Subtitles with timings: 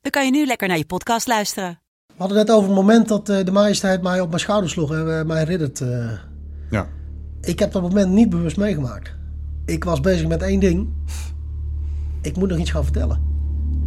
[0.00, 1.78] dan kan je nu lekker naar je podcast luisteren.
[2.06, 4.92] We hadden net over het moment dat eh, de majesteit mij op mijn schouder sloeg
[4.94, 5.80] en eh, mij riddert.
[5.80, 6.10] eh.
[6.70, 6.86] Ja.
[7.40, 9.14] Ik heb dat moment niet bewust meegemaakt.
[9.64, 10.88] Ik was bezig met één ding.
[12.22, 13.22] Ik moet nog iets gaan vertellen.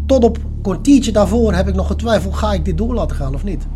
[0.06, 3.34] Tot op een kwartiertje daarvoor heb ik nog getwijfeld, ga ik dit door laten gaan
[3.34, 3.68] of niet?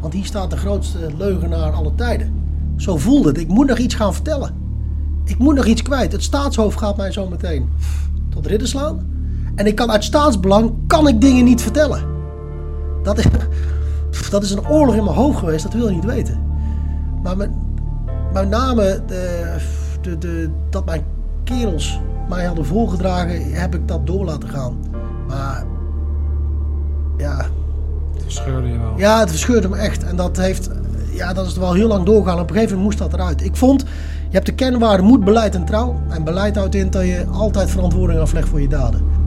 [0.00, 2.44] Want hier staat de grootste leugenaar aller tijden.
[2.76, 3.38] Zo voelde het.
[3.38, 4.54] Ik moet nog iets gaan vertellen.
[5.24, 6.12] Ik moet nog iets kwijt.
[6.12, 7.68] Het staatshoofd gaat mij zo meteen
[8.30, 9.14] tot ridder slaan.
[9.56, 12.02] En ik kan uit staatsbelang, kan ik dingen niet vertellen.
[13.02, 13.26] Dat is,
[14.30, 16.40] dat is een oorlog in mijn hoofd geweest, dat wil je niet weten.
[17.22, 17.50] Maar met,
[18.32, 19.56] met name de,
[20.00, 21.04] de, de, dat mijn
[21.44, 24.76] kerels mij hadden voorgedragen, heb ik dat door laten gaan.
[25.28, 25.64] Maar
[27.16, 27.36] ja,
[28.12, 28.92] Dat scheurde je wel.
[28.96, 30.04] ja, het verscheurde me echt.
[30.04, 30.70] En dat heeft,
[31.10, 32.40] ja, dat is er wel heel lang doorgaan.
[32.40, 33.44] Op een gegeven moment moest dat eruit.
[33.44, 33.80] Ik vond,
[34.28, 36.00] je hebt de kernwaarden moed, beleid en trouw.
[36.08, 39.24] En beleid houdt in dat je altijd verantwoording aflegt voor je daden.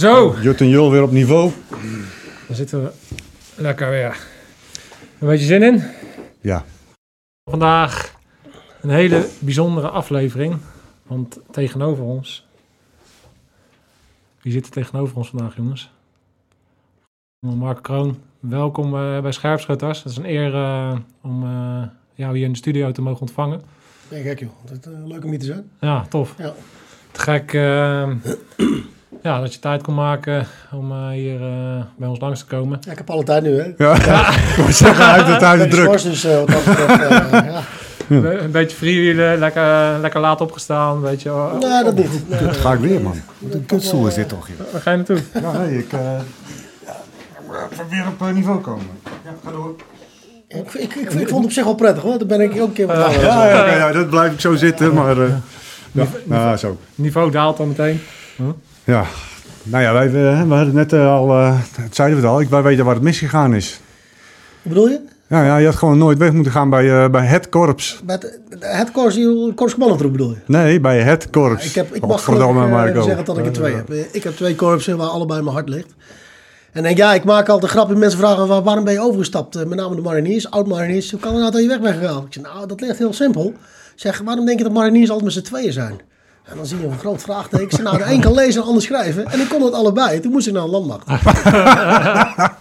[0.00, 1.52] Zo, Jut en Jul weer op niveau.
[2.46, 2.92] dan zitten we
[3.56, 4.26] lekker weer.
[5.18, 5.82] Een beetje zin in?
[6.40, 6.64] Ja.
[7.50, 8.14] Vandaag
[8.80, 10.56] een hele bijzondere aflevering.
[11.02, 12.46] Want tegenover ons...
[14.42, 15.90] Wie zit er tegenover ons vandaag, jongens?
[17.38, 20.02] Mark Kroon, welkom eh, bij Scherpschutters.
[20.02, 21.82] Het is een eer eh, om eh,
[22.14, 23.62] jou hier in de studio te mogen ontvangen.
[24.08, 24.50] Ben gek joh.
[24.68, 25.70] Het is leuk om hier te zijn.
[25.80, 26.34] Ja, tof.
[26.38, 26.54] Ja.
[27.12, 27.52] Te gek
[29.22, 32.78] ja, dat je tijd kon maken om eh, hier eh, bij ons langs te komen.
[32.80, 33.72] Ja, ik heb alle tijd nu hè.
[33.76, 33.94] Ja,
[34.50, 36.02] ik wou zeggen, uit de thuis ben druk.
[36.02, 37.62] dus eh, wat dat betreft, ja.
[38.08, 40.96] Een een beetje freewheelen, lekker, lekker laat opgestaan.
[40.96, 42.28] Een beetje, oh, Nee, dat niet.
[42.28, 43.20] Nee, Dat ga ik weer, man.
[43.38, 44.72] Wat een kutstoel is dit toch, joh.
[44.72, 45.18] Waar ga je naartoe?
[45.42, 45.92] Ja, ik...
[45.92, 45.98] eh
[47.72, 48.86] even weer op niveau komen.
[49.24, 49.74] Ja, ga door.
[50.48, 52.18] Ik, ik, ik, ik vond het op zich wel prettig hoor.
[52.18, 52.96] Daar ben ik ook een keer wat.
[52.96, 55.20] Ja, ja, ja, ja, dat blijf ik zo zitten, maar...
[55.20, 55.32] eh
[55.92, 56.78] ja, nou, zo.
[56.94, 58.00] Niveau daalt dan meteen.
[58.90, 59.04] Ja.
[59.62, 61.30] Nou ja, wij, we hadden net eh, al...
[61.30, 63.80] eh het zeiden we het al, ik, wij weten waar het misgegaan is.
[64.62, 65.00] Hoe bedoel je?
[65.28, 68.00] Ja, ja, je had gewoon nooit weg moeten gaan bij, eh, bij het korps.
[68.06, 69.18] Met het korps,
[69.54, 70.36] korps Commandantroep bedoel je?
[70.46, 71.64] Nee, bij het korps.
[71.64, 73.02] Ik, heb, ik mag gelukkig, eh, Marco.
[73.02, 73.92] zeggen dat ik er twee heb.
[74.12, 75.94] Ik heb twee korpsen waar allebei mijn hart ligt.
[76.72, 77.98] En denk, ja, ik maak altijd grappen.
[77.98, 79.54] Mensen vragen, waar- waarom ben je overgestapt?
[79.54, 81.10] Met name de mariniers, oud-mariniers.
[81.10, 82.24] Hoe kan het nou dat je weg bent gegaan?
[82.26, 83.46] Ik zeg, nou, dat ligt heel simpel.
[83.94, 86.00] Ik zeg, waarom denk je dat mariniers altijd met z'n tweeën zijn?
[86.44, 87.78] En dan zie je een groot vraagteken.
[87.78, 89.26] Ik nou, de een kan lezen en de ander schrijven.
[89.26, 90.20] En ik kon het allebei.
[90.20, 91.06] Toen moest ik naar een landmacht.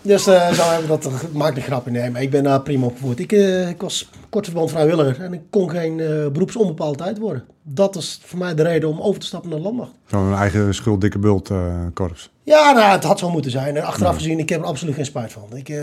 [0.01, 1.91] dus eh, zo hebben we dat, dat maakt een grapje.
[1.91, 3.19] Nee, maar ik ben daar prima opgevoed.
[3.19, 7.43] Ik, eh, ik was kortverband vrijwilliger en ik kon geen eh beroepsonbepaald tijd worden.
[7.63, 9.91] Dat is voor mij de reden om over te stappen naar de landmacht.
[10.05, 12.29] Zo'n eigen schuld, dikke bult eh, korps.
[12.43, 13.77] Ja, nou, het had zo moeten zijn.
[13.77, 15.43] En achteraf gezien, ik heb er absoluut geen spijt van.
[15.53, 15.77] Ik, eh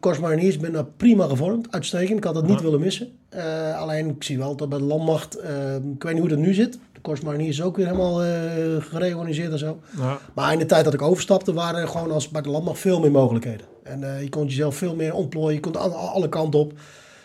[0.00, 2.18] Korps Mariniers ben daar prima gevormd, uitstekend.
[2.18, 3.08] Ik had het niet willen missen.
[3.28, 6.38] Eh, alleen, ik zie wel dat bij de landmacht, eh, ik weet niet hoe dat
[6.38, 6.78] nu zit.
[7.02, 8.30] De is ook weer helemaal eh,
[8.78, 9.80] gereorganiseerd en zo.
[9.96, 10.18] Ja.
[10.34, 13.00] Maar in de tijd dat ik overstapte, waren er gewoon als bij de landmacht veel
[13.00, 13.66] meer mogelijkheden.
[13.82, 16.72] En eh, je kon jezelf veel meer ontplooien, je kon alle, alle kanten op.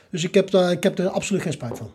[0.09, 1.91] Dus ik heb, daar, ik heb er absoluut geen spijt van.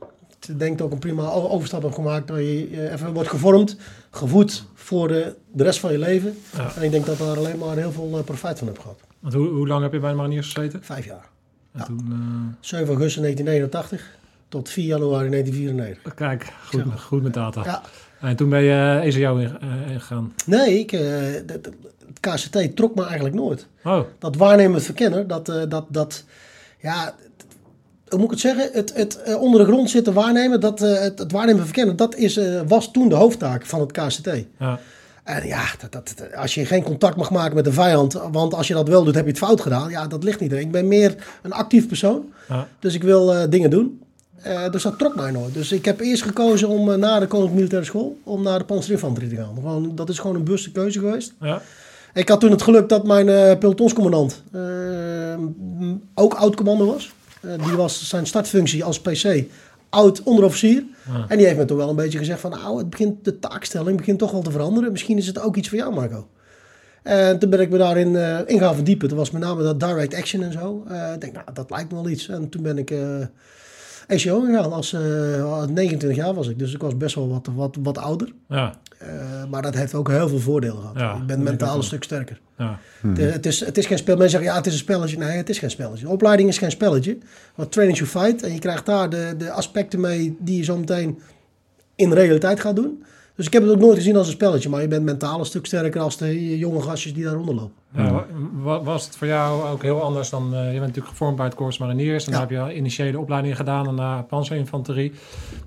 [0.48, 2.28] Ik denk dat ik een prima overstap heb gemaakt.
[2.28, 3.76] Dat je even wordt gevormd,
[4.10, 6.36] gevoed voor de, de rest van je leven.
[6.56, 6.72] Ja.
[6.76, 9.00] En ik denk dat ik daar alleen maar heel veel eh, profijt van heb gehad.
[9.20, 10.82] Want hoe, hoe lang heb je bij de mariniers gezeten?
[10.82, 11.28] Vijf jaar.
[11.72, 14.18] En toen, eh, 7 augustus 1989
[14.50, 16.14] tot 4 januari 1994.
[16.14, 16.98] kijk, goed, Zeg maar.
[16.98, 17.62] goed met data.
[17.64, 17.82] Ja.
[18.28, 20.32] En toen ben je ECO in- eh, ingegaan.
[20.46, 21.00] Nee, ik, eh,
[21.46, 21.70] het
[22.20, 23.66] KCT trok me eigenlijk nooit.
[23.84, 26.24] Oh, dat waarnemend verkennen, dat, eh, dat, dat
[26.80, 27.14] ja,
[28.08, 28.70] hoe moet ik het zeggen?
[28.72, 32.14] Het, het eh, onder de grond zitten waarnemen, dat, eh, het, het waarnemen verkennen, dat
[32.16, 34.44] is, eh, was toen de hoofdtaak van het KCT.
[34.58, 34.78] ja.
[35.24, 38.68] En ja, dat, dat, als je geen contact mag maken met de vijand, want als
[38.68, 39.90] je dat wel doet, heb je het fout gedaan.
[39.90, 40.52] Ja, dat ligt niet.
[40.52, 40.64] erin.
[40.64, 42.68] Ik ben meer een actief persoon, Ja.
[42.78, 44.00] dus ik wil eh, dingen doen.
[44.42, 45.54] Eh, dus dat trok mij nooit.
[45.54, 48.18] Dus ik heb eerst gekozen om eh, na de Koninklijke Militaire School...
[48.24, 49.54] om naar de panzerinfanterie te gaan.
[49.54, 51.34] Gewoon, dat is gewoon een bewuste keuze geweest.
[51.40, 51.62] Ja.
[52.14, 54.60] Ik had toen het geluk dat mijn eh pelotonscommandant eh,
[55.78, 57.12] m- ook oud-commando was.
[57.64, 59.44] Die was zijn startfunctie als PC
[59.88, 60.84] oud onderofficier.
[61.12, 61.24] Ja.
[61.28, 62.50] En die heeft me toen wel een beetje gezegd van...
[62.50, 64.92] nou, het begint, de taakstelling begint toch wel te veranderen.
[64.92, 66.28] Misschien is het ook iets voor jou, Marco.
[67.02, 69.08] En toen ben ik me daarin eh, in gaan verdiepen.
[69.08, 70.84] Dat was met name dat direct action en zo.
[71.14, 72.28] Ik denk, nou, dat lijkt me wel iets.
[72.28, 72.92] En toen ben ik
[74.10, 74.72] ECO gegaan.
[74.72, 76.58] Als eh, 29 jaar was ik.
[76.58, 78.32] Dus ik was best wel wat, wat, wat ouder.
[78.48, 78.74] Ja.
[78.98, 79.08] Eh,
[79.50, 80.98] maar dat heeft ook heel veel voordelen gehad.
[80.98, 82.40] Ja, ik ben mentaal een stuk sterker.
[82.58, 82.78] Ja.
[83.06, 84.16] Het, het, is, het is geen spel.
[84.16, 85.18] Mensen zeggen ja, het is een spelletje.
[85.18, 86.04] Nee, het is geen spelletje.
[86.04, 87.18] De opleiding is geen spelletje.
[87.54, 88.42] Want training to fight.
[88.42, 91.18] En je krijgt daar de, de aspecten mee die je zo meteen
[91.94, 93.04] in realiteit gaat doen.
[93.40, 94.68] Dus ik heb het ook nooit gezien als een spelletje.
[94.68, 97.72] Maar je bent mentaal een stuk sterker als de jonge gastjes die daaronder lopen.
[97.94, 98.26] Ja, wa-
[98.62, 100.54] wa- was het voor jou ook heel anders dan...
[100.54, 102.26] eh, je bent natuurlijk gevormd bij het Corps Mariniers.
[102.26, 102.38] En Ja.
[102.46, 105.12] dan heb je initiële opleiding gedaan en naar panzerinfanterie.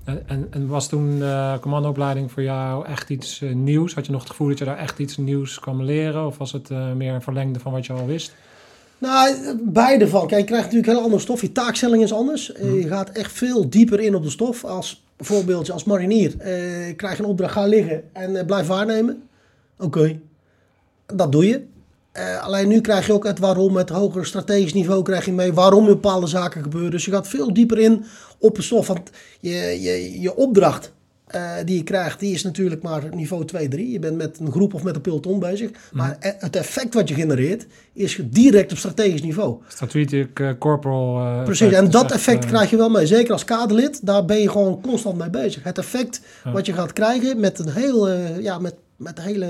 [0.04, 3.94] En, en, en was toen de commandoopleiding voor jou echt iets eh, nieuws?
[3.94, 6.26] Had je nog het gevoel dat je daar echt iets nieuws kwam leren?
[6.26, 8.34] Of was het eh, meer een verlengde van wat je al wist?
[8.98, 10.26] Nou, beide van.
[10.26, 11.40] Kijk, je krijgt natuurlijk heel andere stof.
[11.40, 12.52] Je taakstelling is anders.
[12.52, 14.64] Eh, Je gaat echt veel dieper in op de stof.
[14.64, 16.34] Als bijvoorbeeld als marinier.
[16.38, 19.22] eh krijg je een opdracht, ga liggen en eh, blijf waarnemen.
[19.78, 20.18] Oké,
[21.06, 21.62] dat doe je.
[22.12, 25.52] Eh, alleen nu krijg je ook het waarom, het hogere strategisch niveau krijg je mee.
[25.52, 26.90] Waarom bepaalde zaken gebeuren.
[26.90, 28.04] Dus je gaat veel dieper in
[28.38, 28.86] op de stof.
[28.86, 30.92] Want je, je, je opdracht
[31.34, 33.90] eh, die je krijgt, die is natuurlijk maar niveau 2, 3.
[33.90, 35.70] Je bent met een groep of met een peloton bezig.
[35.92, 39.56] Maar e- het effect wat je genereert, is direct op strategisch niveau.
[39.68, 41.18] Strategic eh, corporal...
[41.20, 43.06] eh, Precies, en dat echt, effect krijg je wel mee.
[43.06, 45.62] Zeker als kaderlid, daar ben je gewoon constant mee bezig.
[45.62, 46.20] Het effect
[46.52, 49.48] wat je gaat krijgen met een heel, eh, ja, met, met hele,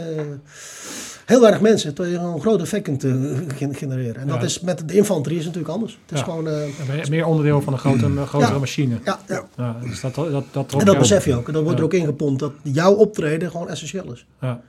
[1.24, 1.94] heel weinig mensen.
[2.10, 3.12] Je een groot effect kunt eh,
[3.48, 4.20] gen- genereren.
[4.20, 5.98] En dat is met de infanterie is natuurlijk anders.
[6.06, 8.98] Het is gewoon, eh, meer onderdeel van een grote, grotere machine.
[9.04, 9.44] ja, ja.
[9.56, 11.46] Ja, dus dat, dat, dat, En dat besef je ook.
[11.46, 12.40] En dat wordt er ook ingepompt.
[12.40, 14.26] Dat jouw optreden gewoon essentieel is.
[14.40, 14.60] Ja.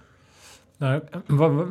[0.77, 1.01] Nou,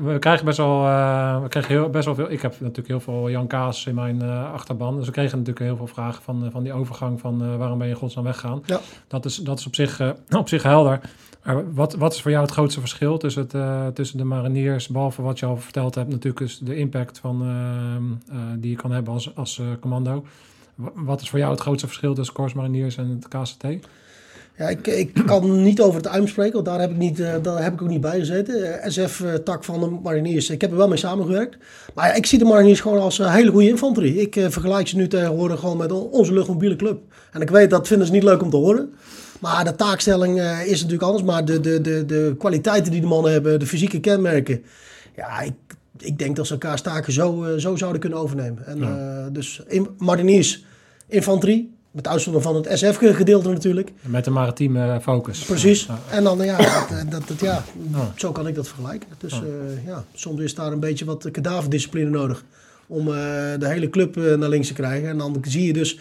[0.03, 2.31] we, krijgen best wel, eh, we krijgen heel, best wel veel.
[2.31, 4.23] Ik heb natuurlijk heel veel Jan Kaas in mijn
[4.53, 4.97] achterban.
[4.97, 7.95] Dus we kregen natuurlijk heel veel vragen van, van die overgang van waarom ben je
[7.95, 8.63] godsnaam weggaan.
[8.67, 8.81] Ja.
[9.09, 10.01] Dat is, dat is op, zich,
[10.31, 11.01] op zich helder.
[11.45, 14.89] Maar wat, wat is voor jou het grootste verschil tussen, het, eh, tussen de mariniers,
[14.89, 17.95] behalve wat je al verteld hebt, natuurlijk is de impact van, eh,
[18.37, 20.25] eh, die je kan hebben als, als eh, commando.
[20.75, 23.65] Wa- Wat is voor jou het grootste verschil tussen Corps Mariniers en het KCT?
[24.59, 27.35] Ja, ik, ik kan niet over het UIM spreken, want daar heb ik, niet, eh,
[27.43, 28.81] daar heb ik ook niet bij gezeten.
[28.83, 31.57] Eh, SF-tak van de mariniers, ik heb er wel mee samengewerkt.
[31.95, 34.21] Maar ja, ik zie de mariniers gewoon als een hele goede infanterie.
[34.21, 37.01] Ik eh, vergelijk ze nu tegenwoordig gewoon met on- onze luchtmobiele club.
[37.33, 38.93] En ik weet, dat vinden ze niet leuk om te horen.
[39.41, 41.25] Maar de taakstelling eh, is natuurlijk anders.
[41.25, 44.63] Maar de, de, de, de kwaliteiten die de mannen hebben, de fysieke kenmerken.
[45.17, 45.53] Ja, ik,
[45.99, 48.67] ik denk dat ze elkaar taken zo, eh, zo zouden kunnen overnemen.
[48.67, 50.65] En, eh, dus in, mariniers,
[51.09, 53.93] infanterie, met uitzondering van het SF-gedeelte natuurlijk.
[54.01, 55.45] Met een maritieme focus.
[55.45, 55.87] Precies.
[55.87, 55.99] Ja.
[56.11, 58.13] En dan, ja, dat, eh, dat, dat, ja, Ja.
[58.17, 59.09] zo kan ik dat vergelijken.
[59.19, 59.39] Dus Ja.
[59.43, 62.45] eh, ja, soms is daar een beetje wat kadaverdiscipline nodig
[62.87, 63.15] om eh,
[63.59, 65.09] de hele club naar links te krijgen.
[65.09, 65.99] En dan zie je dus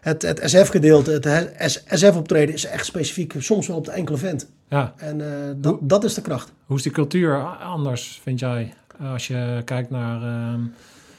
[0.00, 4.46] het, het SF-gedeelte, het SF-optreden is echt specifiek, soms wel op de enkele vent.
[4.68, 4.92] ja.
[4.96, 5.20] En
[5.60, 6.52] dat, dat is de kracht.
[6.66, 8.74] Hoe is die cultuur anders, vind jij?
[9.12, 10.60] Als je kijkt naar ehm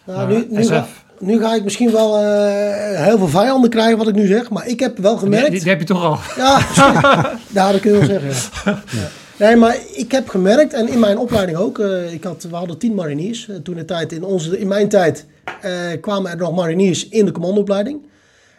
[0.06, 1.04] Nou, nu, nu, SF.
[1.26, 4.68] Nu ga ik misschien wel eh, heel veel vijanden krijgen wat ik nu zeg, maar
[4.68, 5.52] ik heb wel gemerkt...
[5.52, 6.18] die heb je toch al.
[6.38, 6.60] Ja,
[7.58, 8.52] ja, dat kun je wel zeggen.
[8.66, 8.84] Ja.
[8.92, 9.10] Ja.
[9.38, 12.78] Nee, maar ik heb gemerkt, en in mijn opleiding ook, eh, ik had, we hadden
[12.78, 13.50] tien mariniers.
[13.50, 15.26] Eh, toen de tijd, in, onze, in mijn tijd
[15.62, 18.02] eh, kwamen er nog mariniers in de commandoopleiding.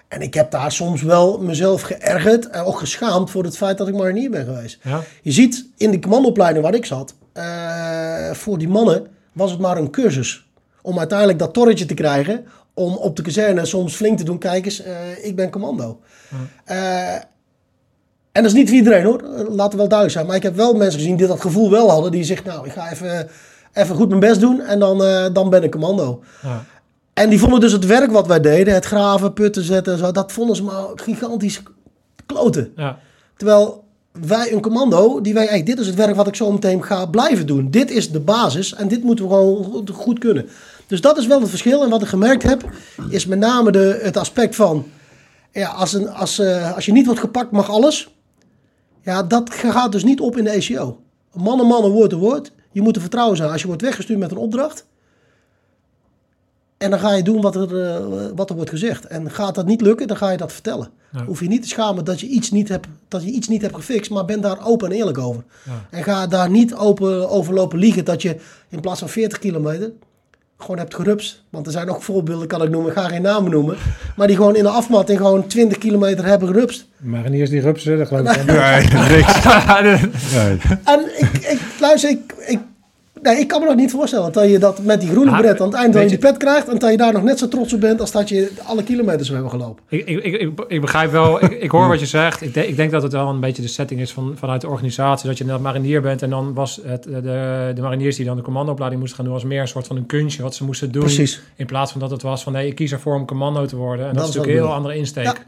[0.08, 3.88] En ik heb daar soms wel mezelf geërgerd en ook geschaamd voor het feit dat
[3.88, 4.78] ik marinier ben geweest.
[4.82, 5.02] Ja?
[5.22, 9.76] Je ziet in de commandoopleiding waar ik zat, eh, voor die mannen was het maar
[9.76, 10.46] een cursus.
[10.86, 14.64] Om uiteindelijk dat torretje te krijgen, om op de kazerne soms flink te doen, kijk
[14.64, 16.00] eens, eh, ik ben commando.
[16.64, 17.14] Eh,
[18.32, 20.26] en dat is niet voor iedereen hoor, Eh, laten we wel duidelijk zijn.
[20.26, 22.72] Maar ik heb wel mensen gezien die dat gevoel wel hadden, die zeggen, nou ik
[22.72, 23.28] ga even,
[23.72, 24.98] even goed mijn best doen en dan,
[25.32, 26.22] dan ben ik commando.
[26.42, 26.64] Ja.
[27.14, 30.12] En die vonden dus het werk wat wij deden, het graven, putten zetten en zo,
[30.12, 31.62] dat vonden ze maar gigantisch
[32.26, 32.72] kloten.
[32.76, 32.98] Ja.
[33.36, 33.84] Terwijl
[34.20, 37.06] wij een commando, die wij, hey, dit is het werk wat ik zo meteen ga
[37.06, 37.70] blijven doen.
[37.70, 40.48] Dit is de basis en dit moeten we gewoon goed kunnen.
[40.86, 41.82] Dus dat is wel het verschil.
[41.82, 42.70] En wat ik gemerkt heb,
[43.08, 44.86] is met name de, het aspect van,
[45.52, 48.14] ja, als, een, als, eh, als je niet wordt gepakt, mag alles.
[49.02, 51.00] Ja, dat gaat dus niet op in de ECO.
[51.32, 52.52] Man en man, een woord een woord.
[52.72, 53.50] Je moet er vertrouwen zijn.
[53.50, 54.86] Als je wordt weggestuurd met een opdracht,
[56.76, 59.06] en dan ga je doen wat er, eh, wat er wordt gezegd.
[59.06, 60.88] En gaat dat niet lukken, dan ga je dat vertellen.
[61.12, 61.24] Ja.
[61.24, 63.74] Hoef je niet te schamen dat je iets niet hebt, dat je iets niet hebt
[63.74, 65.44] gefixt, maar ben daar open en eerlijk over.
[65.64, 65.86] Ja.
[65.90, 68.36] En ga daar niet open over lopen liegen dat je
[68.68, 69.92] in plaats van 40 kilometer
[70.64, 71.42] gewoon hebt gerupst.
[71.50, 73.76] Want er zijn ook voorbeelden, kan ik noemen, ik ga geen namen noemen.
[74.16, 76.86] Maar die gewoon in de afmatting gewoon 20 kilometer hebben gerupst.
[76.98, 78.44] Mariniers die rupsen, dat geloof ik.
[78.52, 78.82] Nee,
[79.16, 79.42] niks.
[80.34, 80.58] Nee.
[80.84, 82.58] En ik, ik luister, ik, ik,
[83.24, 85.60] nee, ik kan me nog niet voorstellen dat je dat met die groene Ah, bret
[85.60, 86.68] aan het eind van je die pet krijgt.
[86.68, 89.28] En dat je daar nog net zo trots op bent als dat je alle kilometers
[89.28, 89.82] hebben gelopen.
[89.88, 92.42] Ik, ik, ik, ik, begrijp wel, ik, ik hoor wat je zegt.
[92.42, 94.68] Ik, denk- ik denk dat het wel een beetje de setting is van, vanuit de
[94.68, 95.28] organisatie.
[95.28, 98.42] Dat je net marinier bent en dan was het, de, de mariniers die dan de
[98.42, 99.34] commandoopleiding moesten gaan doen...
[99.40, 101.02] was meer een soort van een kunstje wat ze moesten doen.
[101.02, 101.42] Precies.
[101.56, 104.06] In plaats van dat het was van nee, ik kies ervoor om commando te worden.
[104.06, 105.26] En dat, Dat is natuurlijk een heel andere insteek.
[105.26, 105.44] Ik,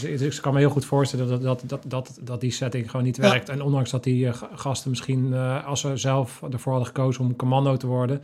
[0.00, 3.04] dus ik kan me heel goed voorstellen dat, dat, dat, dat, dat die setting gewoon
[3.06, 3.22] niet Ja.
[3.30, 3.48] werkt.
[3.48, 7.24] En ondanks dat die eh, ga- gasten misschien, eh, als ze zelf ervoor hadden gekozen
[7.24, 8.20] om commando te worden...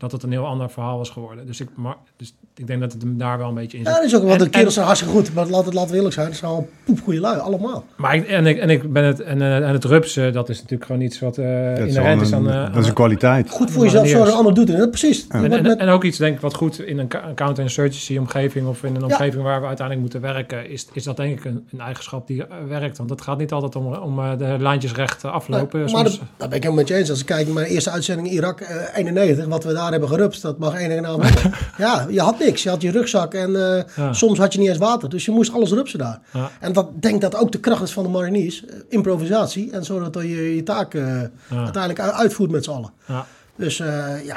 [0.00, 1.46] dat het een heel ander verhaal was geworden.
[1.46, 3.88] Dus ik, maar, dus ik denk dat het hem daar wel een beetje in Ja,
[3.90, 3.96] zit.
[4.02, 4.32] dat is ook wel.
[4.32, 5.34] En- De en- kerels zijn hartstikke goed.
[5.34, 6.26] Maar laten, laten we eerlijk zijn.
[6.26, 7.38] Het zijn allemaal poepgoeie lui.
[7.38, 7.84] Allemaal.
[7.96, 10.56] Maar ik, en, ik, en ik ben het en, eh, en het rupsen, dat is
[10.56, 12.46] natuurlijk gewoon iets wat eh Dat is, inherent is aan.
[12.46, 13.50] een, eh, dat is een kwaliteit.
[13.50, 14.76] Goed voor jezelf zorgen, een ander doet het.
[14.78, 15.26] Ja, precies.
[15.28, 18.94] En, en, en ook iets, denk ik, wat goed in een counterinsurgency omgeving of in
[18.96, 22.26] een omgeving waar we uiteindelijk moeten werken, is, is dat denk ik een, een eigenschap
[22.26, 22.98] die werkt.
[22.98, 25.84] Want het gaat niet altijd om, om de lijntjes recht aflopen.
[25.84, 27.10] Nee, maar dat, daar ben ik helemaal met je eens.
[27.10, 30.08] Als ik kijk naar mijn eerste uitzending in Irak, eh, 91, wat we daar hebben
[30.08, 31.52] gerupst, dat mag enige naam hebben.
[31.78, 32.62] ja, je had niks.
[32.62, 34.12] Je had je rugzak en eh, Ja.
[34.12, 35.08] soms had je niet eens water.
[35.08, 36.20] Dus je moest alles rupsen daar.
[36.32, 36.50] Ja.
[36.60, 38.64] En dat denk dat ook de kracht is van de mariniers.
[38.64, 39.72] eh, improvisatie.
[39.72, 42.90] En zodat je je taak eh, uiteindelijk uitvoert met z'n allen.
[43.06, 43.26] ja.
[43.56, 43.76] Dus
[44.24, 44.36] ja,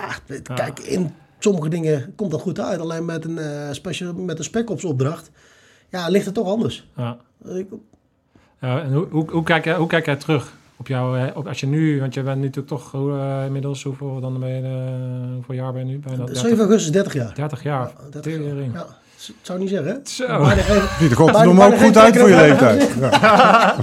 [0.56, 2.80] kijk, in sommige dingen komt dat goed uit.
[2.80, 3.40] Alleen met een,
[3.72, 5.30] special, met een spec-ops opdracht,
[5.90, 6.88] ja, ligt het toch anders.
[6.96, 7.18] Ja.
[7.46, 7.68] Ik-
[8.62, 11.60] Ja, en hoe, hoe, hoe, kijk jij, hoe kijk jij terug op jou, op, als
[11.60, 15.34] je nu, want je bent natuurlijk toch hoe, eh, inmiddels, hoeveel, dan ben je, eh,
[15.34, 16.00] hoeveel jaar ben je nu?
[16.00, 17.32] Bijna 7 30, augustus 30 jaar.
[17.34, 17.92] 30 jaar.
[18.04, 18.56] Ja, 30 jaar.
[18.74, 18.86] Ja,
[19.16, 19.96] het zou niet zeggen, hè?
[20.04, 20.28] Zo.
[20.40, 20.64] Maar er
[21.00, 22.90] Ziet er Maar- ook goed uit voor je leeftijd.
[23.00, 23.76] Ja.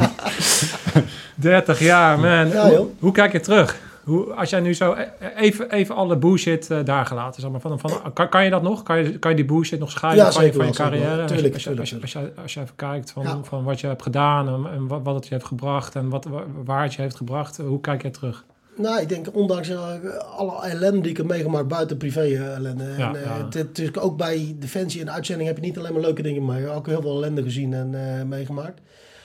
[1.34, 2.48] 30 jaar, man.
[2.48, 2.86] Ja, hoe, joh.
[2.98, 3.76] hoe kijk je terug?
[4.04, 7.60] Hoe, als jij nu zo e- even, even alle bullshit eh, daar gelaten, zeg maar,
[7.60, 8.82] van, van, kan, kan je dat nog?
[8.82, 11.10] Kan je, kan je die bullshit nog scheiden Ja, van, je, van je carrière?
[11.10, 13.38] Als je- Tuurlijk, als, je, als, je, als, je, als je even kijkt van, Ja.
[13.42, 16.24] van wat je hebt gedaan en, en wat, wat het je heeft gebracht en wat,
[16.24, 18.44] wa- waar het je heeft gebracht, hoe kijk jij terug?
[18.76, 19.78] Nou, ik denk, ondanks eh,
[20.36, 22.84] alle ellende die ik heb meegemaakt buiten privé eh, ellende.
[22.98, 23.44] Ja, en, ja.
[23.44, 26.44] het- het is ook bij Defensie en uitzending heb je niet alleen maar leuke dingen
[26.44, 26.68] mee.
[26.68, 28.80] Ook heel veel ellende gezien en meegemaakt.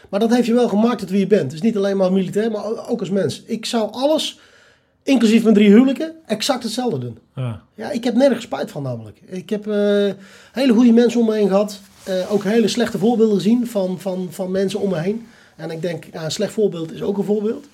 [0.10, 1.52] Maar dat heeft je wel gemaakt tot wie je bent.
[1.52, 3.44] Dus niet alleen maar militair, maar ook als mens.
[3.44, 4.40] Ik zou alles,
[5.06, 7.18] inclusief mijn drie huwelijken, exact hetzelfde doen.
[7.36, 9.22] Ja, Ja, ik heb nergens spijt van namelijk.
[9.26, 10.14] Ik heb eh,
[10.52, 11.80] hele goede mensen om me heen gehad.
[12.04, 15.28] Eh, ook hele slechte voorbeelden gezien van, van, van mensen om me heen.
[15.56, 17.66] En ik denk, ja, een slecht voorbeeld is ook een voorbeeld.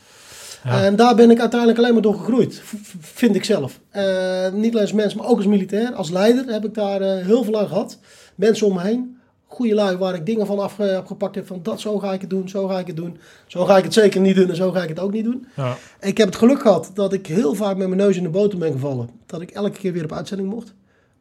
[0.64, 0.84] Ja.
[0.84, 2.62] En daar ben ik uiteindelijk alleen maar door gegroeid,
[3.00, 3.80] vind ik zelf.
[3.90, 5.94] Eh, niet alleen als mens, maar ook als militair.
[5.94, 7.98] Als leider heb ik daar heel veel aan gehad.
[8.36, 9.18] Mensen om me heen.
[9.54, 11.48] Goede lui waar ik dingen van afge- afgepakt heb.
[11.48, 13.18] Van dat, zo ga ik het doen, zo ga ik het doen.
[13.48, 15.48] Zo ga ik het zeker niet doen en zo ga ik het ook niet doen.
[15.56, 18.30] ja, Ik heb het geluk gehad dat ik heel vaak met mijn neus in de
[18.30, 19.10] boter ben gevallen.
[19.26, 20.74] Dat ik elke keer weer op uitzending mocht.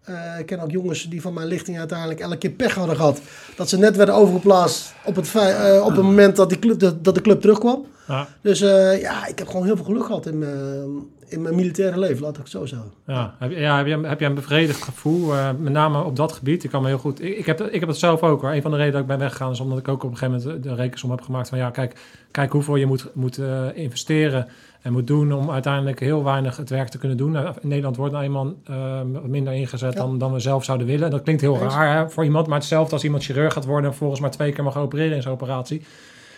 [0.02, 3.20] Eh, ik ken ook jongens die van mijn lichting uiteindelijk elke keer pech hadden gehad.
[3.56, 7.14] Dat ze net werden overgeplaatst op het, eh, op het moment dat, die club, dat
[7.14, 7.84] de club terugkwam.
[8.10, 11.54] Ja, Dus eh, ja, ik heb gewoon heel veel geluk gehad in mijn, in mijn
[11.54, 12.92] militaire leven, laat ik het zo zeggen.
[13.06, 13.34] ja.
[13.38, 16.32] Heb, je- ja, heb, je, heb je een bevredigd gevoel, eh, met name op dat
[16.32, 16.64] gebied?
[16.64, 17.22] Ik kan me heel goed.
[17.22, 18.50] Ik, ik, heb, dat- ik heb het zelf ook hoor.
[18.52, 20.42] Een van de redenen dat ik ben weggegaan is omdat ik ook op een gegeven
[20.44, 22.00] moment de, rekensom heb gemaakt van ja, kijk,
[22.30, 24.46] kijk hoeveel je moet, moet eh, investeren
[24.82, 27.30] en moet doen om uiteindelijk heel weinig het werk te kunnen doen.
[27.30, 29.98] Nou, In Nederland wordt nou eenmaal eh, minder ingezet Ja.
[30.00, 31.10] dan, dan we zelf zouden willen.
[31.10, 31.74] Dat klinkt heel Eens.
[31.74, 34.52] raar hè, voor iemand, maar hetzelfde als iemand chirurg gaat worden en volgens maar twee
[34.52, 35.82] keer mag opereren in zijn operatie.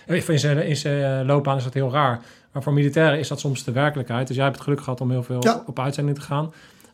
[0.08, 2.20] Of In zijn, in zijn eh, loopbaan is dat heel raar.
[2.52, 4.26] Maar voor militairen is dat soms de werkelijkheid.
[4.26, 5.62] Dus jij hebt het geluk gehad om heel veel Ja.
[5.66, 6.52] op uitzending te gaan.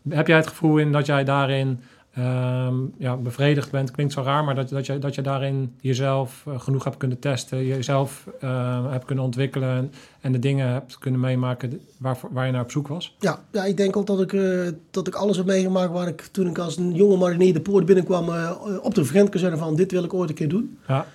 [0.09, 1.81] Heb jij het gevoel in dat jij daarin
[2.15, 3.91] ehm, ja, bevredigd bent?
[3.91, 7.19] Klinkt zo raar, maar dat, dat, je, dat je daarin jezelf eh, genoeg hebt kunnen
[7.19, 12.47] testen, jezelf eh, hebt kunnen ontwikkelen en, en de dingen hebt kunnen meemaken waar, waar
[12.47, 13.17] je naar op zoek was?
[13.19, 16.21] Ja, ja ik denk ook dat ik, eh, dat ik alles heb meegemaakt waar ik
[16.33, 18.51] toen ik als een jonge marinier de poort binnenkwam eh,
[18.83, 20.79] op de vergentkazerne van dit wil ik ooit een keer doen.
[20.89, 21.07] Ja,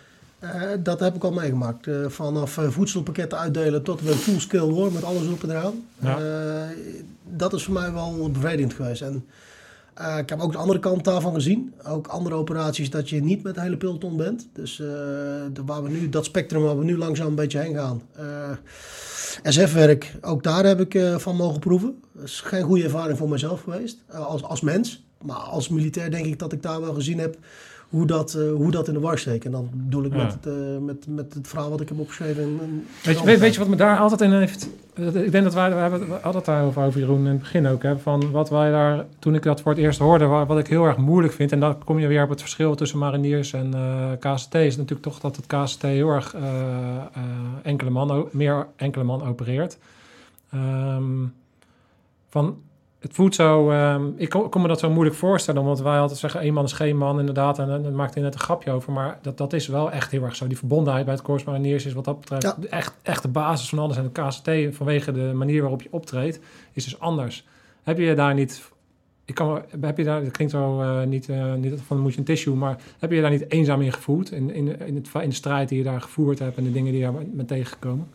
[0.43, 1.87] Eh, dat heb ik al meegemaakt.
[1.87, 5.85] Eh, vanaf eh, voedselpakketten uitdelen tot met full skill hoor, met alles op en eraan.
[5.99, 6.19] Ja.
[7.23, 9.01] Dat is voor mij wel bevredigend geweest.
[9.01, 9.25] En
[10.19, 11.73] ik heb ook de andere kant daarvan gezien.
[11.83, 14.47] Ook andere operaties dat je niet met de hele peloton bent.
[14.53, 18.01] Dus de, waar we nu, dat spectrum waar we nu langzaam een beetje heen gaan.
[19.43, 22.01] SF-werk, ook daar heb ik van mogen proeven.
[22.13, 25.03] Dat is geen goede ervaring voor mezelf geweest, als, als mens.
[25.21, 27.37] Maar als militair denk ik dat ik daar wel gezien heb
[27.93, 29.45] hoe dat, eh, hoe dat in de war steekt.
[29.45, 30.23] En dan bedoel ik Ja.
[30.23, 32.43] met, het, eh, met, met het verhaal wat ik heb opgeschreven.
[32.43, 34.69] in- Weet je, weet, weet je wat me daar altijd in heeft...
[35.13, 37.83] Ik denk dat wij, we hebben het altijd daarover over Jeroen in het begin ook.
[37.83, 40.67] Hè, van wat wij daar, toen ik dat voor het eerst hoorde, wa- wat ik
[40.67, 41.51] heel erg moeilijk vind.
[41.51, 44.55] En dan kom je weer op het verschil tussen mariniers en eh, KCT.
[44.55, 46.35] Is natuurlijk toch dat het KCT heel erg
[47.63, 49.77] enkele man, meer enkele man opereert.
[50.51, 51.25] Ehm,
[52.29, 52.57] van,
[53.03, 53.69] het voelt zo...
[53.69, 56.39] ehm, ik kon, kon me dat zo moeilijk voorstellen, want wij altijd zeggen...
[56.39, 57.59] één man is geen man, inderdaad.
[57.59, 58.93] En dan maakt hij net een grapje over.
[58.93, 60.47] Maar dat, dat is wel echt heel erg zo.
[60.47, 62.43] Die verbondenheid bij het Corps Mariniers is wat dat betreft...
[62.43, 62.57] Ja.
[62.69, 63.97] echt, echt de basis van alles.
[63.97, 66.39] En de KCT, vanwege de manier waarop je optreedt,
[66.73, 67.45] is dus anders.
[67.83, 68.71] Heb je daar niet...
[69.25, 72.19] Ik kan, heb je daar, dat klinkt zo eh, niet, eh, niet van moet je
[72.19, 74.31] een tissue, maar heb je je daar niet eenzaam in gevoeld?
[74.31, 76.91] In, in, in, het, in de strijd die je daar gevoerd hebt en de dingen
[76.91, 78.07] die je daar bent tegengekomen?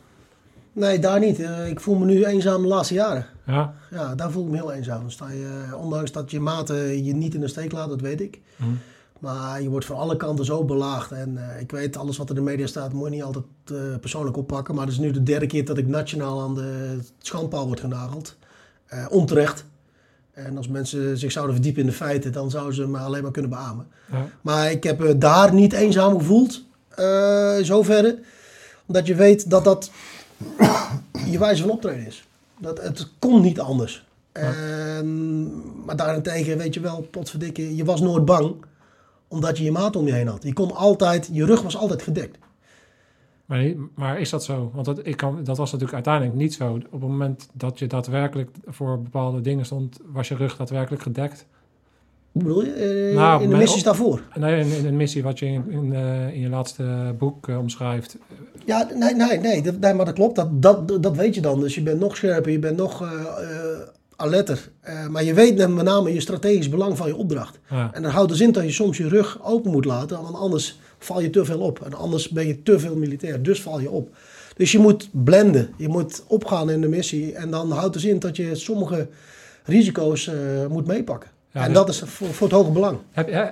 [0.79, 1.41] Nee, daar niet.
[1.41, 3.27] Eh, ik voel me nu eenzaam de laatste jaren.
[3.47, 5.07] Ja, Ja, daar voel ik me heel eenzaam.
[5.09, 8.41] Je, eh, ondanks dat je maten je niet in de steek laat, dat weet ik.
[8.57, 8.71] Mhm.
[9.19, 11.13] Maar je wordt van alle kanten zo belaagd.
[11.13, 13.45] En eh, ik weet, alles wat er in de media staat, moet je niet altijd
[14.01, 14.75] persoonlijk oppakken.
[14.75, 18.37] Maar het is nu de derde keer dat ik nationaal aan de schandpaal word genageld.
[18.87, 19.65] Eh, onterecht.
[20.33, 23.31] En als mensen zich zouden verdiepen in de feiten, dan zouden ze me alleen maar
[23.31, 23.87] kunnen beamen.
[24.13, 24.27] ja.
[24.41, 26.65] Maar ik heb daar niet eenzaam gevoeld,
[27.63, 28.19] zoverre.
[28.87, 29.91] Omdat je weet dat dat
[31.31, 32.27] je wijze van optreden is.
[32.59, 34.07] Dat, het kon niet anders.
[34.33, 38.55] En, maar daarentegen weet je wel, potverdikke, je was nooit bang.
[39.29, 40.43] Omdat je je maat om je heen had.
[40.43, 42.39] Je kon altijd, je rug was altijd gedekt.
[43.47, 44.71] Maar, maar is dat zo?
[44.75, 46.73] Want dat, ik kan, dat was natuurlijk uiteindelijk niet zo.
[46.75, 51.47] Op het moment dat je daadwerkelijk voor bepaalde dingen stond, was je rug daadwerkelijk gedekt.
[52.33, 52.73] Hoe bedoel je?
[52.73, 54.23] Eh, Nou, in de missies daarvoor.
[54.39, 57.59] Nee, in, in een missie wat je in, in, eh, in je laatste boek eh,
[57.59, 58.17] omschrijft.
[58.65, 60.37] Ja, nee, nee, nee, dat, nee maar dat klopt.
[60.37, 61.61] Dat, dat, dat weet je dan.
[61.61, 63.09] Dus je bent nog scherper, je bent nog eh,
[64.17, 64.71] alerter.
[64.81, 67.59] Eh, maar je weet met name je strategisch belang van je opdracht.
[67.71, 67.91] Ja.
[67.93, 70.79] En dat houdt dus in dat je soms je rug open moet laten, want anders
[70.99, 71.81] val je te veel op.
[71.85, 74.17] En anders ben je te veel militair, dus val je op.
[74.57, 77.33] Dus je moet blenden, je moet opgaan in de missie.
[77.33, 79.09] En dan houdt dus in dat je sommige
[79.65, 80.31] risico's
[80.69, 81.31] moet meepakken.
[81.59, 82.99] Ja, en dus- dat is voor, voor het hoge belang.
[83.11, 83.45] Heb, hè,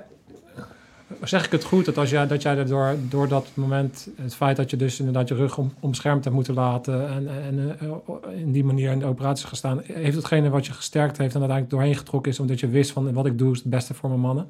[1.23, 4.57] zeg ik het goed dat, als jij, dat jij door, door dat moment, het feit
[4.57, 8.51] dat je dus inderdaad je rug om, omschermd hebt moeten laten en, en eh, in
[8.51, 11.95] die manier in de operaties gestaan, heeft hetgene wat je gesterkt heeft en uiteindelijk doorheen
[11.95, 14.47] getrokken is, omdat je wist van wat ik doe is het beste voor mijn mannen,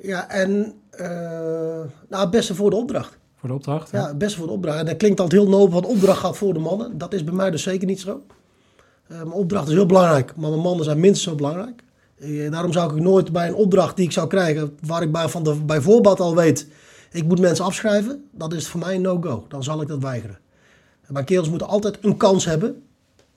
[0.00, 1.06] Ja, en eh,
[2.08, 3.18] nou, het beste voor de opdracht.
[3.36, 3.90] voor de opdracht?
[3.90, 3.98] hè?
[3.98, 4.78] Ja, het beste voor de opdracht.
[4.78, 6.98] En dat klinkt altijd heel nobel, wat opdracht gaat voor de mannen.
[6.98, 8.22] Dat is bij mij dus zeker niet zo.
[9.06, 11.82] Eh, mijn opdracht is heel belangrijk, maar mijn mannen zijn minstens zo belangrijk.
[12.24, 15.28] Eh, daarom zou ik nooit bij een opdracht die ik zou krijgen, waar ik bij,
[15.28, 16.66] van de, bij voorbaat al weet,
[17.12, 19.44] ik moet mensen afschrijven, dat is voor mij een no-go.
[19.48, 20.38] Dan zal ik dat weigeren.
[21.08, 22.82] Maar kerels moeten altijd een kans hebben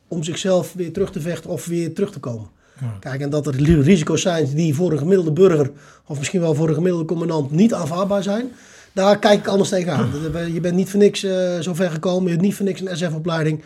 [0.08, 2.48] om zichzelf weer terug te vechten of weer terug te komen.
[2.82, 2.98] Ja.
[3.00, 5.72] Kijk, en dat er risico's zijn die voor een gemiddelde burger
[6.08, 8.52] of misschien wel voor een gemiddelde commandant niet aanvaardbaar zijn,
[8.94, 10.10] daar kijk ik anders tegenaan.
[10.54, 12.98] Je bent niet voor niks eh, zo ver gekomen, je hebt niet voor niks een
[12.98, 13.62] SF-opleiding.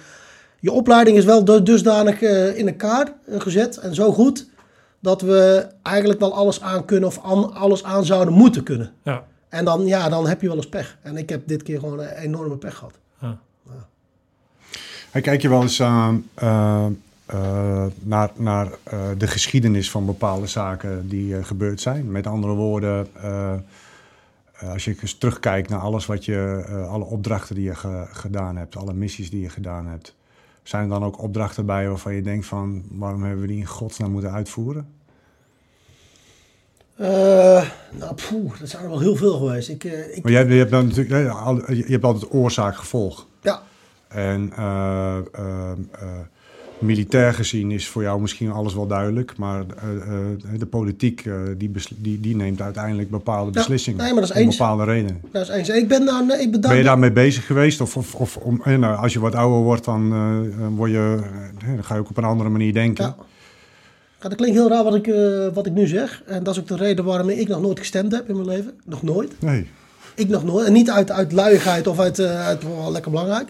[0.59, 4.47] Je opleiding is wel du- dusdanig eh, in elkaar gezet en zo goed
[5.01, 8.91] dat we eigenlijk wel alles aan kunnen of aan, alles aan zouden moeten kunnen.
[9.03, 9.23] Ja.
[9.49, 10.97] En dan, ja, dan heb je wel eens pech.
[11.01, 12.93] En ik heb dit keer gewoon een enorme pech gehad.
[13.21, 13.37] Ja.
[15.11, 16.85] Hey, kijk je wel eens aan, eh,
[17.25, 22.11] eh, naar, naar eh, de geschiedenis van bepaalde zaken die eh, gebeurd zijn?
[22.11, 23.59] Met andere woorden, eh, eh,
[24.71, 28.55] als je eens terugkijkt naar alles wat je, eh, alle opdrachten die je ge- gedaan
[28.57, 30.15] hebt, alle missies die je gedaan hebt,
[30.63, 33.65] zijn er dan ook opdrachten bij waarvan je denkt van, waarom hebben we die in
[33.65, 34.87] godsnaam moeten uitvoeren?
[36.95, 39.69] Eh, nou, poeh, dat zijn er wel heel veel geweest.
[39.69, 41.33] Ik, eh, ik, Maar je hebt, je hebt, dan natuurlijk,
[41.67, 43.27] je hebt altijd oorzaak-gevolg.
[43.41, 43.61] ja,
[44.07, 45.17] En eh,
[46.81, 51.33] militair gezien is voor jou misschien alles wel duidelijk, maar eh, eh, de politiek eh,
[51.57, 54.03] die, die, die neemt uiteindelijk bepaalde beslissingen.
[54.03, 54.57] nee, maar dat is om eens.
[54.57, 55.21] bepaalde redenen.
[55.31, 55.69] dat is eens.
[55.69, 57.81] Ik ben daar, nee, ik ben daar, Ben je daarmee bezig geweest?
[57.81, 60.09] Of, of, of om, nou, als je wat ouder wordt, dan,
[60.75, 61.19] word je,
[61.65, 63.05] dan ga je ook op een andere manier denken.
[63.05, 63.15] Ja.
[64.21, 65.13] Ja, dat klinkt heel raar wat ik,
[65.53, 66.23] wat ik nu zeg.
[66.25, 68.73] En dat is ook de reden waarom ik nog nooit gestemd heb in mijn leven.
[68.85, 69.31] Nog nooit.
[69.39, 69.67] Nee.
[70.15, 70.67] Ik nog nooit.
[70.67, 73.49] En niet uit, uit luiigheid of uit, uit wel lekker belangrijk.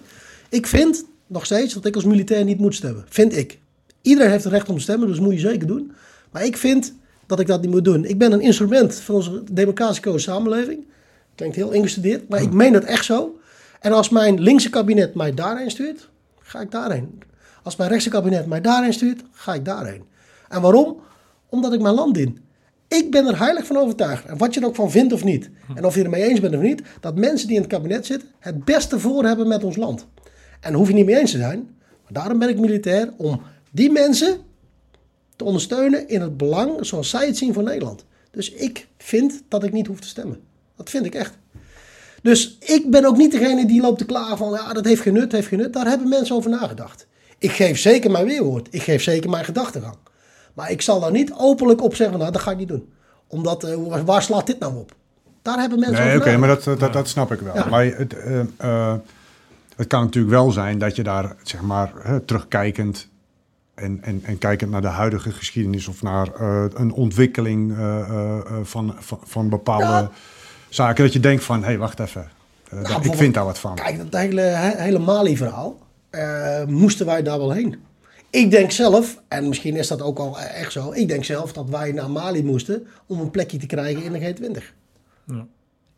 [0.50, 3.06] Ik vind nog steeds dat ik als militair niet moet stemmen.
[3.10, 3.60] Vind ik.
[4.02, 5.92] Iedereen heeft het recht om te stemmen, dus moet je zeker doen.
[6.32, 6.94] Maar ik vind
[7.26, 8.06] dat ik dat niet moet doen.
[8.06, 10.86] Ik ben een instrument van onze democratische samenleving.
[11.36, 13.40] Klinkt heel ingestudeerd, maar ik meen dat echt zo.
[13.80, 17.22] En als mijn linkse kabinet mij daarheen stuurt, ga ik daarheen.
[17.64, 20.04] Als mijn rechtse kabinet mij daarheen stuurt, ga ik daarheen.
[20.50, 20.98] En waarom?
[21.50, 22.40] Omdat ik mijn land dien.
[22.88, 24.26] Ik ben er heilig van overtuigd.
[24.26, 25.50] En wat je er ook van vindt of niet.
[25.76, 26.82] En of je er mee eens bent of niet.
[27.00, 30.08] Dat mensen die in het kabinet zitten het beste voor hebben met ons land.
[30.62, 31.60] En daar hoef je niet mee eens te zijn.
[32.04, 33.10] Maar daarom ben ik militair.
[33.18, 34.38] Om die mensen
[35.36, 38.06] te ondersteunen in het belang zoals zij het zien voor Nederland.
[38.32, 40.40] Dus ik vind dat ik niet hoef te stemmen.
[40.76, 41.38] Dat vind ik echt.
[42.22, 45.14] Dus ik ben ook niet degene die loopt te klagen van ja, dat heeft geen
[45.14, 45.74] nut, heeft geen nut.
[45.74, 47.08] Daar hebben mensen over nagedacht.
[47.38, 48.68] Ik geef zeker mijn weerwoord.
[48.72, 49.96] Ik geef zeker mijn gedachtegang.
[50.54, 52.90] Maar ik zal daar niet openlijk op zeggen, nou dat ga ik niet doen.
[53.28, 54.96] Omdat, eh, waar- waar slaat dit nou op?
[55.42, 57.56] Daar hebben mensen Nee, over oké, maar dat, dat, dat snap ik wel.
[57.56, 57.66] Ja.
[57.66, 58.94] Maar het, eh, eh,
[59.82, 63.10] het kan natuurlijk wel zijn dat je daar, zeg maar, hè, terugkijkend
[63.74, 68.40] en, en, en kijkend naar de huidige geschiedenis of naar eh, een ontwikkeling eh, eh,
[68.64, 70.12] van, van, van bepaalde Ja.
[70.70, 72.30] zaken, dat je denkt van, hé, hey, wacht even,
[72.70, 73.76] daar- ik vind daar wat van.
[73.76, 75.80] Kijk, dat hele, he- hele Mali-verhaal.
[76.10, 77.76] eh, moesten wij daar wel heen?
[78.30, 80.92] Ik denk zelf, en misschien is dat ook al echt zo.
[80.92, 84.20] Ik denk zelf dat wij naar Mali moesten om een plekje te krijgen in de
[84.60, 84.64] G20.
[85.26, 85.46] Ja.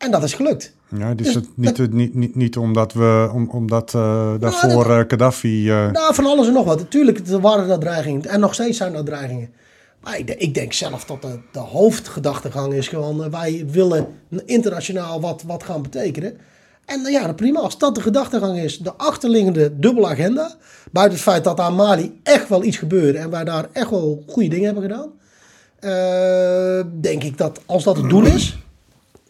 [0.04, 0.72] En dat is gelukt.
[0.98, 4.98] Ja, Dus is het niet, niet, niet, niet omdat we, om, omdat eh, daarvoor dat-
[4.98, 5.70] eh, Gaddafi...
[5.70, 6.78] eh, Nou, van alles en nog wat.
[6.78, 8.24] Natuurlijk er waren dat dreigingen.
[8.26, 9.50] En nog steeds zijn er dreigingen.
[10.02, 13.30] Maar ik, ik denk zelf dat de, de hoofdgedachtegang is gewoon...
[13.30, 14.06] wij willen
[14.44, 16.36] internationaal wat, wat gaan betekenen.
[16.84, 17.60] En ja, prima.
[17.60, 20.54] Als dat de gedachtegang is, de achterliggende dubbele agenda...
[20.92, 23.18] buiten het feit dat aan Mali echt wel iets gebeurde...
[23.18, 25.10] en wij daar echt wel goede dingen hebben gedaan...
[27.00, 28.58] denk ik dat als dat het doel is...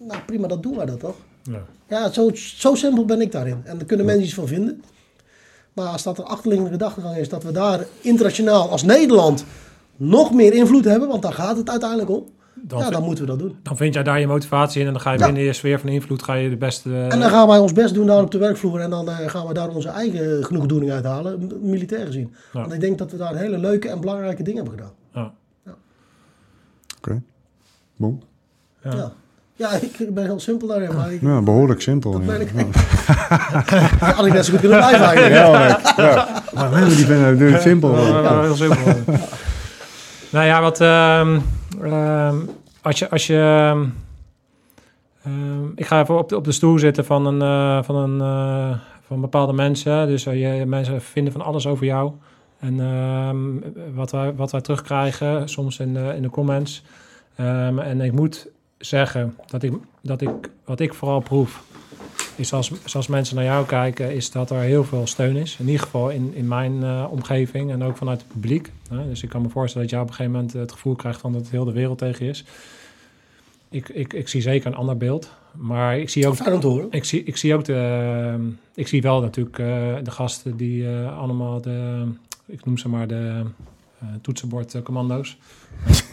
[0.06, 1.16] nou prima, dan doen wij dat toch?
[1.42, 1.62] Ja.
[1.88, 3.60] Ja, zo, zo simpel ben ik daarin.
[3.64, 4.82] En daar kunnen mensen iets van vinden.
[5.72, 9.44] Maar als dat een achterliggende gedachtegang is, dat we daar internationaal als Nederland
[9.96, 13.24] nog meer invloed hebben, want daar gaat het uiteindelijk om, Dan, ja, vind- dan moeten
[13.24, 13.56] we dat doen.
[13.62, 15.24] dan vind jij daar je motivatie in en dan ga je Ja.
[15.24, 17.06] binnen je sfeer van invloed ga je de beste...
[17.10, 19.46] En dan gaan wij ons best doen daar op de werkvloer en dan eh, gaan
[19.46, 22.34] we daar onze eigen genoegdoening uithalen, militair gezien.
[22.52, 22.60] Ja.
[22.60, 24.94] Want ik denk dat we daar hele leuke en belangrijke dingen hebben gedaan.
[25.64, 25.74] ja.
[26.98, 27.22] Oké.
[27.96, 28.20] Boom.
[28.82, 28.94] Ja.
[28.94, 29.12] Ja,
[29.56, 32.10] ja ik ben heel simpel daarin, maar ik, Ja, behoorlijk simpel.
[32.12, 32.26] dat ja.
[32.26, 32.50] ben ik.
[32.56, 32.66] Ja.
[34.00, 35.34] Ja, had ik net zo goed kunnen blijven eigenlijk.
[35.34, 36.42] Ja, maar- ja.
[36.54, 37.96] Maar mensen die vinden het simpel.
[38.42, 38.92] Heel simpel.
[40.30, 40.80] nou ja, wat...
[40.80, 41.38] ehm,
[41.82, 42.36] ehm,
[42.82, 43.10] als je...
[43.10, 43.36] Als je
[45.24, 48.20] ehm, ik ga even op de, op de stoel zitten van, een, eh, van, een,
[48.20, 50.06] eh, van bepaalde mensen.
[50.06, 52.12] Dus eh, je, mensen vinden van alles over jou.
[52.58, 53.36] En ehm,
[53.94, 56.84] wat, wij, wat wij terugkrijgen, soms in de, in de comments.
[57.36, 58.46] Ehm, en ik moet
[58.84, 60.30] zeggen dat ik, dat ik,
[60.64, 61.62] wat ik vooral proef,
[62.36, 65.56] is als, zoals mensen naar jou kijken, is dat er heel veel steun is.
[65.58, 68.72] In ieder geval in, in mijn eh, omgeving en ook vanuit het publiek.
[68.88, 69.08] Hè.
[69.08, 71.32] Dus ik kan me voorstellen dat je op een gegeven moment het gevoel krijgt van
[71.32, 72.44] dat heel de wereld tegen je is.
[73.68, 75.30] Ik, ik, ik zie zeker een ander beeld.
[75.52, 76.86] Maar ik zie ook, Fijn om te horen.
[76.90, 78.52] ik zie, ik zie ook de.
[78.74, 79.66] Ik zie wel natuurlijk eh,
[80.02, 82.06] de gasten die eh, allemaal de.
[82.46, 83.64] Ik noem ze maar de eh
[84.20, 85.36] toetsenbordcommando's.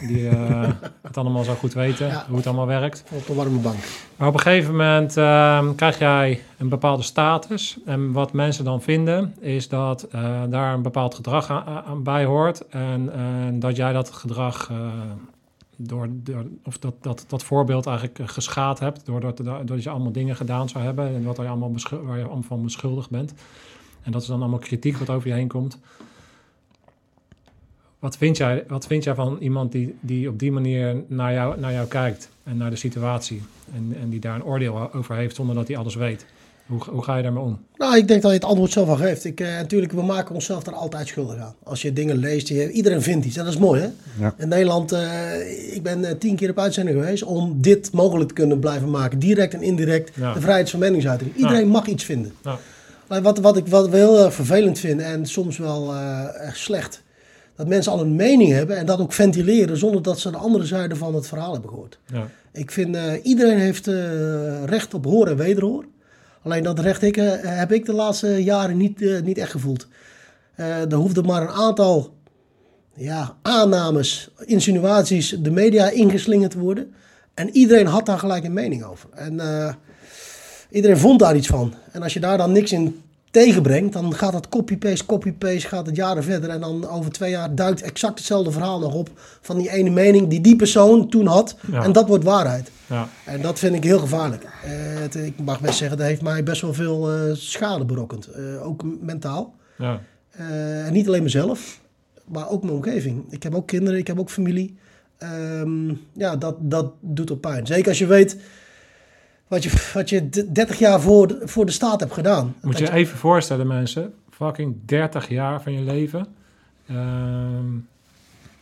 [0.06, 0.70] die eh,
[1.02, 2.24] het allemaal zo goed weten Ja.
[2.28, 3.04] hoe het allemaal werkt.
[3.10, 3.78] Op de warme bank.
[4.16, 7.78] Maar op een gegeven moment ehm, krijg jij een bepaalde status.
[7.84, 12.24] En wat mensen dan vinden, is dat eh, daar een bepaald gedrag aan, aan bij
[12.24, 12.68] hoort.
[12.68, 14.76] En, en dat jij dat gedrag eh,
[15.76, 19.06] door, door of dat, dat, dat voorbeeld eigenlijk eh, geschaad hebt.
[19.06, 21.06] Doordat, doordat je allemaal dingen gedaan zou hebben.
[21.14, 23.34] En wat er allemaal waar je allemaal van beschuldigd bent.
[24.02, 25.78] En dat is dan allemaal kritiek wat over je heen komt.
[28.02, 31.60] Wat vind jij, wat vind jij van iemand die, die op die manier naar jou,
[31.60, 33.42] naar jou kijkt en naar de situatie?
[33.74, 36.24] En, en die daar een oordeel over heeft zonder dat hij alles weet?
[36.66, 37.58] Hoe, hoe ga je daarmee om?
[37.76, 39.24] Nou, ik denk dat je het antwoord zelf al geeft.
[39.24, 41.54] Ik, eh, natuurlijk, we maken onszelf er altijd schuldig aan.
[41.62, 43.36] Als je dingen leest, je, iedereen vindt iets.
[43.36, 43.88] En dat is mooi, hè?
[44.18, 44.34] Ja.
[44.38, 48.34] In Nederland, eh, ik ben eh, tien keer op uitzending geweest om dit mogelijk te
[48.34, 49.18] kunnen blijven maken.
[49.18, 50.32] Direct en indirect, Ja.
[50.32, 51.36] de vrijheid van meningsuiting.
[51.36, 52.32] Iedereen mag iets vinden.
[52.42, 52.58] Ja.
[53.08, 56.58] Maar wat, wat ik wat we heel erg vervelend vind en soms wel eh, echt
[56.58, 57.02] slecht...
[57.62, 59.76] dat mensen al een mening hebben en dat ook ventileren...
[59.76, 61.98] zonder dat ze de andere zijde van het verhaal hebben gehoord.
[62.06, 65.84] Ja, Ik vind, eh, iedereen heeft eh, recht op hoor en wederhoor.
[66.42, 69.86] Alleen dat recht ik, eh, heb ik de laatste jaren niet, niet echt gevoeld.
[70.56, 72.14] Er hoefde maar een aantal
[72.94, 76.92] ja, aannames, insinuaties de media ingeslingerd te worden.
[77.34, 79.08] En iedereen had daar gelijk een mening over.
[79.14, 79.40] En
[80.70, 81.74] iedereen vond daar iets van.
[81.92, 85.96] En als je daar dan niks in tegenbrengt, dan gaat het copy-paste, copy-paste, gaat het
[85.96, 86.50] jaren verder.
[86.50, 90.28] En dan over twee jaar duikt exact hetzelfde verhaal nog op van die ene mening
[90.28, 91.56] die die persoon toen had.
[91.70, 91.82] Ja.
[91.82, 92.70] En dat wordt waarheid.
[92.86, 94.42] ja, En dat vind ik heel gevaarlijk.
[94.42, 98.26] Eh, het, ik mag best zeggen, dat heeft mij best wel veel eh, schade berokkend.
[98.26, 99.54] Eh, ook mentaal.
[99.78, 100.00] ja,
[100.86, 101.80] en niet alleen mezelf,
[102.24, 103.24] maar ook mijn omgeving.
[103.30, 104.76] Ik heb ook kinderen, ik heb ook familie.
[105.18, 107.66] Ehm, ja, dat, dat doet op pijn.
[107.66, 108.36] Zeker als je weet
[109.52, 112.54] wat je, wat je d- 30 jaar voor de, voor de staat hebt gedaan.
[112.62, 114.14] Moet Dat je even voorstellen, mensen.
[114.30, 116.26] Fucking 30 jaar van je leven.
[116.88, 116.98] Ehm,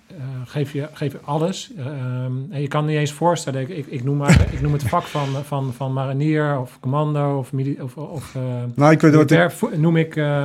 [0.07, 1.71] eh, geef, je, geef je alles.
[1.79, 3.61] Ehm, en je kan niet eens voorstellen.
[3.61, 7.39] Ik, ik, ik, noem, maar, ik noem het vak van, van, van marinier of commando
[7.39, 8.43] of, of, of eh,
[8.75, 9.77] Nou, ik weet wat ik...
[9.79, 10.45] Noem ik eh,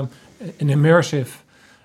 [0.58, 1.38] een immersive.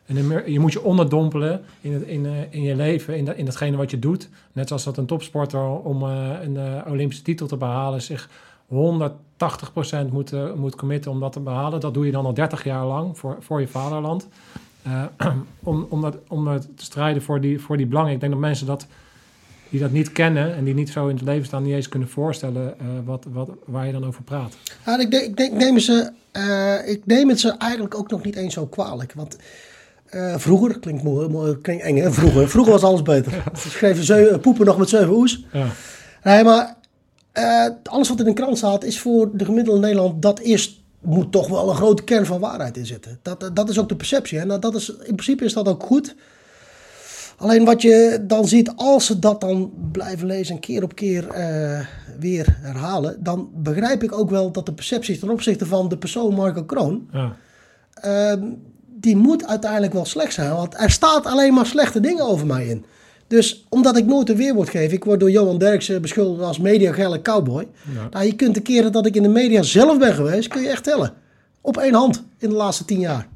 [0.06, 3.36] Een immer- je moet je onderdompelen in, het, in, eh, in je leven, in, dat
[3.36, 4.28] in datgene wat je doet.
[4.52, 8.28] Net zoals dat een topsporter om eh, een eh, Olympische titel te behalen zich
[8.70, 11.80] 180% moet, eh, moet committen om dat te behalen.
[11.80, 14.28] Dat doe je dan al 30 jaar lang voor, voor je vaderland.
[14.82, 15.04] Eh,
[15.62, 18.12] om, om, dat, om dat te strijden voor die, voor die belangen.
[18.12, 18.86] Ik denk dat mensen dat,
[19.68, 22.08] die dat niet kennen en die niet zo in het leven staan, niet eens kunnen
[22.08, 24.56] voorstellen eh, wat, wat, waar je dan over praat.
[24.86, 26.12] Ja, ik, denk, ik, denk, neem ze,
[26.86, 29.12] ik neem het ze eigenlijk ook nog niet eens zo kwalijk.
[29.12, 29.38] Want
[30.36, 32.48] vroeger, klinkt, mooi, mooi, klinkt eng hè, vroeger.
[32.48, 33.42] Vroeger was alles beter.
[33.54, 35.44] Ze schreven poepen nog met zeven oes.
[35.52, 35.66] Ja.
[36.22, 36.78] Nee, maar
[37.40, 41.32] eh, alles wat in de krant staat is voor de gemiddelde Nederland, dat is, moet
[41.32, 43.18] toch wel een grote kern van waarheid in zitten.
[43.22, 44.38] Dat, dat is ook de perceptie.
[44.38, 46.14] En dat- dat is, in principe is dat ook goed.
[47.36, 51.28] Alleen wat je dan ziet, als ze dat dan blijven lezen en keer op keer
[51.28, 51.80] eh,
[52.18, 56.34] weer herhalen, dan begrijp ik ook wel dat de perceptie ten opzichte van de persoon
[56.34, 57.36] Marco Kroon, Ja.
[57.94, 58.44] Ehm,
[58.86, 60.52] die moet uiteindelijk wel slecht zijn.
[60.54, 62.84] Want er staat alleen maar slechte dingen over mij in.
[63.30, 67.22] Dus omdat ik nooit een weerwoord geef, ik word door Johan Derksen beschuldigd als mediagelle
[67.22, 67.66] cowboy.
[67.94, 68.08] Ja.
[68.10, 70.68] Nou, je kunt de keren dat ik in de media zelf ben geweest, kun je
[70.68, 71.12] echt tellen.
[71.60, 73.28] Op één hand in de laatste tien jaar.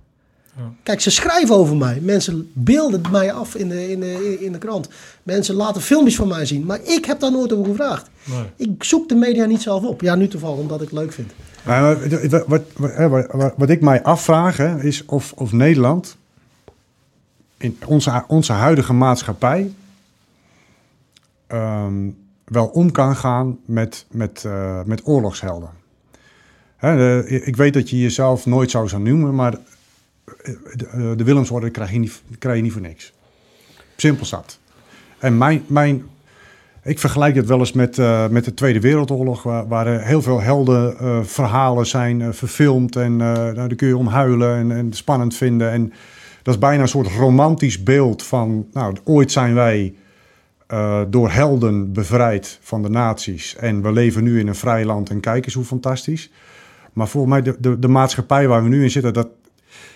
[0.56, 0.62] Ja.
[0.82, 1.98] Kijk, ze schrijven over mij.
[2.02, 4.88] Mensen beelden mij af in de, in, de, in de krant.
[5.22, 6.64] Mensen laten filmpjes van mij zien.
[6.64, 8.10] Maar ik heb daar nooit over gevraagd.
[8.24, 8.68] Nee.
[8.68, 10.00] Ik zoek de media niet zelf op.
[10.00, 11.32] Ja, nu toevallig omdat ik het leuk vind.
[11.64, 16.16] Maar wat, wat, wat, hè, wat, wat ik mij afvraag hè, is of, of Nederland
[17.58, 19.70] in onze, onze huidige maatschappij
[21.54, 22.10] ehm,
[22.44, 25.70] wel om kan gaan met, met, eh, met oorlogshelden.
[26.76, 31.24] Hè, ik weet dat je jezelf nooit zo zou noemen, maar eh, de, eh, de
[31.24, 33.12] Willemsorde krijg je, niet, krijg je niet voor niks.
[33.96, 34.58] Simpel zat.
[35.18, 36.04] En mijn, mijn,
[36.82, 37.96] ik vergelijk het wel eens met,
[38.30, 42.96] met de Tweede Wereldoorlog, waar, waar heel veel helden eh, verhalen zijn verfilmd.
[42.96, 45.70] En nou, daar kun je om huilen en, en spannend vinden.
[45.70, 45.92] En
[46.42, 49.94] dat is bijna een soort romantisch beeld van, nou, ooit zijn wij
[50.66, 53.56] eh, door helden bevrijd van de nazi's.
[53.56, 56.30] En we leven nu in een vrij land en kijk eens hoe fantastisch.
[56.92, 59.28] Maar volgens mij, de, de, de maatschappij waar we nu in zitten, dat,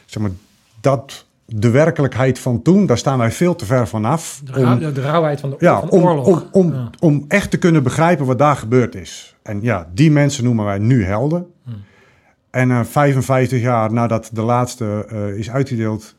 [0.06, 0.32] zeg maar,
[0.80, 4.40] dat de werkelijkheid van toen, daar staan wij veel te ver vanaf.
[4.44, 6.26] De, rauw- de rauwheid van de, Ja, van de om, oorlog.
[6.26, 6.90] om, om, Ja.
[6.98, 9.36] om echt te kunnen begrijpen wat daar gebeurd is.
[9.42, 11.46] En ja, die mensen noemen wij nu helden.
[11.64, 11.74] Hmm.
[12.50, 16.16] En eh 55 jaar nadat de laatste eh, is uitgedeeld,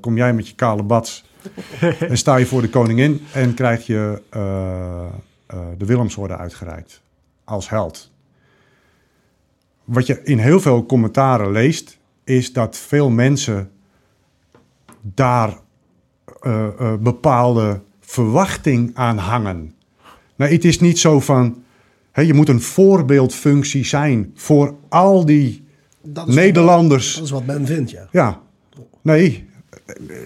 [0.00, 1.24] kom jij met je kale bats
[2.08, 5.04] en sta je voor de koningin en krijg je eh,
[5.46, 7.02] eh, de Willemsorde uitgereikt
[7.44, 8.10] als held.
[9.84, 13.70] Wat je in heel veel commentaren leest, is dat veel mensen
[15.00, 15.58] daar
[16.40, 19.74] eh, bepaalde verwachting aan hangen.
[20.36, 21.62] Nou, het is niet zo van,
[22.12, 25.64] hè, je moet een voorbeeldfunctie zijn voor al die
[26.02, 27.14] Dat Nederlanders.
[27.14, 28.08] Dat is wat men vindt, ja.
[28.10, 28.40] Ja,
[29.02, 29.49] nee.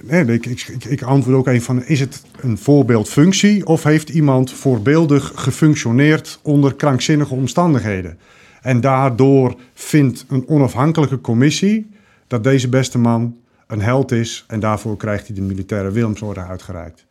[0.02, 4.52] Nee ik, ik, ik, antwoord ook even van, is het een voorbeeldfunctie of heeft iemand
[4.52, 8.18] voorbeeldig gefunctioneerd onder krankzinnige omstandigheden?
[8.62, 11.90] En daardoor vindt een onafhankelijke commissie
[12.26, 17.04] dat deze beste man een held is en daarvoor krijgt hij de militaire Willemsorde uitgereikt.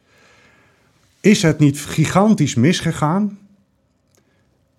[1.19, 3.37] Is het niet gigantisch misgegaan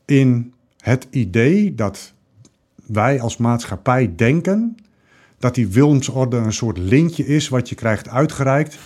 [0.04, 2.12] in het idee dat
[2.86, 4.76] wij als maatschappij denken
[5.44, 8.78] dat die Willemsorde een soort lintje is wat je krijgt uitgereikt,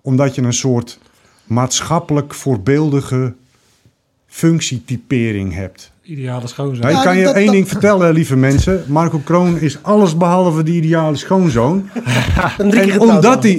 [0.00, 0.98] omdat je een soort
[1.44, 3.34] maatschappelijk voorbeeldige
[4.26, 5.92] functietypering hebt.
[6.02, 6.80] Ideale schoonzoon.
[6.80, 8.84] Nou, ik Ja, kan je dat- één dat- ding vertellen, lieve mensen.
[8.88, 11.88] Marco Kroon is alles behalve de ideale schoonzoon.
[12.58, 13.56] En omdat, hij,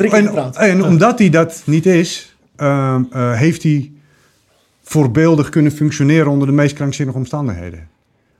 [0.53, 3.91] en omdat hij dat niet is, ehm, eh, heeft hij
[4.83, 7.87] voorbeeldig kunnen functioneren onder de meest krankzinnige omstandigheden.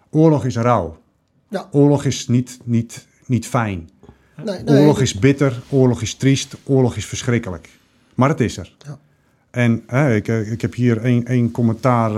[0.10, 0.98] Oorlog is rauw.
[1.50, 1.68] Ja.
[1.72, 3.90] Oorlog is niet, niet, niet fijn.
[4.44, 7.70] Nee, nee, Oorlog is bitter, oorlog is triest, oorlog is verschrikkelijk.
[8.16, 8.76] Maar het is er.
[8.86, 8.98] Ja.
[9.50, 12.12] En hè, ik, eh, ik heb hier één, één commentaar.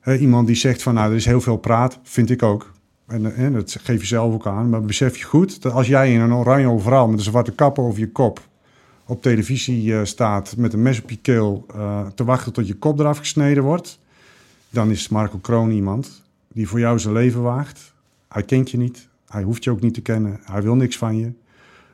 [0.00, 1.98] eh, iemand die zegt van nou, er is heel veel praat.
[2.02, 2.72] Vind ik ook.
[3.06, 4.68] En, eh, dat geef je zelf ook aan.
[4.68, 7.78] Maar besef je goed dat als jij in een oranje overal met een zwarte kap
[7.78, 8.40] over je kop
[9.06, 11.66] op televisie staat met een mes op je keel
[12.14, 13.98] te wachten tot je kop eraf gesneden wordt,
[14.70, 17.92] dan is Marco Kroon iemand die voor jou zijn leven waagt.
[18.28, 21.18] Hij kent je niet, hij hoeft je ook niet te kennen, hij wil niks van
[21.18, 21.32] je.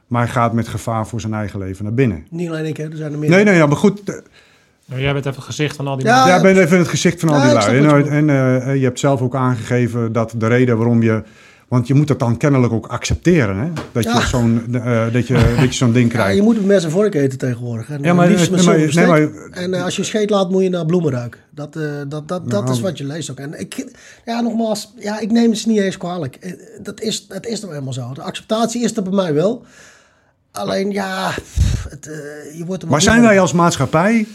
[0.07, 2.27] Maar hij gaat met gevaar voor zijn eigen leven naar binnen.
[2.31, 2.85] Niet alleen ik, hè.
[2.91, 3.31] Er zijn er meer.
[3.31, 4.03] Nee, nee, ja, maar goed.
[4.05, 4.15] eh,
[4.87, 6.31] Nou, jij bent even het gezicht van al die Ja, mensen.
[6.31, 7.77] Ja, ik ben even het gezicht van al die lui.
[7.79, 11.23] En, je en eh, je hebt zelf ook aangegeven dat de reden waarom je...
[11.73, 13.69] Want je moet dat dan kennelijk ook accepteren, hè?
[13.93, 14.19] Dat Ja.
[14.19, 16.37] je zo'n eh, dat je, dat je zo'n ding Ja, krijgt.
[16.37, 17.91] je moet mes en vork eten tegenwoordig.
[17.91, 20.63] En, Ja, maar- liefst met nee, maar- nee, En eh, als je scheet laat, moet
[20.63, 21.41] je naar bloemen ruiken.
[21.51, 22.71] Dat, eh, dat, dat, dat Nou.
[22.71, 23.39] is wat je leest ook.
[23.39, 23.87] En ik,
[24.25, 26.37] ja, nogmaals, ja, ik neem het niet eens kwalijk.
[26.37, 28.11] Eh, Dat is, het is nou helemaal zo.
[28.15, 29.65] De acceptatie is er bij mij wel.
[30.51, 31.31] Alleen, ja,
[31.89, 34.27] het, eh, je wordt er Maar zijn wij als maatschappij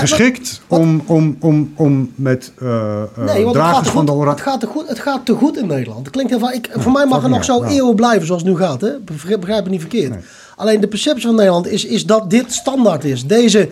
[0.00, 4.06] geschikt wat- om, om, om, om met eh eh, Nee, het dragers te van goed,
[4.06, 4.42] de het, oranje...
[4.42, 6.00] gaat te goed, het gaat te goed in Nederland.
[6.00, 8.50] Het klinkt heel vaak, ik, voor mij mag het nog zo eeuwen blijven zoals het
[8.50, 8.80] nu gaat.
[8.80, 8.90] Hè?
[9.04, 10.10] Begrijp, het niet verkeerd.
[10.10, 10.18] Nee.
[10.56, 13.26] Alleen de perceptie van Nederland is, is dat dit standaard is.
[13.26, 13.68] Deze,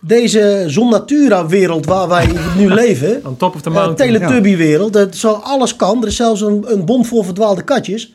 [0.00, 3.22] deze zon natura wereld waar wij nu leven.
[3.26, 4.12] On top of the Een mountain.
[4.12, 4.92] Teletubby wereld.
[4.92, 6.02] Dat zo alles kan.
[6.02, 8.14] Er is zelfs een, een bom voor verdwaalde katjes.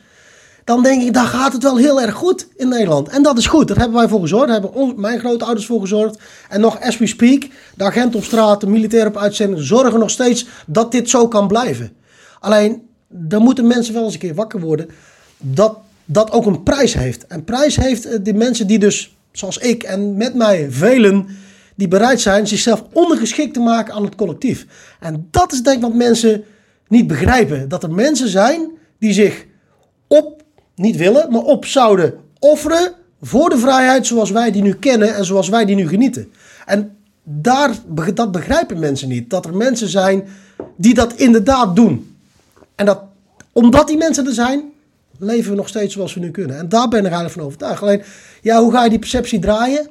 [0.68, 3.08] Dan denk ik, dan gaat het wel heel erg goed in Nederland.
[3.08, 4.46] En dat is goed, daar hebben wij voor gezorgd.
[4.46, 6.18] Daar hebben mijn grootouders voor gezorgd.
[6.48, 9.60] En nog as we speak, de agent op straat, de militair op uitzending...
[9.62, 11.92] zorgen nog steeds dat dit zo kan blijven.
[12.40, 14.90] Alleen, dan moeten mensen wel eens een keer wakker worden...
[15.38, 17.26] dat dat ook een prijs heeft.
[17.26, 21.26] En prijs heeft eh, de mensen die dus, zoals ik en met mij velen...
[21.74, 24.66] die bereid zijn zichzelf ondergeschikt te maken aan het collectief.
[25.00, 26.44] En dat is denk ik wat mensen
[26.88, 27.68] niet begrijpen.
[27.68, 29.46] Dat er mensen zijn die zich
[30.78, 35.24] niet willen, maar op zouden offeren voor de vrijheid zoals wij die nu kennen en
[35.24, 36.32] zoals wij die nu genieten.
[36.66, 37.70] En daar,
[38.14, 39.30] dat begrijpen mensen niet.
[39.30, 40.24] Dat er mensen zijn
[40.76, 42.16] die dat inderdaad doen.
[42.74, 43.00] En dat,
[43.52, 44.62] omdat die mensen er zijn,
[45.18, 46.58] leven we nog steeds zoals we nu kunnen.
[46.58, 47.82] En daar ben ik eigenlijk van overtuigd.
[47.82, 48.02] Alleen,
[48.42, 49.88] ja, hoe ga je die perceptie draaien?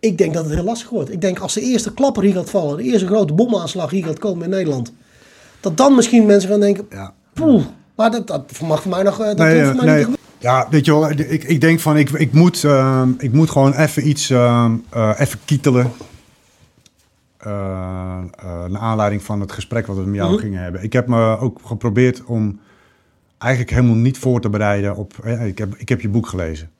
[0.00, 1.12] Ik denk dat het heel lastig wordt.
[1.12, 4.18] Ik denk als de eerste klapper hier gaat vallen, de eerste grote bomaanslag hier gaat
[4.18, 4.92] komen in Nederland,
[5.60, 7.12] dat dan misschien mensen gaan denken, Ja.
[7.32, 7.64] poeh,
[7.96, 10.06] maar dat, dat mag voor mij nog, eh, dat Nee, hoeft eh, voor mij nee.
[10.06, 13.50] niet Ja, weet je wel, ik, ik denk van, ik, ik, moet, ehm, ik moet
[13.50, 15.92] gewoon even iets, ehm, eh, even kietelen.
[17.42, 20.40] Naar aanleiding van het gesprek wat we met jou Mhm.
[20.40, 20.82] gingen hebben.
[20.82, 22.60] Ik heb me ook geprobeerd om
[23.38, 25.14] eigenlijk helemaal niet voor te bereiden op...
[25.26, 26.70] ik, heb, ik heb je boek gelezen,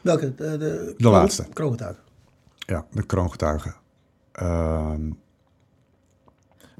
[0.00, 0.34] Welke?
[0.34, 1.46] De, de, De laatste.
[1.52, 1.96] Kroongetuig.
[2.58, 3.74] ja, de kroongetuigen.
[4.32, 5.00] Ehm,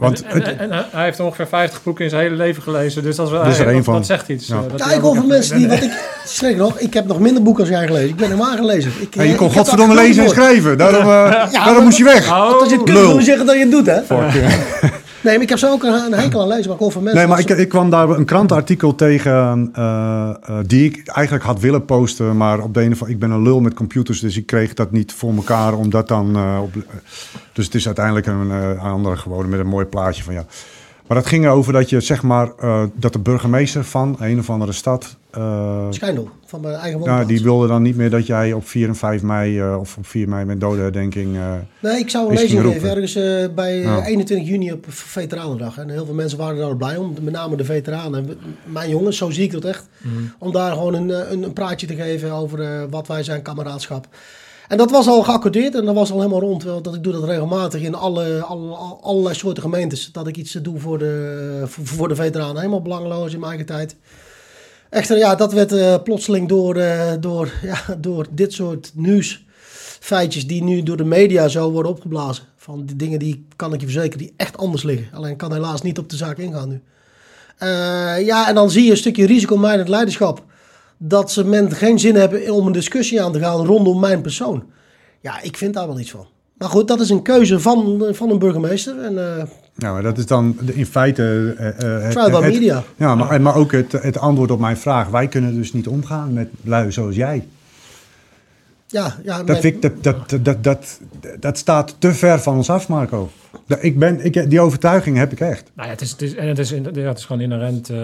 [0.02, 3.02] want en, het, en- en hij- heeft ongeveer 50 boeken in zijn hele leven gelezen.
[3.02, 3.94] Dus dat is, wel, Dat is er één dat, van.
[3.94, 4.46] dat zegt iets.
[4.46, 4.54] Ja.
[4.54, 5.92] eh, dat Ja, hij ik hoor ook van echt- mensen die, wat ik,
[6.26, 8.08] schrik nog, ik heb nog minder boeken als jij gelezen.
[8.08, 8.92] Ik ben helemaal gelezen.
[9.00, 10.78] Ik, ja, je eh, kon godverdomme dat lezen en schrijven.
[10.78, 12.28] Daarom, eh, daarom moest je weg.
[12.30, 13.06] Oh, Als je het kunt, Lul.
[13.06, 14.02] wil je zeggen dat je het doet, hè?
[14.02, 15.00] Fuck.
[15.22, 17.02] Nee, maar ik heb zo ook een, een hekel aan lezen, maar ik hoor van
[17.02, 17.20] mensen...
[17.20, 21.60] Nee, maar ik, ik kwam daar een krantenartikel tegen eh, eh, die ik eigenlijk had
[21.60, 24.46] willen posten, maar op de of andere ik ben een lul met computers, dus ik
[24.46, 26.72] kreeg dat niet voor elkaar om dat dan eh, op.
[27.52, 30.44] Dus het is uiteindelijk een andere geworden met een mooi plaatje van ja.
[31.06, 32.50] Maar dat ging erover dat je zeg maar
[32.94, 37.42] dat de burgemeester van een of andere stad, eh, Schijndel, van mijn eigen ja, die
[37.42, 40.28] wilde dan niet meer dat jij op 4 en 5 mei eh, of op 4
[40.28, 41.36] mei met dodenherdenking.
[41.36, 44.04] eh Nee, ik zou een lezing geven ergens eh, bij eh, Ja.
[44.06, 45.78] 21 juni op Veteranendag.
[45.78, 48.28] En heel veel mensen waren daar blij om, met name de veteranen.
[48.28, 49.88] En mijn jongens, zo zie ik dat echt.
[50.38, 54.06] Om daar gewoon een, een, een praatje te geven over eh, wat wij zijn, kameraadschap.
[54.68, 56.62] En dat was al geaccordeerd en dat was al helemaal rond.
[56.64, 60.08] wel, Dat ik doe dat regelmatig in alle, alle, alle- allerlei soorten gemeentes.
[60.12, 62.56] Dat ik iets doe voor de, voor, voor de veteranen.
[62.56, 63.96] Helemaal belangloos in mijn eigen tijd.
[64.92, 70.62] Echter, ja, dat werd eh, plotseling door, eh, door, ja, door dit soort nieuwsfeitjes die
[70.62, 72.44] nu door de media zo worden opgeblazen.
[72.56, 75.08] Van die dingen die, kan ik je verzekeren, die echt anders liggen.
[75.12, 76.80] Alleen kan helaas niet op de zaak ingaan nu.
[77.58, 80.44] Eh, ja, en dan zie je een stukje risicomijdend leiderschap.
[80.96, 84.64] Dat ze men geen zin hebben om een discussie aan te gaan rondom mijn persoon.
[85.20, 86.26] Ja, ik vind daar wel iets van.
[86.58, 88.98] Maar goed, dat is een keuze van, van een burgemeester.
[88.98, 91.54] En ja, maar dat is dan in feite.
[91.58, 92.82] eh, eh, by het- media.
[92.96, 95.08] Ja, maar, maar ook het, het antwoord op mijn vraag.
[95.08, 97.46] Wij kunnen dus niet omgaan met lui zoals jij.
[98.86, 101.00] Ja, ja, Dat, mijn- vind ik, dat, dat, dat, dat, dat,
[101.40, 103.30] dat staat te ver van ons af, Marco.
[103.80, 105.70] Ik ben, ik, die overtuiging heb ik echt.
[105.74, 107.90] Nou ja, het is, het is, en het is, in- ja, het is gewoon inherent.
[107.90, 107.98] eh,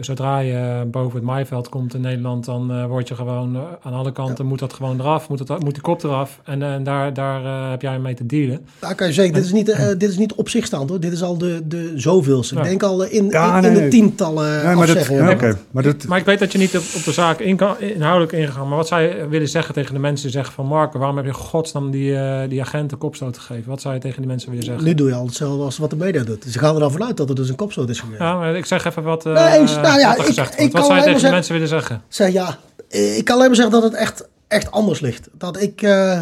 [0.00, 3.92] zodra je boven het maaiveld komt in Nederland, dan eh, word je gewoon eh, aan
[3.92, 6.40] alle kanten moet dat gewoon eraf, moet, het, moet die kop eraf.
[6.44, 8.60] En, eh, en daar, daar eh, heb jij mee te dealen.
[8.78, 9.66] Daar kan je zeggen, dit is niet,
[9.98, 11.00] dit is niet op zich staand hoor.
[11.00, 12.54] Dit is al de, de zoveelste.
[12.54, 12.60] Ja.
[12.60, 13.90] Ik denk al in, Ja, in, nee, in de nee.
[13.90, 17.12] tientallen Ja, maar dat, maar dat, Maar ik weet dat je niet op, op de
[17.12, 18.68] zaak in kan, inhoudelijk ingegaan.
[18.68, 21.26] Maar wat zou je willen zeggen tegen de mensen die zeggen van Marco, waarom heb
[21.26, 23.68] je godsnaam die, eh die agent een kopstoot gegeven?
[23.70, 24.84] Wat zou je tegen die mensen willen zeggen?
[24.84, 26.44] Nu doe je al hetzelfde als wat de media doet.
[26.48, 28.20] Ze gaan er dan vanuit dat er dus een kopstoot is geweest.
[28.20, 29.74] Ja, maar ik zeg even wat, eh, Nee, eens.
[29.74, 32.02] Nou ja, wat ik- ik kan Wat zou je tegen die mensen willen zeggen?
[32.08, 35.28] Zeg ja, ik kan alleen maar zeggen dat het echt, echt anders ligt.
[35.32, 36.20] Dat ik eh,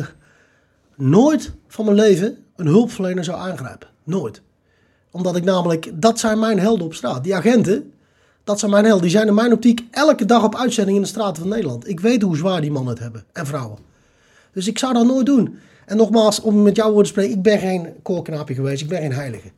[0.96, 3.88] nooit van mijn leven een hulpverlener zou aangrijpen.
[4.04, 4.42] Nooit.
[5.10, 7.24] Omdat ik namelijk, dat zijn mijn helden op straat.
[7.24, 7.92] Die agenten,
[8.44, 9.02] dat zijn mijn helden.
[9.02, 11.88] Die zijn in mijn optiek elke dag op uitzending in de straten van Nederland.
[11.88, 13.24] Ik weet hoe zwaar die mannen het hebben.
[13.32, 13.78] En vrouwen.
[14.52, 15.58] Dus ik zou dat nooit doen.
[15.88, 18.82] En nogmaals, om met jouw woorden te spreken, ik ben geen koorknaapje geweest.
[18.82, 19.50] Ik ben geen heilige.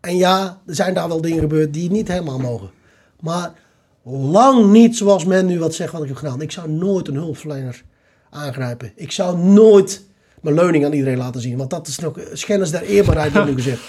[0.00, 2.70] En ja, er zijn daar wel dingen gebeurd die niet helemaal mogen.
[3.20, 3.52] Maar
[4.02, 6.42] lang niet zoals men nu wat zegt wat ik heb gedaan.
[6.42, 7.82] Ik zou nooit een hulpverlener
[8.30, 8.92] aangrijpen.
[8.94, 10.02] Ik zou nooit
[10.40, 11.56] mijn leuning aan iedereen laten zien.
[11.56, 13.82] Want dat is nog schennis der eerbaarheid, wordt nu gezegd.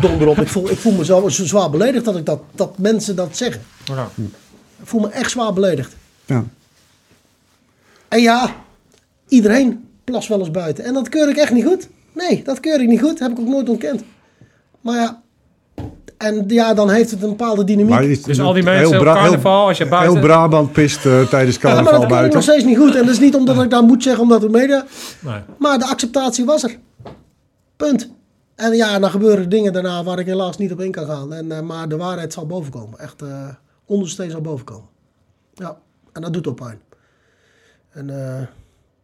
[0.00, 0.38] Donder op.
[0.38, 3.36] Ik voel, ik voel me zo, zo zwaar beledigd dat, ik dat, dat mensen dat
[3.36, 3.62] zeggen.
[3.84, 4.10] Ja.
[4.80, 5.96] Ik voel me echt zwaar beledigd.
[6.24, 6.44] ja.
[8.08, 8.54] En ja,
[9.28, 10.84] iedereen plas wel eens buiten.
[10.84, 11.88] En dat keur ik echt niet goed.
[12.14, 13.18] Nee, dat keur ik niet goed.
[13.18, 14.02] Heb ik ook nooit ontkend.
[14.80, 15.22] Maar ja,
[16.18, 17.88] en ja, dan heeft het een bepaalde dynamiek.
[17.90, 21.06] Maar is- Dus al die heel mensen op carnaval, als je buiten- Heel Brabant pist
[21.06, 22.34] eh, tijdens Ja, maar carnaval dat buiten.
[22.34, 22.94] nog steeds niet goed.
[22.94, 24.84] En dat is niet omdat ik dat moet zeggen, omdat de media...
[25.20, 25.40] Nee.
[25.58, 26.78] Maar de acceptatie was er.
[27.76, 28.10] Punt.
[28.54, 31.32] En ja, dan gebeuren dingen daarna waar ik helaas niet op in kan gaan.
[31.32, 32.98] En, eh, maar de waarheid zal bovenkomen.
[32.98, 33.48] Echt, eh
[33.86, 34.88] ondersteen zal bovenkomen.
[35.54, 35.76] Ja.
[36.12, 36.80] En dat doet ook pijn.
[37.90, 38.46] En, eh,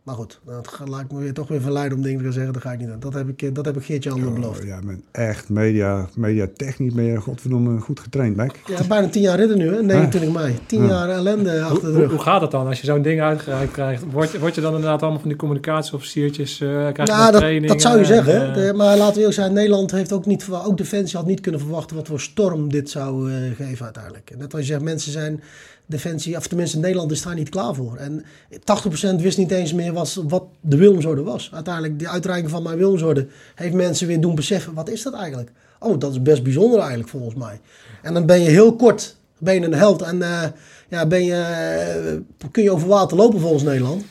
[0.06, 2.52] maar goed, dat laat ik me weer, toch weer verleiden om dingen te gaan zeggen.
[2.52, 3.00] Dat ga ik niet doen.
[3.00, 4.62] Dat heb ik, eh, dat heb ik Geertje Ander beloofd.
[4.64, 8.60] Ja, men, echt media, media technisch ben je godverdomme goed getraind, Beck.
[8.66, 9.82] Ja, bijna tien jaar ridder nu, hè?
[9.82, 10.54] 29 mei.
[10.66, 10.88] Tien Ja.
[10.88, 12.10] jaar ellende achter de Hoe, rug.
[12.10, 14.02] hoe gaat het dan als je zo'n ding uitgereikt krijgt?
[14.10, 16.60] Word, je- word je dan inderdaad allemaal van die communicatieofficiertjes?
[16.60, 18.54] eh krijg je Nou, dat, zou je zeggen.
[18.54, 21.60] De- maar laten we eerlijk zijn, Nederland heeft ook niet, ook Defensie had niet kunnen
[21.60, 24.32] verwachten wat voor storm dit zou eh, geven uiteindelijk.
[24.38, 25.40] Net wat je zegt, mensen zijn
[25.86, 27.96] Defensie, of tenminste Nederland is daar niet klaar voor.
[27.96, 31.50] En 80% wist niet eens meer wat, de Willemsorde was.
[31.52, 35.50] Uiteindelijk, die uitreiking van mijn Willemsorde heeft mensen weer doen beseffen, wat is dat eigenlijk?
[35.80, 37.60] Oh, dat is best bijzonder eigenlijk volgens mij.
[38.02, 40.42] En dan ben je heel kort, ben je een held en eh,
[40.88, 44.04] ja, ben je, eh, kun je over water lopen volgens Nederland.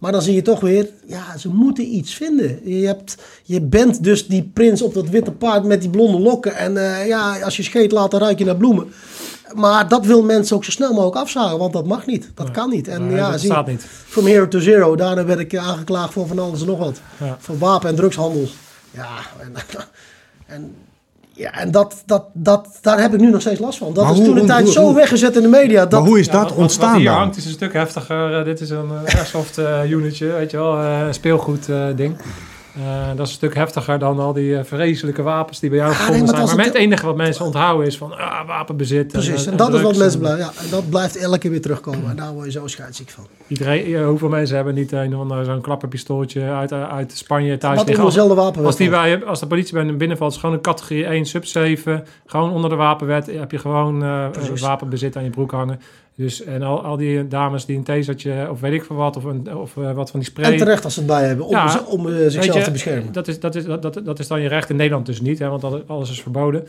[0.00, 2.60] Maar dan zie je toch weer, ja, ze moeten iets vinden.
[2.78, 6.56] Je, hebt, je bent dus die prins op dat witte paard met die blonde lokken.
[6.56, 8.92] En eh, ja, als je scheet laat, dan ruik je naar bloemen.
[9.54, 12.30] Maar dat wil mensen ook zo snel mogelijk afzagen, want dat mag niet.
[12.34, 12.88] Dat kan niet.
[12.88, 13.86] En nee, ja, dat zie, staat niet.
[14.06, 17.00] from hero to zero, daarna werd ik aangeklaagd voor van alles en nog wat.
[17.16, 17.36] Ja.
[17.40, 18.48] Voor wapen- en drugshandel.
[18.90, 19.52] Ja, en,
[20.54, 20.74] en,
[21.40, 23.92] ja, en dat, dat, dat, daar heb ik nu nog steeds last van.
[23.94, 25.86] Dat Maar is hoe- toen een hoe- tijd hoe- zo hoe- weggezet in de media.
[25.86, 27.18] Dat, maar hoe is Ja, dat wat- ontstaan Wat hier dan?
[27.18, 28.38] hangt is een stuk heftiger.
[28.38, 31.84] Eh, dit is een uh, airsoft eh, unitje, weet je wel, eh, een speelgoed eh,
[31.96, 32.16] ding.
[32.76, 35.90] Eh, dat is een stuk heftiger dan al die eh, vreselijke wapens die bij jou
[35.92, 36.56] Ja, nee, gevonden zijn.
[36.56, 39.06] Maar het- enige wat mensen onthouden is van ah, wapenbezit.
[39.12, 40.44] Precies, eh, en dat is wat mensen en- blijven.
[40.44, 42.10] Ja, en dat blijft elke keer weer terugkomen.
[42.10, 43.26] En daar word je zo scheidsziek van.
[43.46, 48.04] Iedereen, hoeveel mensen hebben niet een zo'n klapperpistooltje uit, uit Spanje thuis Wat liggen?
[48.04, 51.04] dezelfde wapen als, die bij, als de politie bij hem binnenvalt, is gewoon een categorie
[51.04, 52.04] 1, sub 7.
[52.26, 54.00] Gewoon onder de wapenwet heb je gewoon
[54.60, 55.80] wapenbezit aan je broek hangen.
[56.20, 59.24] Dus, en al, al die dames die een tasertje of weet ik veel wat, of,
[59.24, 60.52] een, of eh, wat van die spray...
[60.52, 63.12] En terecht als ze het bij hebben, om, Ja, om eh, zichzelf je, te beschermen.
[63.12, 65.38] Dat is, dat, is, dat, dat, dat is dan je recht in Nederland dus niet,
[65.38, 66.66] hè, want alles is verboden.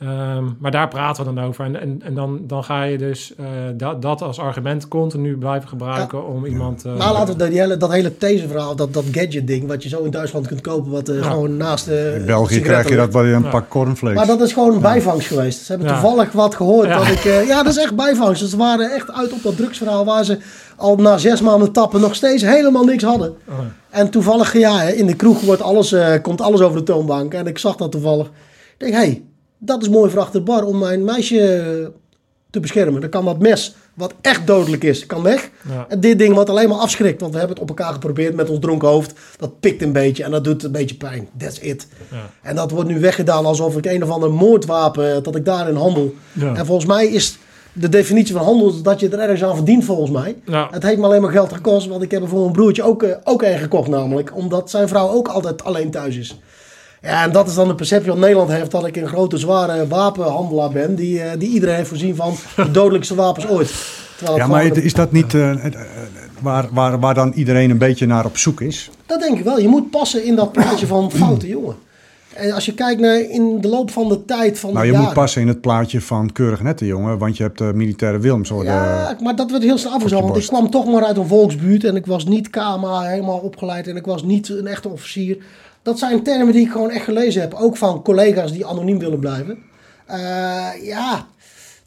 [0.00, 1.64] Ehm, maar daar praten we dan over.
[1.64, 3.44] En, en, en dan, dan ga je dus eh,
[3.76, 6.84] dat, dat als argument continu blijven gebruiken om iemand...
[6.84, 9.88] eh, Maar laten we dat, die hele, dat hele taserverhaal, dat, dat gadget-ding, wat je
[9.88, 11.22] zo in Duitsland kunt kopen, wat eh, Ja.
[11.30, 12.16] gewoon naast de.
[12.18, 13.50] In België krijg je dat wel een Ja.
[13.50, 14.18] pak cornflakes.
[14.18, 15.64] Maar dat is gewoon een bijvangst geweest.
[15.64, 16.00] Ze hebben Ja.
[16.00, 16.88] toevallig wat gehoord.
[16.88, 16.98] Ja.
[16.98, 18.40] Dat ik, eh, ja, dat is echt bijvangst.
[18.40, 20.38] Dus ze waren echt uit op dat drugsverhaal waar ze
[20.76, 23.34] al na zes maanden tappen nog steeds helemaal niks hadden.
[23.48, 23.54] oh,
[23.90, 27.34] En toevallig, ja, hè, in de kroeg wordt alles, eh, komt alles over de toonbank.
[27.34, 28.26] En ik zag dat toevallig.
[28.26, 28.32] Ik
[28.78, 29.24] denk, hé, hey,
[29.58, 31.92] dat is mooi voor achter de bar om mijn meisje
[32.50, 33.00] te beschermen.
[33.00, 35.50] Dan kan dat mes, wat echt dodelijk is, kan weg.
[35.68, 35.86] ja.
[35.88, 38.50] En dit ding wat alleen maar afschrikt, want we hebben het op elkaar geprobeerd met
[38.50, 39.12] ons dronken hoofd.
[39.36, 41.28] Dat pikt een beetje en dat doet een beetje pijn.
[41.38, 41.86] That's it.
[42.10, 42.30] Ja.
[42.42, 46.14] En dat wordt nu weggedaan alsof ik een of ander moordwapen, dat ik daarin handel.
[46.32, 46.54] Ja.
[46.54, 47.38] En volgens mij is
[47.72, 50.36] de definitie van handel dat je er ergens aan verdient volgens mij.
[50.70, 53.02] Het heeft me alleen maar geld gekost, want ik heb er voor mijn broertje ook,
[53.02, 54.36] eh, ook een gekocht namelijk.
[54.36, 56.38] Omdat zijn vrouw ook altijd alleen thuis is.
[57.02, 59.86] Ja, en dat is dan de perceptie wat Nederland heeft dat ik een grote, zware
[59.86, 60.94] wapenhandelaar ben.
[60.94, 63.72] Die, eh, die iedereen heeft voorzien van de dodelijkste wapens ooit.
[64.16, 65.72] Terwijl ja, maar het- is dat niet eh, eh,
[66.40, 68.90] waar, waar, waar dan iedereen een beetje naar op zoek is?
[69.06, 69.58] Dat denk ik wel.
[69.60, 71.74] Je moet passen in dat plaatje van foute jongen.
[72.34, 74.92] En als je kijkt naar in de loop van de tijd van Nou, de je
[74.92, 75.06] jaren.
[75.06, 78.70] moet passen in het plaatje van keurig nette jongen, want je hebt de militaire Wilmsorde.
[78.70, 80.18] Ja, maar dat werd heel snel afgezet.
[80.18, 81.84] je Want ik kwam toch maar uit een volksbuurt.
[81.84, 83.86] En ik was niet KMA helemaal opgeleid.
[83.88, 85.36] En ik was niet een echte officier.
[85.86, 87.54] Dat zijn termen die ik gewoon echt gelezen heb.
[87.54, 89.58] Ook van collega's die anoniem willen blijven.
[90.06, 91.26] Eh, ja,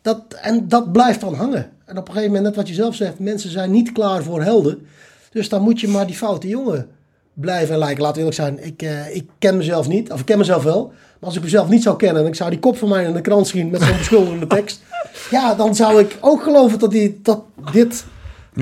[0.01, 1.71] dat, en dat blijft dan hangen.
[1.85, 4.43] En op een gegeven moment, net wat je zelf zegt, mensen zijn niet klaar voor
[4.43, 4.87] helden.
[5.31, 6.87] Dus dan moet je maar die foute jongen
[7.33, 8.01] blijven lijken.
[8.01, 10.11] Laten we eerlijk zijn, ik, eh, ik ken mezelf niet.
[10.11, 10.85] Of ik ken mezelf wel.
[10.87, 13.13] Maar als ik mezelf niet zou kennen en ik zou die kop van mij in
[13.13, 14.81] de krant zien met zo'n beschuldigende tekst.
[15.31, 18.05] Ja, dan zou ik ook geloven dat, die, dat dit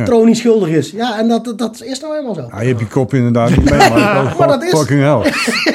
[0.05, 0.23] Ja.
[0.23, 0.91] niet schuldig is.
[0.91, 2.47] Ja, en dat, dat, is nou helemaal zo.
[2.51, 3.89] Ja, je hebt je kop inderdaad niet mee, maar,
[4.39, 5.31] Maar dat is- fucking hell.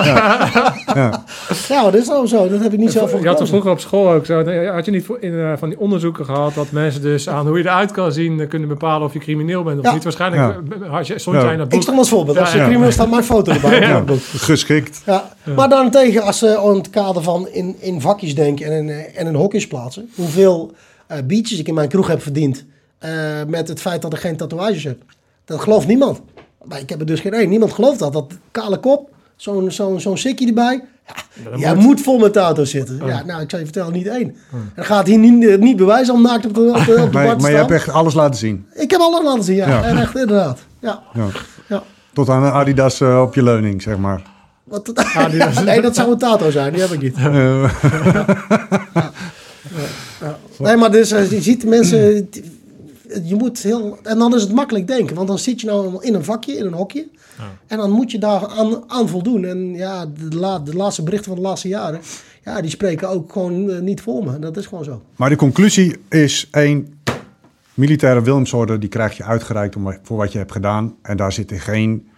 [0.06, 0.50] Ja.
[0.94, 1.24] Ja.
[1.68, 2.48] Ja, dat is nou zo.
[2.48, 4.36] Dat heb ik niet zelf voor Je had toch vroeger op school ook zo.
[4.72, 7.64] Had je niet in, eh, van die onderzoeken gehad dat mensen dus aan hoe je
[7.64, 9.92] eruit kan zien eh, kunnen bepalen of je crimineel bent of Ja.
[9.92, 10.02] niet?
[10.04, 10.76] Waarschijnlijk Ja.
[10.86, 11.32] eh, had je, Ja.
[11.44, 11.72] jij dat boek.
[11.72, 12.38] Ik stond als voorbeeld.
[12.38, 13.80] Als je crimineel staat mijn foto erbij.
[13.80, 14.02] Ja, Ja.
[14.36, 15.02] geschikt.
[15.06, 15.28] Ja.
[15.56, 19.26] Maar daarentegen, als ze in het kader van in, in vakjes denken en in, en
[19.26, 20.72] in hokjes plaatsen, hoeveel
[21.06, 22.64] eh beaches ik in mijn kroeg heb verdiend
[23.02, 23.10] eh,
[23.46, 25.02] met het feit dat ik geen tatoeages heb.
[25.44, 26.20] Dat gelooft niemand.
[26.64, 27.48] Maar ik heb er dus geen één.
[27.48, 28.12] Niemand gelooft dat.
[28.12, 30.84] Dat kale kop, zo'n zo'n zo'n sikje erbij.
[31.50, 31.84] Ja, jij moet.
[31.84, 33.00] moet vol met tato's zitten.
[33.06, 34.36] Ja, nou, ik zal je vertellen, niet één.
[34.52, 37.12] En dan gaat hier niet, eh, niet bewijzen om naakt op de, op de, op
[37.12, 38.66] de Maar, bar te maar je hebt echt alles laten zien.
[38.74, 39.68] Ik heb alles laten zien, ja.
[39.68, 39.82] Ja.
[39.84, 40.58] En echt, inderdaad.
[40.78, 41.02] Ja.
[41.12, 41.26] Ja.
[41.68, 41.82] ja.
[42.12, 44.22] Tot aan een Adidas eh, op je leuning, zeg maar.
[44.64, 44.94] Wat, die-
[45.64, 46.72] nee, dat zou een tato zijn.
[46.72, 47.16] Die heb ik niet.
[50.58, 52.28] Nee, maar dus, je ziet mensen...
[53.22, 53.98] Je moet heel...
[54.02, 55.16] En dan is het makkelijk denken.
[55.16, 57.08] Want dan zit je nou in een vakje, in een hokje.
[57.66, 59.44] En dan moet je daar aan, aan voldoen.
[59.44, 62.00] En ja, de, la- de laatste berichten van de laatste jaren...
[62.44, 64.38] Ja, die spreken ook gewoon eh, niet voor me.
[64.38, 65.02] Dat is gewoon zo.
[65.16, 67.00] maar de conclusie is één.
[67.74, 70.94] militaire Willemsorde, die krijg je uitgereikt om, voor wat je hebt gedaan.
[71.02, 72.08] En daar zitten geen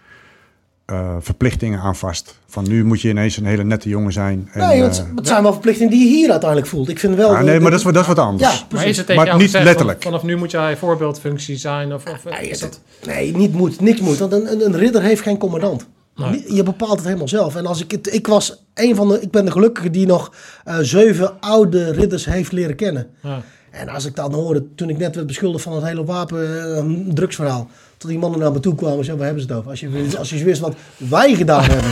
[0.85, 2.39] eh, verplichtingen aan vast.
[2.47, 4.49] Van nu moet je ineens een hele nette jongen zijn.
[4.53, 6.89] En, nee, het, eh, het zijn wel verplichtingen die je hier uiteindelijk voelt.
[6.89, 7.35] Ik vind wel...
[7.35, 8.51] ah, nee, maar dat is, wat- dat is wat anders.
[8.51, 8.89] Ja, Maar precies.
[8.89, 10.01] is het tegen Maar jou niet gezegd, letterlijk.
[10.01, 11.93] van- vanaf nu moet jij voorbeeldfunctie zijn?
[11.93, 12.79] Of, of Nee, is dat...
[13.05, 14.17] nee, niet moet, niks moet.
[14.17, 15.85] Want een, een, een ridder heeft geen commandant.
[16.15, 16.53] Nee.
[16.55, 17.55] Je bepaalt het helemaal zelf.
[17.55, 20.33] En als ik het, ik was een van de, ik ben de gelukkige die nog
[20.63, 23.07] eh, zeven oude ridders heeft leren kennen.
[23.21, 23.41] Ja.
[23.71, 27.69] En als ik dan hoorde, toen ik net werd beschuldigd van het hele wapen, drugsverhaal.
[27.97, 29.69] Tot die mannen naar me toe kwamen en zeiden, waar hebben ze het over?
[29.71, 31.91] Als je, wist- als je wist wat wij gedaan hebben.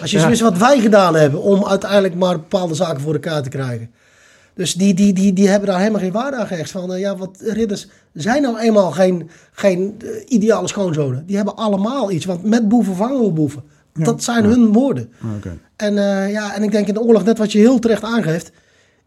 [0.00, 0.28] Als je eens Ja.
[0.28, 3.90] wist wat wij gedaan hebben om uiteindelijk maar bepaalde zaken voor elkaar te krijgen.
[4.54, 6.70] Dus die, die, die, die hebben daar helemaal geen waarde aan gehecht.
[6.70, 11.26] Van, eh, ja, wat ridders zijn nou eenmaal geen, geen eh, ideale schoonzonen.
[11.26, 12.24] Die hebben allemaal iets.
[12.24, 13.62] Want met boeven vangen we boeven.
[13.92, 15.12] Dat zijn hun woorden.
[15.36, 15.58] Oké.
[15.76, 18.50] En, eh, ja, en ik denk in de oorlog, net wat je heel terecht aangeeft.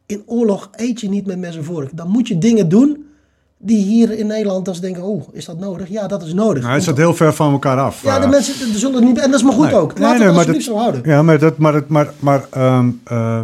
[0.05, 1.89] In oorlog eet je niet met mes en vork.
[1.97, 3.05] Dan moet je dingen doen
[3.63, 5.89] die hier in Nederland, als denken, oh, is dat nodig?
[5.89, 6.61] Ja, dat is nodig.
[6.63, 8.03] Nou, het staat heel ver van elkaar af.
[8.03, 9.17] ja, de Eh, mensen de zullen het niet...
[9.19, 9.75] En dat is maar goed Nee.
[9.75, 9.93] ook.
[9.93, 11.01] Nee, Laten nee, we het alsjeblieft zo houden.
[11.05, 13.41] Ja, maar dat, maar, maar, maar ehm, eh,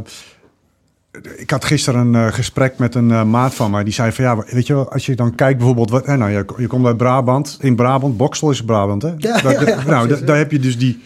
[1.37, 3.83] ik had gisteren een eh, gesprek met een maat van mij.
[3.83, 6.31] Die zei van ja, weet je wel, als je dan kijkt bijvoorbeeld, wat, hè, nou,
[6.31, 9.11] je, je komt uit Brabant, in Brabant, Boksel is Brabant, hè?
[9.17, 11.01] Ja, Daar- ja, ja, nou, daar heb je dus die,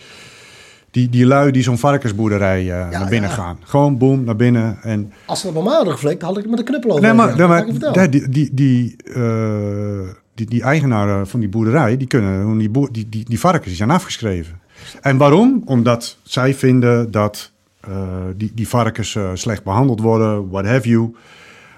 [0.91, 3.35] die, die lui die zo'n varkensboerderij eh, naar binnen ja.
[3.35, 3.57] gaan.
[3.63, 5.13] Gewoon boem, naar binnen en...
[5.25, 7.01] Als ze dat mij hadden geflikt, had ik het met een knuppel over.
[7.03, 7.65] Nee, maar, nee, maar
[8.09, 13.09] die, die, die, eh, die, die eigenaren van die boerderij, die kunnen die, boer, die,
[13.09, 14.59] die, die varkens die zijn afgeschreven.
[15.01, 15.61] En waarom?
[15.65, 17.91] Omdat zij vinden dat eh,
[18.35, 21.15] die, die varkens slecht behandeld worden, what have you.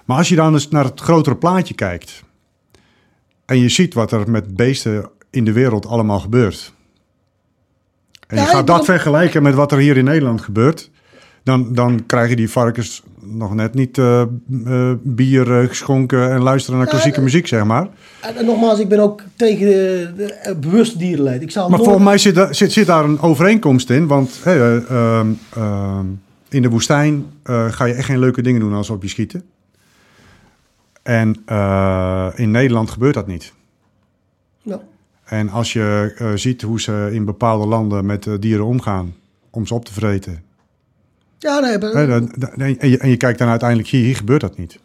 [0.06, 2.24] Maar als je dan eens naar het grotere plaatje kijkt
[3.46, 6.74] en je ziet wat er met beesten in de wereld allemaal gebeurt.
[8.36, 10.90] En je gaat dat vergelijken met wat er hier in Nederland gebeurt.
[11.44, 14.28] Dan, dan krijgen die varkens nog net niet eh, eh,
[15.02, 17.88] bier eh, geschonken en luisteren naar klassieke Ja, muziek, zeg maar.
[18.22, 21.42] En, en nogmaals, ik ben ook tegen de, de, bewust dierenleed.
[21.42, 24.08] Ik zou Maar nooit- volgens mij zit, daar- zit, zit daar een overeenkomst in.
[24.08, 26.06] Want eh, ehm, ehm,
[26.50, 27.26] in de woestijn
[27.70, 29.44] ga je echt geen leuke dingen doen als op je schieten.
[31.04, 31.44] En
[32.36, 33.54] in Nederland gebeurt dat niet.
[34.62, 34.80] Ja.
[35.24, 39.16] En als je eh, ziet hoe ze in bepaalde landen met eh, dieren omgaan
[39.50, 40.44] om ze op te vreten.
[41.38, 44.42] Ja, nee, maar- dan- dan- en, je, en je kijkt dan uiteindelijk hier, hier gebeurt
[44.42, 44.80] dat niet.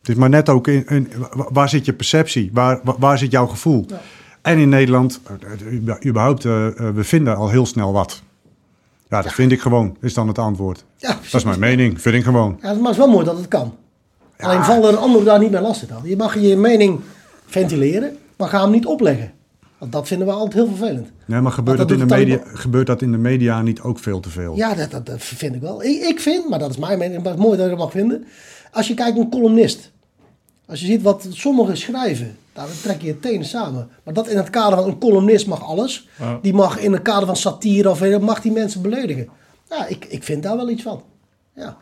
[0.00, 3.18] Het is maar net ook in, in- wa- waar zit je perceptie, waar, wa- waar
[3.18, 3.84] zit jouw gevoel.
[3.88, 4.00] Ja.
[4.42, 8.22] En in Nederland, eh, überhaupt, we vinden al heel snel wat.
[9.08, 10.84] Ja, dat vind ik gewoon, is dan het antwoord.
[10.96, 12.58] ja, Dat is mijn mening, vind ik gewoon.
[12.62, 13.74] Ja, maar het is wel mooi dat het kan.
[14.38, 16.00] Alleen vallen er anderen daar niet mee lastig aan.
[16.04, 17.00] Je mag je mening
[17.46, 19.32] ventileren, maar ga hem niet opleggen.
[19.78, 21.08] Want dat vinden we altijd heel vervelend.
[21.26, 23.98] Nee, maar gebeurt dat dat, in de media, gebeurt dat in de media niet ook
[23.98, 24.56] veel te veel?
[24.56, 25.82] Ja, dat, dat, dat vind ik wel.
[25.82, 27.80] Ik, ik vind, maar dat is mijn mening, maar het is mooi dat je dat
[27.80, 28.24] mag vinden.
[28.72, 29.92] Als je kijkt naar een columnist.
[30.66, 33.88] Als je ziet wat sommigen schrijven, daar trek je je tenen samen.
[34.02, 36.08] Maar dat in het kader van een columnist mag alles.
[36.18, 36.38] Ja.
[36.42, 39.28] Die mag in het kader van satire of mag die mensen beledigen.
[39.68, 41.02] Ja, ik, ik vind daar wel iets van.
[41.54, 41.76] Ja.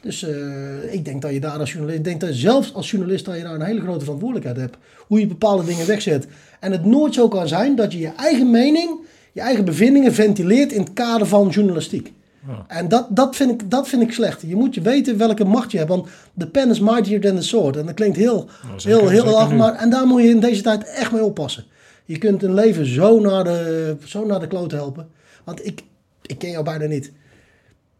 [0.00, 3.24] Dus eh, ik denk dat je daar als journalist, ik denk dat zelfs als journalist
[3.24, 4.76] dat je daar een hele grote verantwoordelijkheid hebt.
[4.96, 6.26] Hoe je bepaalde dingen wegzet.
[6.60, 8.98] En het nooit zo kan zijn dat je je eigen mening,
[9.32, 12.12] je eigen bevindingen ventileert in het kader van journalistiek.
[12.46, 12.64] Ja.
[12.68, 14.42] En dat, dat, vind ik, dat vind ik slecht.
[14.46, 15.90] Je moet je weten welke macht je hebt.
[15.90, 17.76] Want de pen is mightier than the sword.
[17.76, 20.62] En dat klinkt heel, zeker, heel, heel af, maar En daar moet je in deze
[20.62, 21.64] tijd echt mee oppassen.
[22.04, 25.08] Je kunt een leven zo naar de, zo naar de kloot helpen.
[25.44, 25.82] Want ik,
[26.22, 27.12] ik ken jou bijna niet.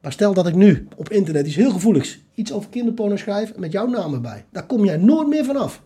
[0.01, 3.73] Maar stel dat ik nu op internet iets heel gevoeligs, iets over kinderporno schrijf met
[3.73, 4.45] jouw naam erbij.
[4.53, 5.83] Daar kom jij nooit meer vanaf.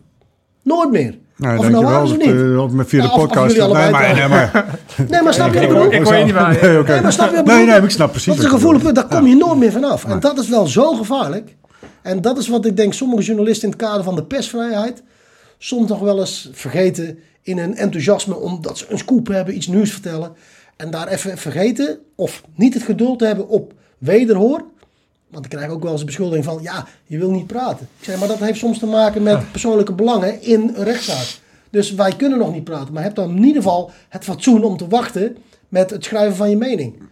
[0.61, 1.17] Nooit meer.
[1.37, 2.73] Nou, of nou waar of niet.
[2.73, 3.57] met via de podcast.
[3.57, 5.83] nee, maar, nee, maar, Nee, maar snap je wat ik Ik bedoel?
[5.83, 6.59] hoor- ik hoor je niet bij.
[6.61, 6.83] Nee.
[6.83, 9.07] Nee, maar snap je wat Nee, ik snap precies Dat is een gevoelig punt, daar
[9.07, 10.05] kom je nooit meer vanaf.
[10.05, 11.55] En dat is wel zo gevaarlijk.
[12.01, 15.03] En dat is wat ik denk sommige journalisten in het kader van de persvrijheid
[15.57, 19.91] soms nog wel eens vergeten in hun enthousiasme omdat ze een scoop hebben, iets nieuws
[19.91, 20.31] vertellen.
[20.75, 24.63] En daar even vergeten of niet het geduld hebben op wederhoor.
[25.27, 27.87] Want ik krijg ook wel eens de beschuldiging van, ja, je wil niet praten.
[27.99, 31.43] Ik zeg, maar dat heeft soms te maken met persoonlijke belangen in een rechtszaak.
[31.69, 32.93] Dus wij kunnen nog niet praten.
[32.93, 35.37] Maar heb dan in ieder geval het fatsoen om te wachten
[35.69, 37.03] met het schrijven van je mening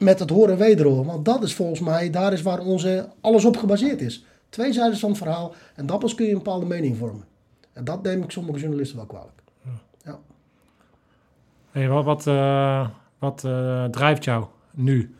[0.00, 1.04] met het horen en wederhoor.
[1.04, 4.24] Want dat is volgens mij, daar is waar onze, alles op gebaseerd is.
[4.48, 7.24] Twee zijden van het verhaal en dat pas kun je een bepaalde mening vormen.
[7.72, 9.42] En dat neem ik sommige journalisten wel kwalijk.
[10.04, 10.18] Ja.
[11.70, 15.14] Hey, wat wat, eh, wat eh, drijft jou nu?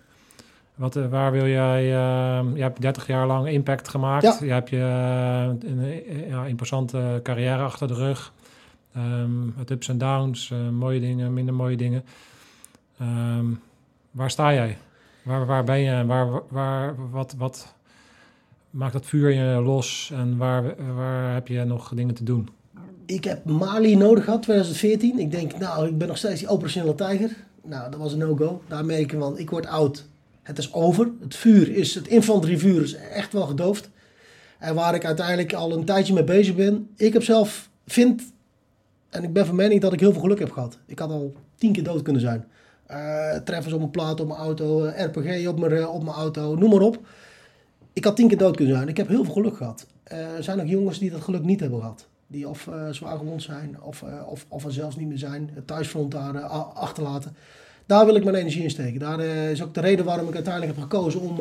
[0.80, 1.82] Wat, eh, waar wil jij...
[1.82, 4.22] eh, je hebt 30 jaar lang impact gemaakt.
[4.22, 4.36] Ja.
[4.40, 8.32] Je hebt je eh, een eh, ja, imposante carrière achter de rug.
[8.94, 12.04] Ehm het ups en downs, mooie dingen, minder mooie dingen.
[12.98, 13.44] Ehm,
[14.10, 14.78] waar sta jij?
[15.22, 16.06] Waar, waar ben je?
[16.06, 17.74] Waar, waar, wat, wat,
[18.70, 22.48] maakt dat vuur je los en waar, waar heb je nog dingen te doen?
[23.06, 25.18] Ik heb Mali nodig gehad, 2014.
[25.18, 27.36] Ik denk, nou, ik ben nog steeds die operationele tijger.
[27.62, 28.62] Nou, dat was een no-go.
[28.68, 30.08] Daar merk ik van, ik word oud.
[30.50, 31.10] Het is over.
[31.20, 33.90] Het vuur is, het infanterievuur is echt wel gedoofd.
[34.58, 36.88] En waar ik uiteindelijk al een tijdje mee bezig ben.
[36.96, 38.22] Ik heb zelf, vind,
[39.10, 40.78] en ik ben van mening dat ik heel veel geluk heb gehad.
[40.86, 42.44] Ik had al tien keer dood kunnen zijn.
[42.90, 46.16] Uh, treffers op mijn plaat, op mijn auto, uh, RPG op mijn, uh, op mijn
[46.16, 46.98] auto, noem maar op.
[47.92, 48.88] Ik had tien keer dood kunnen zijn.
[48.88, 49.86] Ik heb heel veel geluk gehad.
[50.04, 52.06] er zijn ook jongens die dat geluk niet hebben gehad.
[52.26, 55.50] Die of zwaar gewond zijn, of, of, of er zelfs niet meer zijn.
[55.54, 57.36] Het thuisfront daar achterlaten.
[57.90, 59.00] Daar wil ik mijn energie in steken.
[59.00, 61.40] Daar is ook de reden waarom ik uiteindelijk heb gekozen om...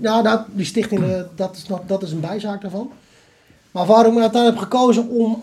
[0.00, 1.04] ja, dat, die stichting,
[1.34, 2.90] dat, is nog, dat is een bijzaak daarvan.
[3.70, 5.40] Maar waarom ik uiteindelijk heb gekozen om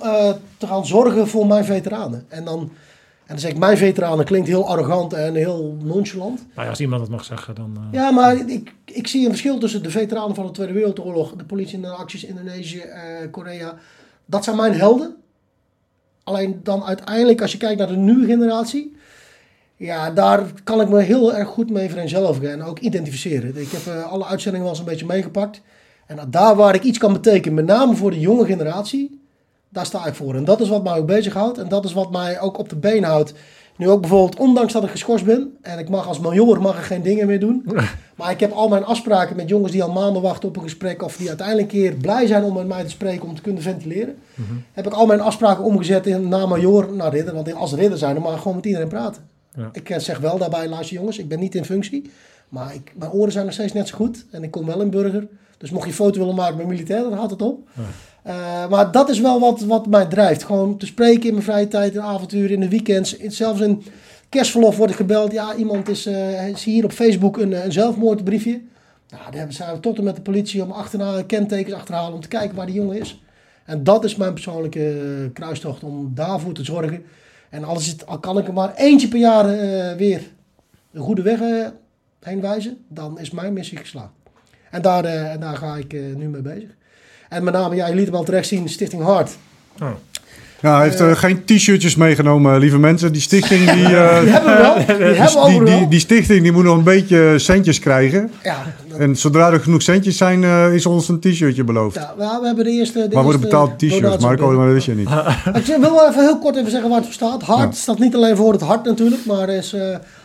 [0.58, 2.26] te gaan zorgen voor mijn veteranen.
[2.28, 6.46] En dan en dan zeg ik, mijn veteranen klinkt heel arrogant en heel nonchalant.
[6.54, 7.78] Nou ja, als iemand dat mag zeggen, dan...
[7.78, 7.84] Uh...
[7.92, 11.44] Ja, maar ik, ik zie een verschil tussen de veteranen van de Tweede Wereldoorlog, de
[11.44, 13.78] politie in de acties Indonesië, uh, Korea.
[14.26, 15.16] Dat zijn mijn helden.
[16.24, 18.97] Alleen dan uiteindelijk, als je kijkt naar de nieuwe generatie,
[19.78, 23.58] ja, daar kan ik me heel erg goed mee vereenzelvigen en ook identificeren.
[23.58, 25.62] Ik heb uh, alle uitzendingen wel eens een beetje meegepakt.
[26.06, 29.22] En daar waar ik iets kan betekenen, met name voor de jonge generatie,
[29.70, 30.36] daar sta ik voor.
[30.36, 31.58] En dat is wat mij ook bezighoudt.
[31.58, 33.34] En dat is wat mij ook op de been houdt.
[33.76, 35.58] Nu ook bijvoorbeeld, ondanks dat ik geschorst ben.
[35.62, 37.66] En ik mag als major mag ik geen dingen meer doen.
[38.16, 41.04] Maar ik heb al mijn afspraken met jongens die al maanden wachten op een gesprek.
[41.04, 43.28] Of die uiteindelijk een keer blij zijn om met mij te spreken.
[43.28, 44.16] Om te kunnen ventileren.
[44.36, 44.54] Mhm.
[44.74, 47.34] Heb ik al mijn afspraken omgezet in, na major naar ridder.
[47.34, 49.22] Want als ridder zijn, dan mag ik gewoon met iedereen praten.
[49.56, 49.70] Ja.
[49.72, 52.12] Ik eh, zeg wel daarbij, luister jongens, ik ben niet in functie.
[52.50, 54.26] Maar ik, mijn oren zijn nog steeds net zo goed.
[54.32, 55.28] En ik kom wel in burger.
[55.58, 57.70] Dus mocht je een foto willen maken met militair, dan haalt het op.
[57.74, 57.84] Ja.
[58.28, 60.44] Uh, maar dat is wel wat, wat mij drijft.
[60.44, 63.16] Gewoon te spreken in mijn vrije tijd, in avonturen, in de weekends.
[63.16, 63.84] In, zelfs in
[64.30, 65.32] kerstverlof word ik gebeld.
[65.32, 68.62] Ja, iemand is, uh, is hier op Facebook een, een zelfmoordbriefje.
[69.10, 72.28] Nou, daar zijn we tot en met de politie om achterna kentekens achterhalen om te
[72.28, 73.22] kijken waar die jongen is.
[73.66, 77.04] En dat is mijn persoonlijke kruistocht om daarvoor te zorgen.
[77.50, 79.46] En als het, al kan ik er maar eentje per jaar
[79.98, 80.22] weer
[80.92, 81.40] een goede weg
[82.20, 84.12] heen wijzen, dan is mijn missie geslaagd.
[84.72, 85.02] En daar,
[85.40, 86.70] daar ga ik nu mee bezig.
[87.30, 89.38] En met name, ja, je liet hem al terecht zien, Stichting Hart.
[89.82, 89.92] Oh.
[90.62, 93.12] Ja, hij heeft uh, geen t-shirtjes meegenomen, lieve mensen.
[93.12, 93.84] Die stichting die...
[93.84, 94.76] Uh, die hebben we wel.
[94.98, 98.32] Die, die, die, die, die, stichting die moet nog een beetje centjes krijgen.
[98.44, 98.64] Ja,
[98.98, 101.96] En zodra er genoeg centjes zijn, uh, is ons een t-shirtje beloofd.
[101.96, 103.08] Ja, we hebben de eerste...
[103.08, 105.10] De maar worden betaald t-shirts, Marco, maar dat wist je niet.
[105.60, 107.42] ik wil wel even heel kort even zeggen waar het voor staat.
[107.42, 107.72] Hart ja.
[107.72, 109.76] staat niet alleen voor het hart natuurlijk, maar is,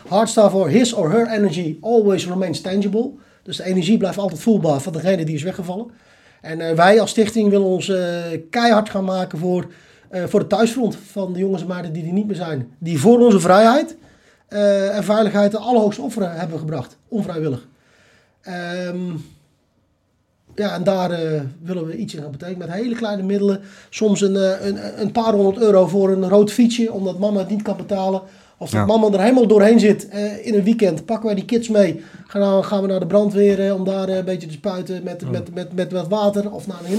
[0.07, 3.11] hart staat voor his or her energy always remains tangible.
[3.43, 5.85] Dus de energie blijft altijd voelbaar van degene die is weggevallen.
[6.41, 7.91] En wij als stichting willen ons
[8.49, 9.65] keihard gaan maken voor,
[10.13, 12.71] uh, voor de thuisfront van de jongens en meiden die er niet meer zijn.
[12.77, 13.95] Die voor onze vrijheid
[14.91, 16.97] en veiligheid de allerhoogste offeren hebben gebracht.
[17.07, 17.67] Onvrijwillig.
[18.87, 19.25] Um,
[20.55, 21.09] ja, en daar
[21.61, 22.67] willen we iets in gaan betekenen.
[22.67, 23.61] Met hele kleine middelen.
[23.89, 27.61] Soms een, een, een paar honderd euro voor een rood fietsje, omdat mama het niet
[27.61, 28.21] kan betalen.
[28.57, 30.03] Of dat mama er helemaal doorheen zit
[30.41, 32.03] in een weekend, pakken wij die kids mee.
[32.27, 35.73] Gaan, gaan we naar de brandweer om daar een beetje te spuiten met, met, met,
[35.73, 36.51] met wat water.
[36.51, 36.91] Of naar een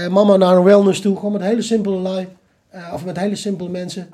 [0.00, 0.12] hindernisbaan.
[0.12, 1.16] mama naar een wellness toe.
[1.16, 2.28] Gewoon met hele simpele lui.
[2.92, 4.08] of met hele simpele mensen.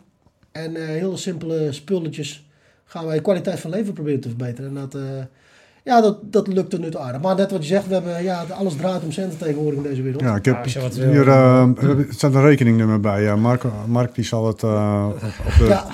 [0.53, 2.49] En hele simpele spulletjes
[2.85, 4.77] gaan wij de kwaliteit van leven proberen te verbeteren.
[4.77, 4.97] En dat,
[5.85, 7.21] ja, dat, dat lukt er nu aardig.
[7.21, 10.03] Maar net wat je zegt, we hebben, ja, alles draait om centen tegenwoordig in deze
[10.03, 10.23] wereld.
[10.23, 13.23] Ja, ik heb hier, uh, er staat een rekeningnummer bij.
[13.23, 15.07] Ja, Mark, Mark die zal het uh,
[15.47, 15.87] op de, ja.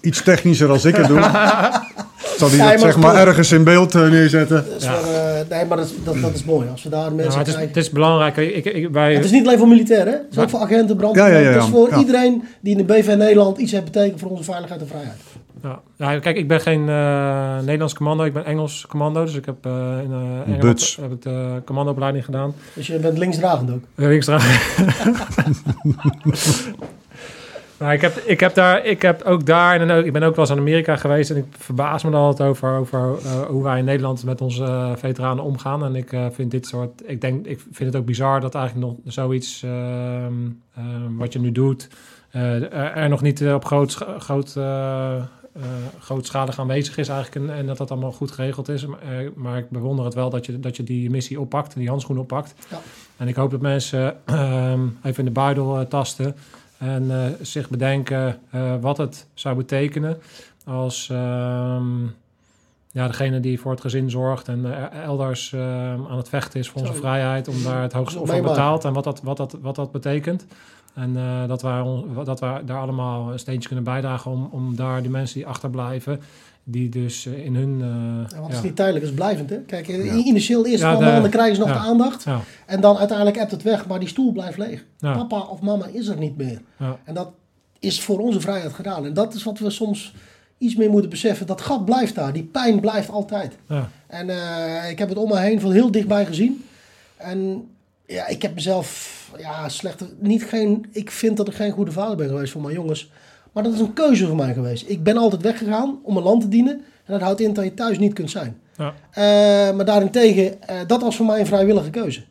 [0.00, 1.20] iets technischer als ik het doe.
[2.36, 4.64] zal hij dat zeg maar ergens in beeld uh, neerzetten.
[4.78, 4.94] Ja.
[4.94, 5.12] Voor,
[5.48, 6.68] nee, maar dat, dat, dat, is mooi.
[6.70, 8.36] Als we daar mensen het, is, het is belangrijk.
[8.36, 9.14] Ik, ik, wij...
[9.14, 11.24] Het is niet alleen voor militairen, het is ook voor agenten, brandweer.
[11.24, 14.20] Ja, ja, ja, Het is voor iedereen die in de BV Nederland iets heeft betekend
[14.20, 15.16] voor onze veiligheid en vrijheid.
[15.62, 15.80] Ja.
[15.96, 19.24] ja, kijk, ik ben geen uh, Nederlands commando, ik ben Engels commando.
[19.24, 19.72] Dus ik heb uh,
[20.02, 22.54] in uh, Engeland heb ik de commandoopleiding gedaan.
[22.72, 23.82] Dus je bent linksdragend ook?
[23.94, 24.60] linksdragend.
[27.78, 30.36] maar ik heb, ik heb daar, ik heb ook daar, en ook, ik ben ook
[30.36, 32.98] wel eens aan Amerika geweest en ik verbaas me dan altijd over, over
[33.46, 35.84] hoe wij in Nederland met onze veteranen omgaan.
[35.84, 38.96] En ik vind dit soort, ik denk, ik vind het ook bizar dat eigenlijk nog
[39.04, 40.32] zoiets ehm,
[40.76, 41.88] ehm, wat je nu doet,
[42.30, 44.56] er nog niet op groot, groot
[45.56, 45.62] uh,
[46.00, 48.86] grootschalig aanwezig is eigenlijk en, en, dat dat allemaal goed geregeld is.
[48.86, 51.88] Maar, uh, maar, ik bewonder het wel dat je, dat je die missie oppakt, die
[51.88, 52.54] handschoen oppakt.
[52.70, 52.80] Ja.
[53.16, 54.72] En ik hoop dat mensen uh,
[55.02, 56.36] even in de buidel tasten
[56.78, 58.38] en zich bedenken
[58.80, 60.18] wat het zou betekenen
[60.64, 62.02] als, ehm,
[62.90, 65.60] ja, degene die voor het gezin zorgt en eh, elders eh,
[65.92, 68.42] aan het vechten is voor onze vrijheid, om daar het hoogste meemaken.
[68.42, 70.46] betaalt en wat dat, wat dat, wat dat betekent.
[70.94, 74.76] En eh, dat, wij, on- dat wij daar allemaal een steentje kunnen bijdragen om, om
[74.76, 76.20] daar die mensen die achterblijven,
[76.64, 77.80] die dus eh, in hun...
[77.80, 77.86] eh,
[78.30, 79.50] Ja, want het is niet tijdelijk, het is blijvend.
[79.50, 79.56] Hè?
[79.60, 79.88] Kijk,
[80.24, 82.24] initieel de eerste Ja, de- maanden krijgen ze nog de aandacht.
[82.66, 84.84] En dan uiteindelijk ebt het weg, maar die stoel blijft leeg.
[84.98, 86.60] Papa of mama is er niet meer.
[87.04, 87.30] En dat
[87.78, 89.04] is voor onze vrijheid gedaan.
[89.06, 90.14] En dat is wat we soms
[90.58, 91.46] iets meer moeten beseffen.
[91.46, 92.32] Dat gat blijft daar.
[92.32, 93.58] Die pijn blijft altijd.
[93.68, 93.88] ja.
[94.06, 96.64] En eh, ik heb het om me heen van heel dichtbij gezien.
[97.16, 97.68] En
[98.06, 100.04] ja, ik heb mezelf ja, slecht.
[100.18, 103.10] Niet geen, ik vind dat ik geen goede vader ben geweest voor mijn jongens.
[103.52, 104.88] Maar dat is een keuze voor mij geweest.
[104.88, 106.72] Ik ben altijd weggegaan om mijn land te dienen.
[107.04, 108.58] En dat houdt in dat je thuis niet kunt zijn.
[108.76, 108.94] Ja.
[109.10, 112.22] Eh, maar daarentegen, eh, dat was voor mij een vrijwillige keuze.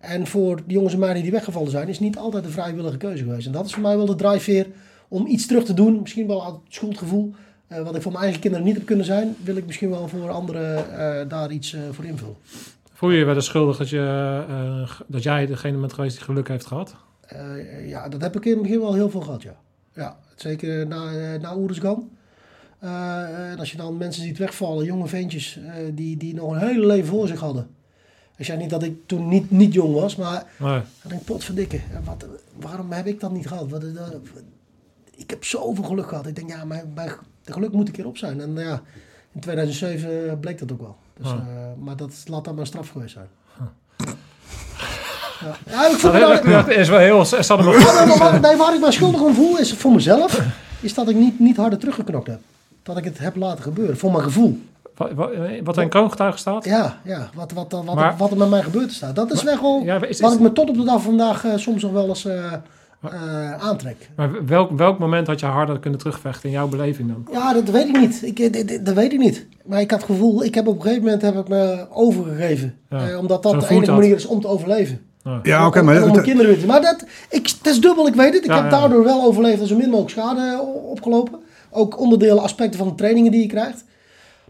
[0.00, 3.22] En voor de jongens en meiden die weggevallen zijn, is niet altijd een vrijwillige keuze
[3.24, 3.46] geweest.
[3.46, 4.66] En dat is voor mij wel de drijfveer
[5.08, 6.00] om iets terug te doen.
[6.00, 7.32] Misschien wel uit het schuldgevoel.
[7.68, 10.08] eh, wat ik voor mijn eigen kinderen niet heb kunnen zijn, wil ik misschien wel
[10.08, 10.84] voor anderen
[11.28, 12.36] daar iets voor invullen.
[12.98, 16.16] Voel je je wel eens schuldig dat, je, eh, g- dat jij degene bent geweest
[16.16, 16.94] die geluk heeft gehad?
[17.20, 19.56] Eh, ja, dat heb ik in het begin wel heel veel gehad, ja.
[19.92, 22.10] Ja, zeker na, eh, na Oeruzgan.
[22.78, 26.58] Eh, en als je dan mensen ziet wegvallen, jonge ventjes, eh, die, die nog een
[26.68, 27.68] hele leven voor zich hadden.
[28.36, 30.70] Ik zeg niet dat ik toen niet, niet jong was, maar Nee.
[30.70, 32.26] dan denk ik, potverdikke, eh, wat,
[32.60, 33.68] waarom heb ik dat niet gehad?
[33.70, 34.02] Wat, eh,
[35.16, 36.26] ik heb zoveel geluk gehad.
[36.26, 37.12] Ik denk, ja, mijn, mijn
[37.44, 38.40] de geluk moet een keer op zijn.
[38.40, 38.82] En ja,
[39.32, 40.96] in 2007 bleek dat ook wel.
[41.18, 41.32] Dus, Ah.
[41.36, 41.38] eh,
[41.84, 43.28] maar dat laat dan maar straf geweest zijn.
[45.40, 45.56] Ja.
[45.72, 47.24] Ja, ik Dat, voel me dat is wel heel...
[48.18, 50.40] Maar nee, waar ik me schuldig om voel is voor mezelf,
[50.80, 52.40] is dat ik niet, niet harder teruggeknokt heb.
[52.82, 54.60] Dat ik het heb laten gebeuren, voor mijn gevoel.
[54.96, 55.30] Wat, wat,
[55.64, 56.64] wat er in kroongetuigen staat?
[56.64, 59.02] Ja, ja wat, wat, wat, wat, Maar- wat er met mij gebeurd is.
[59.14, 61.44] Dat is wel gewoon Ja, is, wat ik me tot op de dag van vandaag
[61.44, 62.52] eh, soms nog wel eens eh,
[63.02, 64.10] eh, aantrek.
[64.16, 67.26] maar welk, welk moment had je harder kunnen terugvechten in jouw beleving dan?
[67.32, 68.20] Ja, dat weet ik niet.
[68.24, 69.46] Ik, eh, dit- dat weet ik niet.
[69.66, 72.74] Maar ik had het gevoel, ik heb op een gegeven moment heb ik me overgegeven.
[72.90, 73.08] Ja.
[73.08, 75.00] Eh, omdat dat de enige manier is om te overleven.
[75.24, 75.40] Ja.
[75.42, 78.14] Ja, oké, maar om, dat- kinderen weer te Maar dat, ik, het is dubbel, ik
[78.14, 78.44] weet het.
[78.44, 78.78] Ik Ja, heb ja.
[78.80, 81.38] daardoor wel overleefd en zo min mogelijk schade opgelopen.
[81.70, 83.84] Ook onderdelen, aspecten van de trainingen die je krijgt.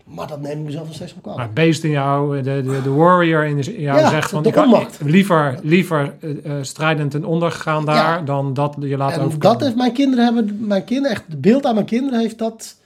[0.09, 1.55] Maar dat neem ik mezelf nog steeds op Maar kwalijk.
[1.57, 4.45] het beest in jou, de, de, de warrior in jou Ja, zegt van...
[4.45, 8.19] ik liever, liever eh, eh, strijdend ten onder gegaan daar...
[8.19, 8.23] Ja.
[8.23, 9.59] dan dat je laten En overkomen.
[9.59, 12.77] dat heeft mijn kinderen hebben, mijn kinderen, echt het beeld aan mijn kinderen heeft dat,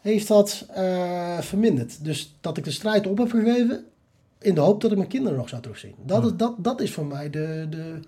[0.00, 2.04] heeft dat eh, verminderd.
[2.04, 3.84] Dus dat ik de strijd op heb gegeven
[4.40, 5.94] in de hoop dat ik mijn kinderen nog zou terugzien.
[6.06, 8.00] Dat, is, dat, dat is voor mij de, de,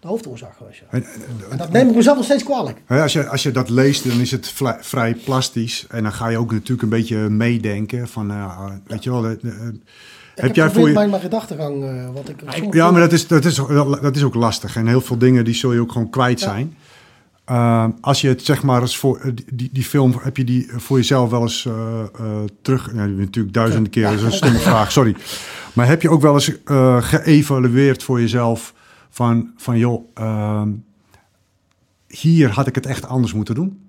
[0.00, 0.78] de hoofdoorzaak geweest.
[0.78, 0.86] Ja.
[0.90, 1.04] En,
[1.50, 2.78] En dat neem ik mezelf nog steeds kwalijk.
[2.88, 5.86] Als je, als je dat leest, dan is het vla- vrij plastisch.
[5.88, 8.08] En dan ga je ook natuurlijk een beetje meedenken.
[8.08, 10.94] Van, nou, weet je wel, de- de- Ik heb heb jij voor je...
[10.94, 12.74] mijn, mijn gedachtegang, eh, wat ik...
[12.74, 13.54] Ja, maar dat is, dat, is,
[14.00, 14.76] dat is ook lastig.
[14.76, 16.46] En heel veel dingen die zul je ook gewoon kwijt Ja.
[16.48, 16.74] zijn.
[17.50, 20.68] Uh, als je het zeg maar eens voor eh, die, die film, heb je die
[20.76, 21.74] voor jezelf wel eens uh,
[22.20, 22.26] uh,
[22.62, 22.90] terug?
[22.94, 25.16] Ja, natuurlijk duizenden keer, dat is een stomme vraag, sorry.
[25.72, 28.74] Maar heb je ook wel eens uh, geëvalueerd voor jezelf
[29.10, 30.62] van, van joh, uh,
[32.08, 33.80] hier had ik het echt anders moeten doen?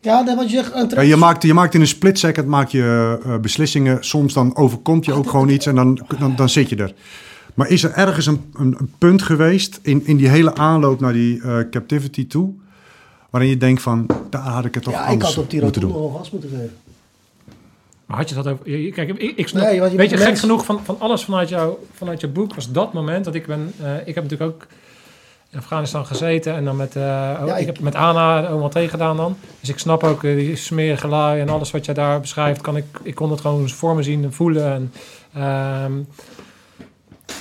[0.00, 0.92] Ja, dat wat je zegt.
[0.92, 4.04] Ja, je, maakt, je maakt in een split second maak je, uh, beslissingen.
[4.04, 6.94] Soms dan overkomt je ook gewoon iets en dan, dan, dan zit je er.
[7.54, 11.12] Maar is er ergens een, een, een punt geweest in, in die hele aanloop naar
[11.12, 12.52] die uh, captivity toe,
[13.30, 15.62] waarin je denkt van, daar had ik het toch ja, anders ik had op die
[15.62, 15.90] moeten doen?
[15.92, 16.72] nog gas moeten geven.
[18.10, 18.90] Maar had je dat over...
[18.90, 21.48] Kijk, ik, ik snap, Nee, want je weet je, gek genoeg van, van alles vanuit,
[21.48, 23.72] jou, vanuit je boek was dat moment dat ik ben...
[23.82, 24.66] eh, ik heb natuurlijk ook
[25.50, 28.68] in Afghanistan gezeten en dan met, uh, oh, Ja, ik, ik- heb met Ana oma
[28.68, 29.36] thee gedaan dan.
[29.60, 32.60] Dus ik snap ook eh, die smerige lui en alles wat jij daar beschrijft.
[32.60, 34.72] Kan ik, ik kon het gewoon voor me zien en voelen.
[34.72, 34.92] En,
[35.34, 35.92] ehm,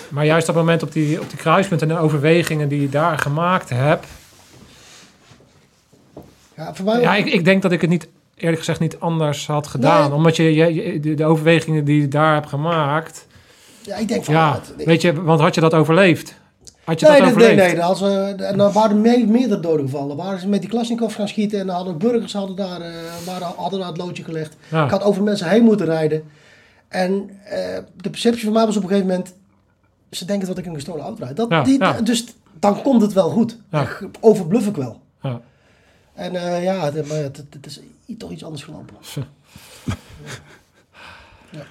[0.10, 3.20] maar juist dat moment op die, op die kruispunt en de overwegingen die je daar
[3.20, 4.08] gemaakt hebt.
[6.56, 8.08] Ja, voor mij Ja, ik, ik denk dat ik het niet,
[8.42, 10.08] eerlijk gezegd, niet anders had gedaan.
[10.10, 10.18] Nee.
[10.18, 13.28] Omdat je, de, overwegingen die je daar hebt gemaakt.
[13.82, 14.34] ja, ik denk van...
[14.34, 16.36] Ja, het- weet je, want had je dat overleefd?
[16.84, 17.74] Had je Nee, dat nee, nee, overleefd?
[17.76, 17.84] nee.
[17.84, 18.02] Als,
[18.42, 20.16] en dan waren er mee, meerdere doden gevallen.
[20.18, 22.92] Waren ze met die Klasnikov gaan schieten en dan hadden burgers hadden daar, eh,
[23.26, 24.56] waren, hadden daar het loodje gelegd.
[24.68, 24.84] Ja.
[24.86, 26.24] Ik had over mensen heen moeten rijden.
[26.88, 29.34] En eh, de perceptie van mij was op een gegeven moment...
[30.12, 31.36] Ze denken dat ik een gestolen auto rijd.
[31.38, 32.04] Dat, Ja, die.
[32.04, 32.26] Dus
[32.60, 33.58] dan komt het wel goed.
[34.20, 35.00] Overbluff ik wel.
[35.22, 35.42] Ja.
[36.20, 37.80] En eh, ja, het, maar het, het is
[38.18, 38.96] toch iets anders gelopen.
[41.52, 41.64] ja.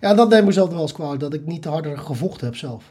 [0.00, 1.20] ja, dat neem ik mezelf wel eens kwalijk.
[1.20, 2.84] Dat ik niet harder gevochten heb zelf.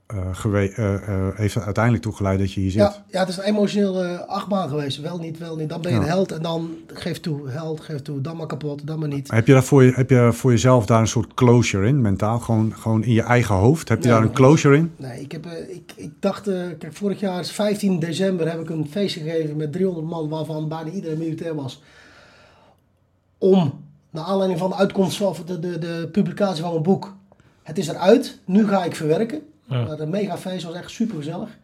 [1.35, 2.81] heeft er uiteindelijk toe geleid dat je hier zit.
[2.81, 5.01] Ja, ja, het is een emotioneel eh, achtbaan geweest.
[5.01, 5.69] Wel niet, wel niet.
[5.69, 6.03] Dan ben je Ja.
[6.03, 8.21] een held en dan geef toe, held, geef toe.
[8.21, 9.31] Dan maar kapot, dan maar niet.
[9.31, 12.39] Heb je, dat voor je, heb je voor jezelf daar een soort closure in, mentaal?
[12.39, 13.89] Gewoon, gewoon in je eigen hoofd?
[13.89, 14.91] Heb je Nee, daar een closure in?
[14.95, 18.69] Nee, ik, heb, eh, ik, ik dacht, eh, kijk, vorig jaar, 15 december, heb ik
[18.69, 21.81] een feestje gegeven met 300 man, waarvan bijna iedereen militair was.
[23.37, 23.73] Om,
[24.09, 27.15] naar aanleiding van de uitkomst van de, de, de publicatie van mijn boek.
[27.63, 29.41] Het is eruit, nu ga ik verwerken.
[29.67, 29.87] Ja.
[29.87, 31.57] Een mega feest was echt super gezellig.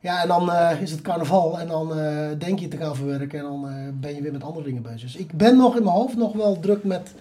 [0.00, 3.38] Ja, en dan eh, is het carnaval en dan eh, denk je te gaan verwerken
[3.38, 5.00] en dan eh, ben je weer met andere dingen bezig.
[5.00, 7.14] Dus ik ben nog in mijn hoofd nog wel druk met...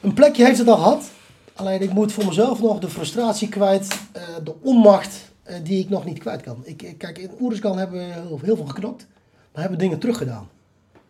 [0.00, 1.10] Een plekje heeft het al gehad.
[1.54, 4.00] Alleen ik moet voor mezelf nog de frustratie kwijt,
[4.44, 5.30] de onmacht
[5.62, 6.60] die ik nog niet kwijt kan.
[6.62, 9.06] Ik, kijk, in Oeriskan hebben we heel, heel veel geknokt,
[9.52, 10.48] maar hebben dingen teruggedaan.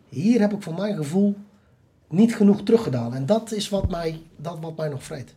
[0.09, 1.35] Hier heb ik voor mijn gevoel
[2.07, 3.13] niet genoeg teruggedaan.
[3.13, 5.35] En dat is wat mij, dat wat mij nog vreet.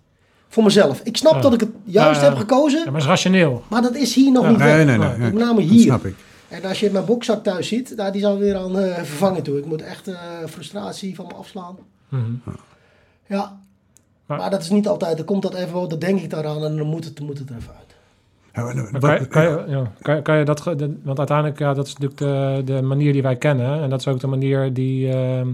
[0.53, 1.01] Voor mezelf.
[1.05, 3.63] Ik snap dat ik het juist heb gekozen, Ja, maar het is rationeel.
[3.69, 4.49] maar dat is hier nog Ja.
[4.51, 4.87] niet Nee, weg.
[4.87, 5.17] nee, nee.
[5.19, 5.81] Met name Dat hier.
[5.83, 6.15] snap ik.
[6.49, 9.59] En als je mijn boekzak thuis ziet, daar, die zal weer aan eh, vervangen toe.
[9.59, 11.77] Ik moet echt eh, frustratie van me afslaan.
[12.09, 12.21] Mhm.
[13.27, 13.59] Ja,
[14.27, 15.17] Maar- maar, dat is niet altijd.
[15.17, 17.57] Dan komt dat even, dan denk ik daaraan en dan moet het, moet het er
[17.57, 17.89] even uit.
[18.93, 20.63] Maar- kan, je- kan, je, ja, kan, je- kan je dat...
[21.03, 23.83] want uiteindelijk, ja, dat is natuurlijk de, de manier die wij kennen.
[23.83, 25.13] En dat is ook de manier die...
[25.13, 25.49] ehm,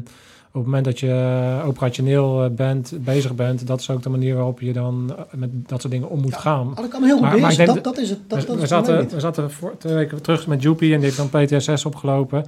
[0.57, 3.66] op het moment dat je operationeel eh, bent, bezig bent...
[3.66, 6.36] dat is ook de manier waarop je dan eh, met dat soort dingen om moet
[6.36, 6.72] gaan.
[6.74, 8.18] Dat kan heel goed denk Dat, dat is het.
[8.28, 11.84] Dat, zaten, we zaten voor, twee weken terug met Joepie en die heeft dan PTSS
[11.84, 12.44] opgelopen.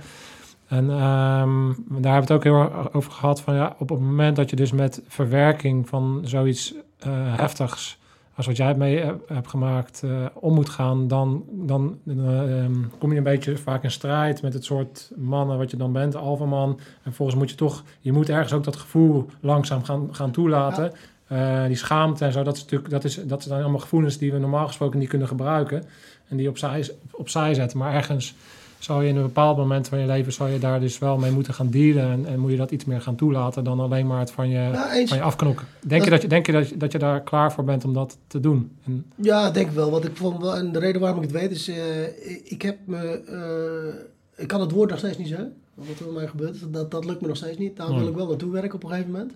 [0.69, 4.01] En ehm, daar hebben we het ook heel erg over gehad van ja, op het
[4.01, 7.98] moment dat je dus met verwerking van zoiets eh, heftigs
[8.39, 13.11] als wat jij mee hebt gemaakt eh, om moet gaan, dan, dan eh, ehm, kom
[13.11, 16.81] je een beetje vaak in strijd met het soort mannen wat je dan bent, alfaman.
[17.03, 20.93] En volgens moet je toch, je moet ergens ook dat gevoel langzaam gaan, gaan toelaten.
[21.27, 24.33] Eh, die schaamte en zo, dat is natuurlijk, dat, is, dat zijn allemaal gevoelens die
[24.33, 25.85] we normaal gesproken niet kunnen gebruiken.
[26.29, 27.79] En die opzij, opzij zetten.
[27.79, 28.35] Maar ergens
[28.79, 31.31] zou je in een bepaald moment van je leven, zou je daar dus wel mee
[31.31, 32.11] moeten gaan dealen.
[32.11, 34.71] En, en moet je dat iets meer gaan toelaten dan alleen maar het van je,
[35.07, 35.67] van je afknokken.
[35.81, 37.93] Denk je, dat je, denk je dat, je dat je daar klaar voor bent om
[37.93, 38.77] dat te doen?
[38.85, 39.91] En, Ja, ik denk wel.
[39.91, 42.79] Wat ik vond wel, en de reden waarom ik het weet is, eh, ik, heb
[42.85, 45.55] me, eh, ik kan het woord nog steeds niet zeggen.
[45.75, 47.77] Wat er met mij gebeurt, is, dat, dat lukt me nog steeds niet.
[47.77, 49.33] Daar wil ik wel naartoe werken op een gegeven moment.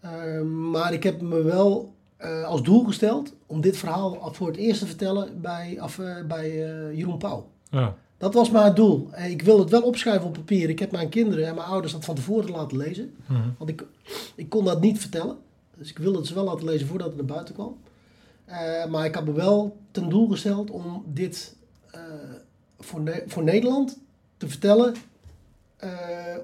[0.00, 4.56] Eh, maar ik heb me wel eh, als doel gesteld om dit verhaal voor het
[4.56, 6.56] eerst te vertellen bij, af, bij
[6.94, 7.46] Jeroen Pauw.
[7.70, 7.94] ja.
[8.18, 9.08] Dat was mijn doel.
[9.12, 10.68] En ik wil het wel opschrijven op papier.
[10.68, 13.14] Ik heb mijn kinderen en mijn ouders dat van tevoren laten lezen.
[13.26, 13.48] Mhm.
[13.58, 13.84] Want ik,
[14.34, 15.36] ik kon dat niet vertellen.
[15.76, 17.76] Dus ik wilde het ze wel laten lezen voordat het naar buiten kwam.
[18.44, 21.56] Eh, maar ik had me wel ten doel gesteld om dit
[21.90, 22.00] eh,
[22.78, 23.98] voor, Ne- voor Nederland
[24.36, 24.94] te vertellen
[25.76, 25.90] eh,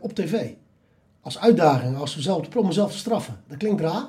[0.00, 0.52] op tv.
[1.20, 3.40] Als uitdaging, als mezelf, om mezelf te straffen.
[3.46, 4.08] Dat klinkt raar.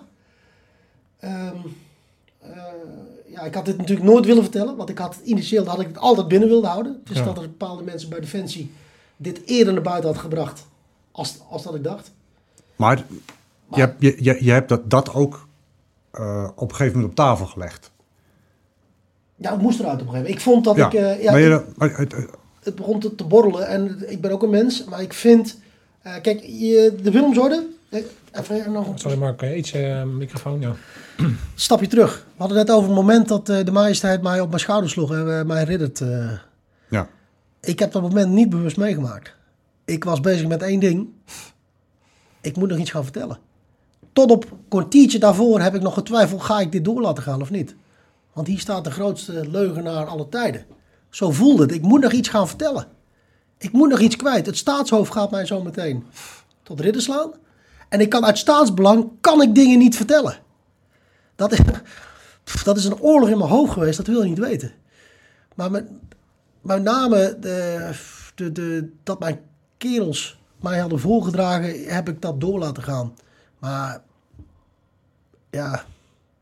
[1.20, 1.58] Ehm,
[2.40, 2.64] eh,
[3.36, 4.76] ja, ik had dit natuurlijk nooit willen vertellen.
[4.76, 7.02] Want ik had initieel had ik het altijd binnen willen houden.
[7.04, 7.24] Dus Ja.
[7.24, 8.72] dat er bepaalde mensen bij Defensie
[9.18, 10.66] dit eerder naar buiten had gebracht.
[11.12, 12.12] Als, als dat ik dacht.
[12.76, 13.04] Maar
[13.74, 15.48] je hebt, je, je, je hebt dat, dat ook
[16.12, 17.92] eh, op een gegeven moment op tafel gelegd.
[19.36, 20.36] Ja, het moest eruit op een gegeven moment.
[20.36, 20.94] Ik vond dat Ja, ik...
[20.94, 22.16] eh, ja, maar je, maar het-
[22.64, 23.68] het- begon te, te borrelen.
[23.68, 24.84] En ik ben ook een mens.
[24.84, 25.60] Maar ik vind...
[26.02, 27.68] eh, kijk, je, de Willemsorde...
[28.32, 30.60] Even nog een Sorry Mark, kan je iets eh, microfoon?
[30.62, 30.76] Ja.
[31.56, 32.16] stapje terug.
[32.26, 35.12] We hadden net over het moment dat eh, de majesteit mij op mijn schouder sloeg
[35.12, 36.02] en eh, mij riddert.
[36.02, 36.32] eh.
[36.90, 37.08] ja.
[37.62, 39.34] Ik heb dat moment niet bewust meegemaakt.
[39.86, 41.08] Ik was bezig met één ding.
[42.42, 43.38] Ik moet nog iets gaan vertellen.
[44.14, 47.42] Tot op een kwartiertje daarvoor heb ik nog getwijfeld, ga ik dit door laten gaan
[47.42, 47.76] of niet?
[48.34, 50.66] Want hier staat de grootste leugenaar aller tijden.
[51.10, 51.72] Zo voelde het.
[51.72, 52.88] Ik moet nog iets gaan vertellen.
[53.58, 54.46] Ik moet nog iets kwijt.
[54.46, 56.04] Het staatshoofd gaat mij zo meteen
[56.64, 57.32] tot ridder slaan.
[57.90, 60.38] En ik kan uit staatsbelang, kan ik dingen niet vertellen.
[61.36, 61.60] Dat is,
[62.64, 64.72] dat is een oorlog in mijn hoofd geweest, dat wil je niet weten.
[65.56, 65.86] Maar met,
[66.62, 67.90] met name de,
[68.36, 69.40] de, de, dat mijn
[69.78, 73.14] kerels mij hadden voorgedragen, heb ik dat door laten gaan.
[73.60, 74.02] Maar
[75.50, 75.72] ja,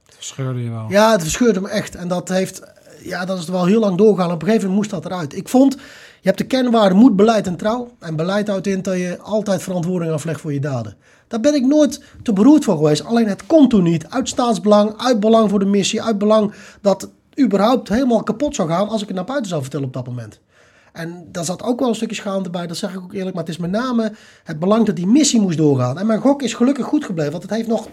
[0.06, 0.86] Dat scheurde je wel.
[0.90, 1.96] ja, het verscheurde me echt.
[1.96, 2.62] En dat heeft,
[3.02, 4.32] ja, dat is wel heel lang doorgaan.
[4.32, 5.36] Op een gegeven moment moest dat eruit.
[5.36, 5.80] Ik vond, je
[6.30, 7.92] hebt de kernwaarden moed, beleid en trouw.
[8.00, 10.96] En beleid houdt in dat je altijd verantwoording aflegt voor je daden.
[11.28, 13.06] Daar ben ik nooit te beroerd voor geweest.
[13.06, 14.10] Alleen het kon toen niet.
[14.10, 18.70] Uit staatsbelang, uit belang voor de missie, uit belang dat het überhaupt helemaal kapot zou
[18.70, 20.40] gaan als ik het naar buiten zou vertellen op dat moment.
[20.94, 23.36] En daar zat ook wel een stukje schaamte bij, dat zeg ik ook eerlijk.
[23.36, 24.14] Maar het is met name
[24.44, 26.00] het belang dat die missie moest doorgaan.
[26.00, 27.88] En mijn gok is gelukkig goed gebleven, want het heeft nog,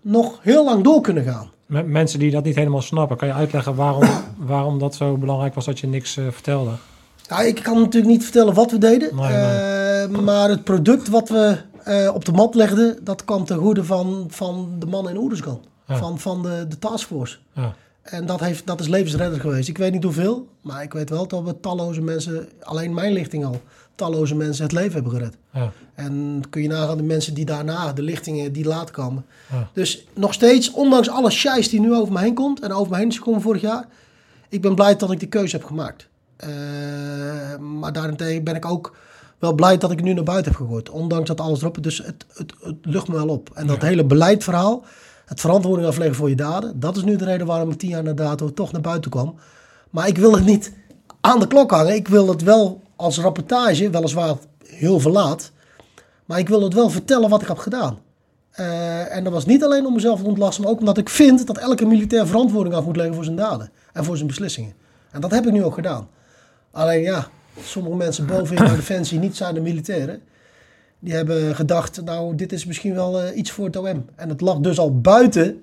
[0.00, 1.50] nog heel lang door kunnen gaan.
[1.66, 4.08] Met mensen die dat niet helemaal snappen, kan je uitleggen waarom,
[4.52, 6.70] waarom dat zo belangrijk was dat je niks eh, vertelde?
[7.28, 9.16] Ja, ik kan natuurlijk niet vertellen wat we deden.
[9.16, 13.58] Nee, eh, maar het product wat we eh, op de mat legden, dat kwam ten
[13.58, 15.64] goede van, van de mannen in Oeruzgan.
[15.86, 15.96] Ja.
[15.96, 17.38] Van, van de, de taskforce.
[17.54, 17.74] Ja.
[18.02, 19.68] En dat, heeft, dat is levensredder geweest.
[19.68, 23.44] Ik weet niet hoeveel, maar ik weet wel dat we talloze mensen, alleen mijn lichting
[23.44, 23.60] al,
[23.94, 25.36] talloze mensen het leven hebben gered.
[25.52, 25.72] Ja.
[25.94, 29.24] En kun je nagaan de mensen die daarna, de lichtingen die laat komen.
[29.50, 29.68] Ja.
[29.72, 32.98] Dus nog steeds, ondanks alle scheis die nu over me heen komt en over me
[32.98, 33.86] heen is gekomen vorig jaar,
[34.48, 36.08] ik ben blij dat ik die keuze heb gemaakt.
[36.36, 36.48] Eh,
[37.58, 38.96] maar daarentegen ben ik ook
[39.42, 40.90] wel blij dat ik nu naar buiten heb gegooid.
[40.90, 41.82] Ondanks dat alles erop.
[41.82, 43.50] Dus het, het, het lucht me wel op.
[43.54, 44.84] En dat hele beleidverhaal,
[45.26, 48.02] het verantwoording afleggen voor je daden, dat is nu de reden waarom ik tien jaar
[48.02, 49.34] na dato toch naar buiten kwam.
[49.90, 50.72] Maar ik wil het niet
[51.20, 51.94] aan de klok hangen.
[51.94, 54.34] Ik wil het wel als rapportage, weliswaar
[54.66, 55.50] heel verlaat,
[56.24, 57.98] maar ik wil het wel vertellen wat ik heb gedaan.
[58.50, 61.46] Eh, en dat was niet alleen om mezelf te ontlasten, maar ook omdat ik vind
[61.46, 64.74] dat elke militair verantwoording af moet leggen voor zijn daden en voor zijn beslissingen.
[65.10, 66.08] En dat heb ik nu ook gedaan.
[66.70, 67.28] Alleen ja,
[67.60, 70.22] sommige mensen bovenin bij Defensie, niet zijn de militairen,
[70.98, 74.04] die hebben gedacht, nou dit is misschien wel eh, iets voor het OM.
[74.14, 75.62] En het lag dus al buiten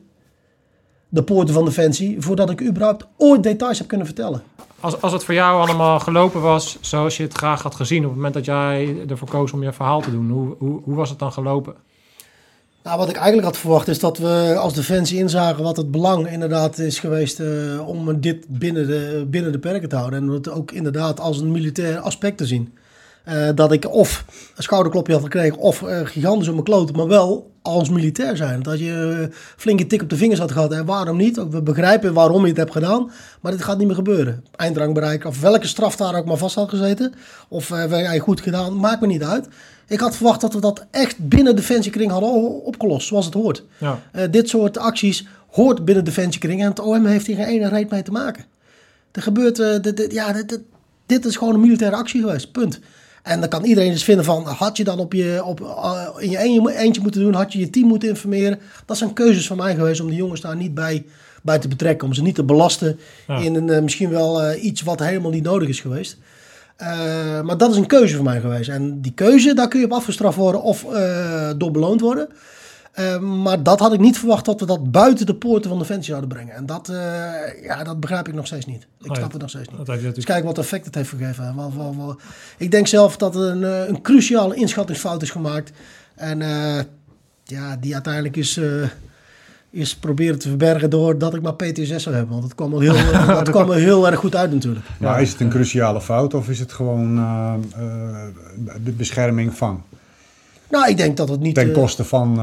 [1.09, 4.43] de poorten van Defensie, voordat ik überhaupt ooit details heb kunnen vertellen.
[4.79, 7.99] Als, als het voor jou allemaal gelopen was zoals je het graag had gezien...
[7.99, 10.29] op het moment dat jij ervoor koos om je verhaal te doen...
[10.29, 11.75] hoe, hoe, hoe was het dan gelopen?
[12.89, 16.31] Nou, wat ik eigenlijk had verwacht is dat we als Defensie inzagen wat het belang
[16.31, 20.21] inderdaad is geweest eh, om dit binnen de, binnen de perken te houden.
[20.21, 22.73] En het ook inderdaad als een militair aspect te zien.
[23.24, 27.07] Eh, dat ik of een schouderklopje had gekregen of uh, gigantisch op mijn kloten, maar
[27.07, 28.63] wel als militair zijn.
[28.63, 30.72] Dat je uh, flinke tik op de vingers had gehad.
[30.72, 31.36] En waarom niet?
[31.49, 33.11] We begrijpen waarom je het hebt gedaan,
[33.41, 34.45] maar dit gaat niet meer gebeuren.
[34.55, 37.13] Eindrang bereiken, of welke straf daar ook maar vast had gezeten.
[37.47, 39.47] Of uh, wij goed gedaan, maakt me niet uit.
[39.88, 43.63] Ik had verwacht dat we dat echt binnen Defensiekring hadden opgelost, zoals het hoort.
[43.78, 43.99] Ja.
[44.32, 48.01] dit soort acties hoort binnen Defensiekring en het OM heeft hier geen ene reet mee
[48.01, 48.45] te maken.
[49.11, 49.57] Er gebeurt,
[50.11, 50.59] ja, dit,
[51.05, 52.80] dit is gewoon een militaire actie geweest, punt.
[53.24, 56.30] En dan kan iedereen dus vinden van, had je dan op je, op, uh, in
[56.30, 58.59] je eentje, moeten doen, had je je team moeten informeren.
[58.86, 61.05] Dat zijn keuzes van mij geweest om de jongens daar niet bij,
[61.41, 62.07] bij te betrekken.
[62.07, 63.38] Om ze niet te belasten ja.
[63.38, 66.17] in een, uh, misschien wel uh, iets wat helemaal niet nodig is geweest.
[67.43, 68.70] maar dat is een keuze van mij geweest.
[68.70, 70.86] En die keuze, daar kun je op afgestraft worden of
[71.57, 72.30] door beloond worden.
[72.95, 76.05] Uh, maar dat had ik niet verwacht dat we dat buiten de poorten van Defensie
[76.05, 76.55] zouden brengen.
[76.55, 78.87] En dat, uh, ja, dat begrijp ik nog steeds niet.
[79.01, 79.77] Ik snap het nog steeds niet.
[79.77, 80.15] natuurlijk...
[80.15, 81.55] Dus kijk wat effect het heeft gegeven.
[81.55, 82.19] Wel, wel, wel.
[82.57, 85.71] Ik denk zelf dat er een, een cruciale inschattingsfout is gemaakt.
[86.15, 86.79] En uh,
[87.43, 88.59] ja, die uiteindelijk is,
[89.69, 92.33] is proberen te verbergen doordat ik maar PTSS zou hebben.
[92.33, 92.93] Want het kwam al heel,
[93.43, 94.85] dat kwam er heel erg goed uit natuurlijk.
[94.97, 97.15] Maar is het een cruciale fout of is het gewoon
[98.83, 99.83] de bescherming van?
[100.70, 101.55] Nou, ik denk dat het niet...
[101.55, 102.41] Ten koste van uh,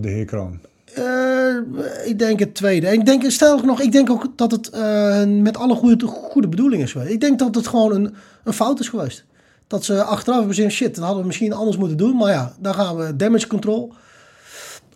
[0.00, 0.58] de heer Kroon?
[0.98, 1.56] Uh,
[2.04, 2.92] ik denk het tweede.
[2.92, 6.84] Ik denk, stel nog, ik denk ook dat het uh, met alle goede, goede bedoelingen
[6.84, 7.12] is geweest.
[7.12, 8.14] Ik denk dat het gewoon een,
[8.44, 9.24] een fout is geweest.
[9.66, 12.16] Dat ze achteraf hebben gezien, shit, dat hadden we misschien anders moeten doen.
[12.16, 13.92] Maar ja, dan gaan we damage control.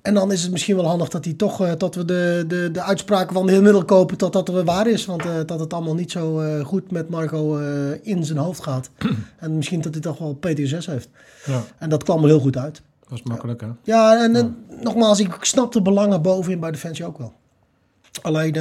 [0.07, 2.71] En dan is het misschien wel handig dat, hij toch, uh, dat we de, de,
[2.73, 5.05] de uitspraken van de heer Middelkoper, dat dat er waar is.
[5.05, 7.57] Want uh, dat het allemaal niet zo uh, goed met Marco
[8.03, 8.91] in zijn hoofd gaat.
[9.39, 11.09] en misschien dat hij toch wel PTSS heeft.
[11.45, 11.63] Ja.
[11.79, 12.83] En dat kwam er heel goed uit.
[13.09, 13.69] Dat is makkelijk, hè?
[13.83, 17.33] Ja, en, en nogmaals, ik snap de belangen bovenin bij Defensie ook wel.
[18.23, 18.55] Alleen,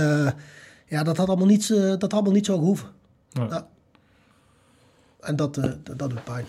[0.88, 2.88] ja, dat had allemaal niet, dat had allemaal niet zo gehoeven.
[3.30, 3.48] Ja.
[3.50, 3.68] Ja.
[5.20, 6.46] En dat, dat, dat doet pijn.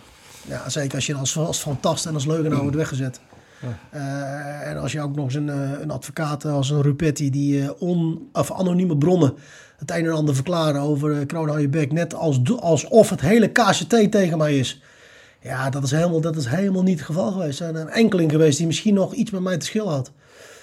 [0.48, 3.20] Ja, zeker als je als, als fantast en als leugenaar wordt weggezet.
[3.60, 3.98] Ja.
[3.98, 5.48] Uh, en als je ook nog eens een,
[5.82, 9.34] een advocaat als een Rupetti die uh, on, of anonieme bronnen
[9.76, 13.48] het een en ander verklaren over kroon hou je bek, net als, alsof het hele
[13.48, 14.82] KCT tegen mij is.
[15.42, 17.60] Ja, dat is helemaal, dat is helemaal niet het geval geweest.
[17.60, 20.12] Er zijn een enkeling geweest die misschien nog iets met mij te schil had.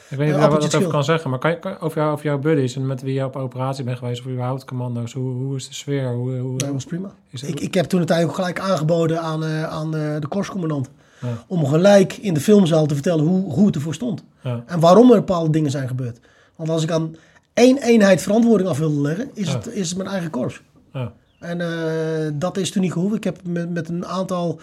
[0.09, 2.13] Ik weet niet of jij wat over kan zeggen, maar kan je, kan, over, jou,
[2.13, 5.33] over jouw buddies en met wie je op operatie bent geweest, of überhaupt commando's, hoe,
[5.33, 6.13] hoe is de sfeer?
[6.13, 7.11] Hoe, hoe, dat was prima.
[7.29, 10.89] Ik, ik heb toen het eigenlijk gelijk aangeboden aan, aan de korpscommandant.
[11.24, 11.43] Ja.
[11.47, 14.24] Om gelijk in de filmzaal te vertellen hoe, hoe het ervoor stond.
[14.43, 14.63] Ja.
[14.65, 16.19] En waarom er bepaalde dingen zijn gebeurd.
[16.55, 17.15] Want als ik aan
[17.53, 19.53] één eenheid verantwoording af wilde leggen, is, Ja.
[19.53, 20.61] het, is het mijn eigen korps.
[20.93, 21.11] Ja.
[21.39, 23.17] En eh, dat is toen niet gehoeven.
[23.17, 24.59] Ik heb met, met een aantal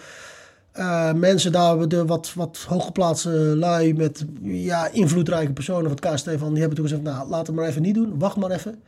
[0.71, 6.29] eh, mensen daar, de wat, wat hooggeplaatste lui met ja, invloedrijke personen van het KST
[6.37, 8.81] van, die hebben toen gezegd, nou laat het maar even niet doen, wacht maar even.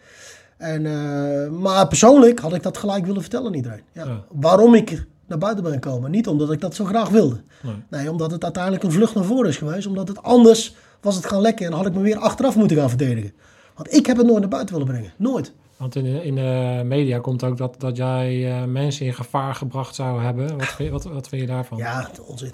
[0.58, 3.82] En, eh, maar persoonlijk had ik dat gelijk willen vertellen aan iedereen.
[3.92, 4.06] Ja.
[4.06, 4.24] Ja.
[4.32, 6.12] Waarom ik naar buiten ben gekomen.
[6.12, 7.42] Niet omdat ik dat zo graag wilde.
[7.62, 7.76] Nee.
[7.90, 9.88] Nee, omdat het uiteindelijk een vlucht naar voren is geweest.
[9.88, 12.90] Omdat het anders was het gaan lekken en had ik me weer achteraf moeten gaan
[12.90, 13.34] verdedigen.
[13.76, 15.14] Want ik heb het nooit naar buiten willen brengen.
[15.18, 15.54] Nooit.
[15.78, 19.56] Want in de, in de media komt ook dat, dat jij eh, mensen in gevaar
[19.56, 20.58] gebracht zou hebben.
[20.58, 21.78] Wat wat, wat vind je daarvan?
[21.78, 22.52] Ja, onzin.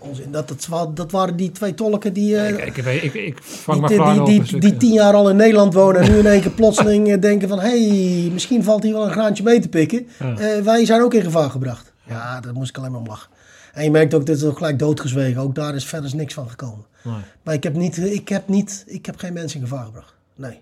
[0.00, 0.30] Onzin.
[0.30, 3.98] Dat, dat, dat waren die twee tolken die, eh, Ik, ik, ik, ik vang die,
[3.98, 4.26] maar die, die, op.
[4.26, 6.50] die, dus ik, die tien jaar al in Nederland wonen en nu in één keer
[6.50, 7.60] plotseling eh, denken van...
[7.60, 7.88] hé,
[8.20, 10.06] hey, misschien valt hier wel een graantje mee te pikken.
[10.18, 10.38] Ja.
[10.38, 11.92] Eh, wij zijn ook in gevaar gebracht.
[12.08, 13.30] Ja, daar moest ik alleen maar om lachen.
[13.72, 15.42] En je merkt ook, dit is ook gelijk doodgezwegen.
[15.42, 16.86] Ook daar is verder niks van gekomen.
[17.02, 17.14] nee.
[17.42, 20.14] Maar ik heb, niet, ik heb, niet, ik heb geen mensen in gevaar gebracht.
[20.36, 20.60] Nee.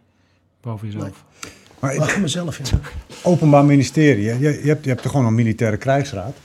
[0.61, 1.24] boven jezelf.
[1.78, 2.78] Maar het Wacht mezelf, ja.
[3.22, 6.36] Openbaar Ministerie, je, je, hebt, je hebt er gewoon een militaire krijgsraad.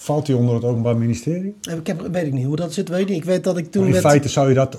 [0.00, 1.54] Valt die onder het Openbaar Ministerie?
[1.78, 3.16] Ik heb, weet ik niet hoe dat zit, weet ik niet.
[3.16, 4.78] Ik weet dat ik toen in feite zou je, dat,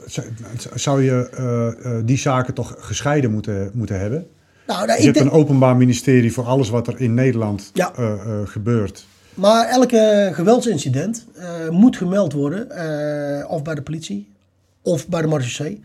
[0.76, 1.68] zou- je eh,
[1.98, 4.28] eh, die zaken toch gescheiden moeten, moeten hebben.
[4.68, 7.72] Nou, nou, Je ik hebt denk- een openbaar ministerie voor alles wat er in Nederland
[7.74, 7.92] Ja.
[7.96, 9.06] eh, eh, gebeurt.
[9.34, 12.72] Maar elke geweldsincident eh, moet gemeld worden.
[12.72, 14.28] eh, of bij de politie,
[14.82, 15.82] of bij de marechaussee.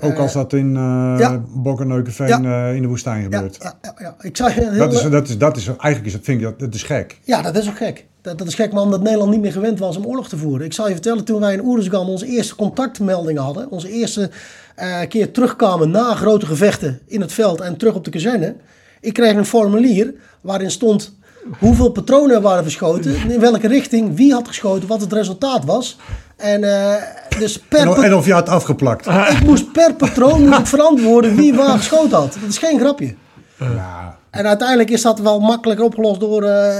[0.00, 2.68] Ook als dat in eh ja.
[2.68, 3.56] Eh, in de woestijn gebeurt.
[3.62, 4.16] ja, ja, ja.
[4.20, 4.78] Ik zou je heel...
[4.78, 7.18] Dat is, dat is, dat is, eigenlijk is dat, vind ik dat, dat is gek.
[7.24, 8.06] Ja, dat is ook gek.
[8.20, 10.66] Dat, dat is gek, maar omdat Nederland niet meer gewend was om oorlog te voeren.
[10.66, 14.30] Ik zal je vertellen, toen wij in Oeruzgan onze eerste contactmeldingen hadden, onze eerste
[14.74, 18.56] eh, keer terugkwamen na grote gevechten in het veld en terug op de kazerne.
[19.00, 21.16] Ik kreeg een formulier waarin stond
[21.58, 25.98] hoeveel patronen er waren verschoten, in welke richting, wie had geschoten, wat het resultaat was.
[26.36, 27.02] En eh,
[27.38, 29.06] dus per En, en of je had afgeplakt.
[29.36, 32.36] ik moest per patroon moest ik verantwoorden wie waar geschoten had.
[32.40, 33.14] Dat is geen grapje.
[33.58, 34.18] Ja.
[34.30, 36.76] En uiteindelijk is dat wel makkelijk opgelost door, eh,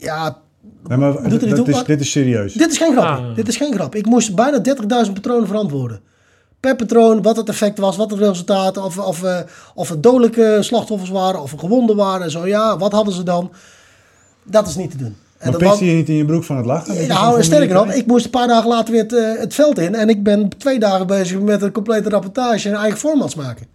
[0.00, 0.42] ja,
[0.88, 2.52] Nee, maar Doet er dit, is, dit is serieus.
[2.52, 3.04] Dit is geen grap.
[3.04, 3.34] Ah.
[3.34, 3.94] Dit is geen grap.
[3.94, 4.60] Ik moest bijna
[5.06, 6.00] 30.000 patronen verantwoorden.
[6.60, 9.38] Per patroon, wat het effect was, wat het resultaat, of, of, eh,
[9.74, 12.46] of het dodelijke slachtoffers waren, of er gewonden waren en zo.
[12.46, 13.52] Ja, wat hadden ze dan?
[14.44, 15.16] Dat is niet te doen.
[15.42, 17.06] En was- je niet in je broek van het lachen?
[17.08, 19.94] Nou, sterker nog, ik moest een paar dagen later weer het, eh, het veld in.
[19.94, 23.66] En ik ben twee dagen bezig met een complete rapportage en eigen formats maken.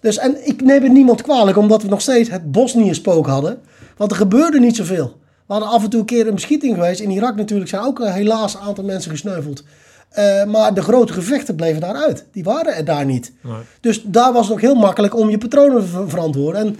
[0.00, 3.58] Dus, en ik neem het niemand kwalijk, omdat we nog steeds het Bosnië-spook hadden.
[3.96, 5.16] Want er gebeurde niet zoveel.
[5.46, 7.00] We hadden af en toe een keer een beschieting geweest.
[7.00, 9.62] In Irak natuurlijk zijn ook eh, helaas een aantal mensen gesneuveld.
[10.08, 12.24] Eh, maar de grote gevechten bleven daaruit.
[12.32, 13.32] Die waren er daar niet.
[13.42, 13.52] Nee.
[13.80, 16.60] Dus daar was het ook heel makkelijk om je patronen te ver- verantwoorden.
[16.60, 16.76] En,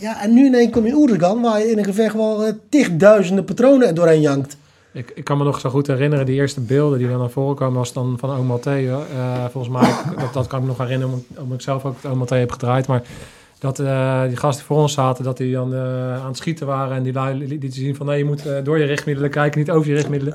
[0.00, 2.44] ja, en nu in één kom je in Oeruzgan, waar je in een gevecht wel
[2.44, 4.56] eh, tigduizenden patronen er doorheen jankt.
[4.92, 7.56] Ik, ik kan me nog zo goed herinneren, die eerste beelden die dan naar voren
[7.56, 9.00] kwamen, was dan van Oom Theo.
[9.00, 9.90] Eh, volgens mij,
[10.24, 12.50] dat, dat kan ik me nog herinneren, omdat- omdat ik zelf ook het Oom heb
[12.52, 12.86] gedraaid.
[12.86, 13.02] Maar
[13.58, 16.96] dat eh, die gasten voor ons zaten, dat die dan aan het schieten waren.
[16.96, 19.88] En die lui lieten zien van, nee, je moet door je richtmiddelen kijken, niet over
[19.88, 20.34] je richtmiddelen.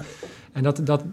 [0.52, 1.04] En dat, dat,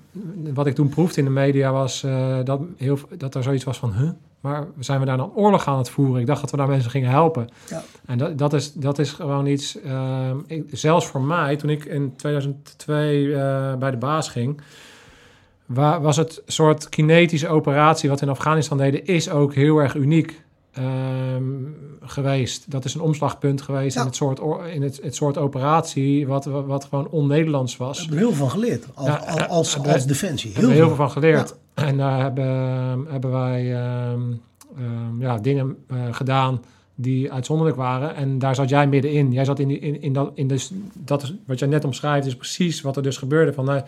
[0.55, 2.07] wat ik toen proefde in de media was
[2.45, 4.09] dat, heel, dat er zoiets was van, huh?
[4.41, 6.21] Maar zijn we daar dan oorlog aan het voeren?
[6.21, 7.49] Ik dacht dat we daar mensen gingen helpen.
[7.69, 7.83] Ja.
[8.07, 11.85] En dat, dat, is, dat is gewoon iets, ehm, ik, zelfs voor mij, toen ik
[11.85, 14.61] in 2002 eh, bij de baas ging,
[15.67, 19.95] wa- was het soort kinetische operatie wat we in Afghanistan deden, is ook heel erg
[19.95, 21.45] uniek ehm,
[22.03, 22.71] geweest.
[22.71, 24.01] Dat is een omslagpunt geweest Ja.
[24.01, 27.97] in, het soort, or- in het, het soort operatie wat, wat gewoon on-Nederlands was.
[27.97, 28.85] Daar hebben we heel veel van geleerd.
[28.95, 30.51] Als, Ja, als, als, hebben als we- defensie.
[30.55, 31.13] Heel, heel veel van Ja.
[31.13, 31.55] geleerd.
[31.75, 32.47] En daar hebben,
[33.09, 34.21] hebben wij ehm,
[34.77, 36.63] ehm, ja, dingen eh, gedaan
[36.95, 38.15] die uitzonderlijk waren.
[38.15, 39.33] En daar zat jij middenin.
[39.33, 42.27] Jij zat in, die, in, in dat, in dus, dat is, wat jij net omschrijft,
[42.27, 43.53] is precies wat er dus gebeurde.
[43.53, 43.83] Van nou,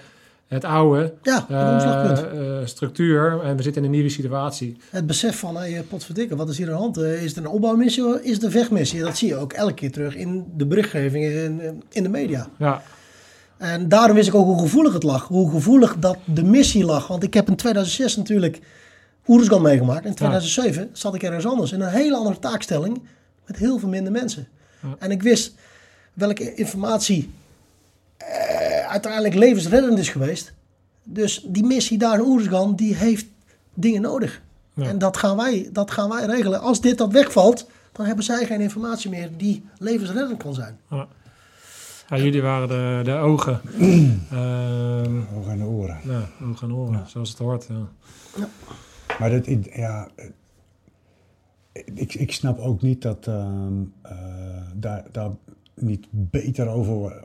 [0.52, 4.76] het oude Ja, een eh, eh, structuur en we zitten in een nieuwe situatie.
[4.90, 6.96] Het besef van, hey, potverdikke, wat is hier aan de hand?
[6.96, 9.00] Eh, Is het een opbouwmissie of is het een vechtmissie?
[9.00, 12.48] Dat zie je ook elke keer terug in de berichtgeving in, in de media.
[12.58, 12.82] Ja,
[13.58, 15.28] En daarom wist ik ook hoe gevoelig het lag.
[15.28, 17.06] Hoe gevoelig dat de missie lag.
[17.06, 18.60] Want ik heb in 2006 natuurlijk
[19.26, 20.04] Oeruzgan meegemaakt.
[20.04, 21.72] In 2007 zat ik ergens anders.
[21.72, 23.02] In een hele andere taakstelling.
[23.46, 24.48] Met heel veel minder mensen.
[24.98, 25.54] En ik wist
[26.12, 27.41] welke informatie eh,
[28.92, 30.52] uiteindelijk levensreddend is geweest.
[31.04, 33.26] Dus die missie daar in Oeruzgan, die heeft
[33.74, 34.42] dingen nodig.
[34.74, 34.84] Ja.
[34.84, 36.60] En dat gaan, wij, dat gaan wij regelen.
[36.60, 40.78] Als dit dat wegvalt, dan hebben zij geen informatie meer die levensreddend kan zijn.
[40.90, 41.08] ja.
[42.08, 43.60] Ja, jullie waren de, de ogen.
[44.30, 45.98] Ehm Ogen en de oren.
[46.04, 47.66] ja, ogen en oren, zoals het hoort.
[48.36, 48.48] Ja.
[49.18, 50.26] Maar dat, ja, eh,
[51.94, 53.72] ik, ik snap ook niet dat ehm,
[54.02, 54.16] eh,
[54.74, 55.30] daar, daar
[55.74, 57.20] niet beter over.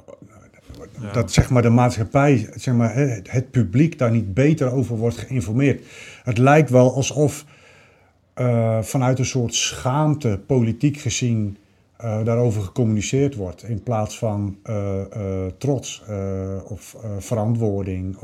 [1.14, 5.18] Dat zeg maar de maatschappij, zeg maar, het, het publiek daar niet beter over wordt
[5.18, 5.84] geïnformeerd.
[6.24, 7.46] Het lijkt wel alsof
[8.38, 11.58] eh, vanuit een soort schaamte, politiek gezien,
[11.98, 13.64] eh, daarover gecommuniceerd wordt.
[13.64, 15.02] In plaats van eh,
[15.58, 16.04] trots
[16.68, 18.18] of verantwoording.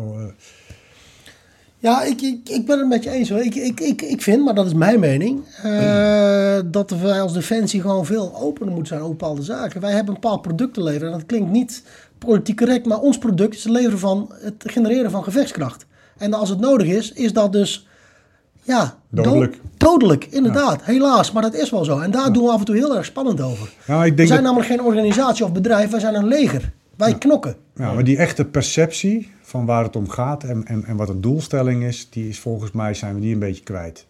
[1.78, 3.40] Ja, ik, ik, ik ben het met je eens hoor.
[3.40, 5.44] Ik, ik, ik, ik vind, maar dat is mijn mening,
[6.72, 9.82] dat wij als Defensie gewoon veel opener moeten zijn over bepaalde zaken.
[9.82, 11.12] Wij hebben een bepaald product te leveren.
[11.12, 11.84] En dat klinkt niet
[12.26, 15.86] politiek correct, maar ons product is het leveren van het genereren van gevechtskracht.
[16.18, 17.88] En als het nodig is, is dat dus
[18.62, 19.60] ja, Dodelijk.
[19.78, 20.84] dodelijk, inderdaad.
[20.84, 22.00] Helaas, maar dat is wel zo.
[22.00, 23.70] En daar doen we af en toe heel erg spannend over.
[23.88, 26.72] Nou, ik We denk zijn dat- namelijk geen organisatie of bedrijf, wij zijn een leger.
[26.98, 27.56] Wij knokken.
[27.76, 31.20] Ja, maar die echte perceptie van waar het om gaat en, en, en wat de
[31.20, 34.06] doelstelling is, die is volgens mij zijn we die een beetje kwijt.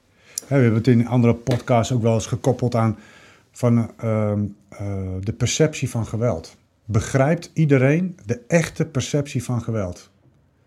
[0.48, 2.98] Hè, we hebben het in andere podcasts ook wel eens gekoppeld aan
[3.52, 4.86] van, ehm, eh,
[5.24, 6.56] de perceptie van geweld.
[6.86, 10.12] Begrijpt iedereen de echte perceptie van geweld?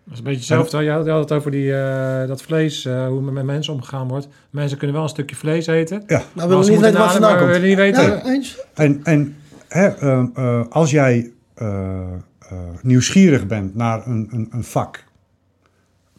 [0.05, 0.82] Dat is een beetje hetzelfde.
[0.82, 4.09] Je had je had het over die, eh, dat vlees, eh, hoe met mensen omgegaan
[4.09, 4.28] wordt.
[4.51, 6.02] Mensen kunnen wel een stukje vlees eten.
[6.06, 6.16] Ja.
[6.16, 7.51] Nou, Maar willen we niet moeten weten we komt.
[7.51, 8.02] willen niet weten.
[8.02, 8.59] Ja, eens.
[8.74, 9.36] En, en
[9.68, 15.05] hè, ehm, eh, als jij eh, eh, nieuwsgierig bent naar een, een, een vak,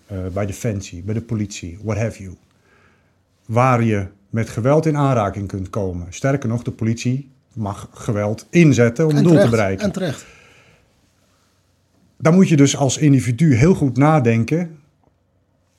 [0.05, 2.35] eh, bij Defensie, bij de politie, what have you,
[3.45, 6.07] waar je met geweld in aanraking kunt komen.
[6.09, 9.85] Sterker nog, de politie mag geweld inzetten om een En doel te bereiken.
[9.85, 10.25] En terecht.
[12.17, 14.79] Dan moet je dus als individu heel goed nadenken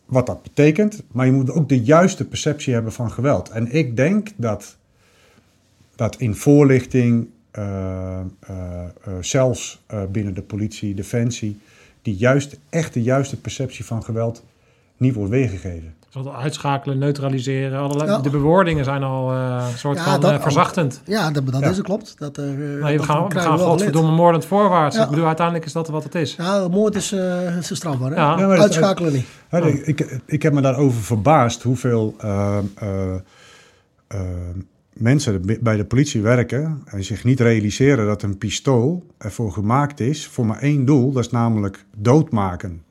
[0.05, 1.03] wat dat betekent.
[1.13, 3.49] Maar je moet ook de juiste perceptie hebben van geweld.
[3.49, 4.77] En ik denk dat,
[5.97, 11.59] dat in voorlichting, eh, eh, eh, zelfs binnen de politie, defensie,
[12.03, 14.43] die juiste, echt de juiste perceptie van geweld
[14.99, 15.97] niet wordt weergegeven.
[16.37, 17.79] Uitschakelen, neutraliseren.
[17.79, 18.19] Allerlei, Ja.
[18.19, 21.01] De bewoordingen zijn al eh, een soort Ja, van dat eh, verzachtend.
[21.05, 21.69] Ja, dat, dat Ja.
[21.70, 22.15] is het, klopt.
[22.19, 24.97] Dat, er, eh, dat gaan, we gaan godverdomme moordend voorwaarts.
[24.97, 25.03] Ja.
[25.05, 26.35] Ik bedoel, uiteindelijk is dat wat het is.
[26.37, 28.47] Ja, moord is, eh is strafbaar, hè?
[28.47, 29.27] Uitschakelen niet.
[29.51, 33.15] Ik, ik, ik heb me daarover verbaasd hoeveel eh, eh,
[34.07, 34.20] eh,
[34.93, 40.01] mensen bi- bij de politie werken en zich niet realiseren dat een pistool ervoor gemaakt
[40.01, 42.83] is voor maar één doel, dat is namelijk doodmaken.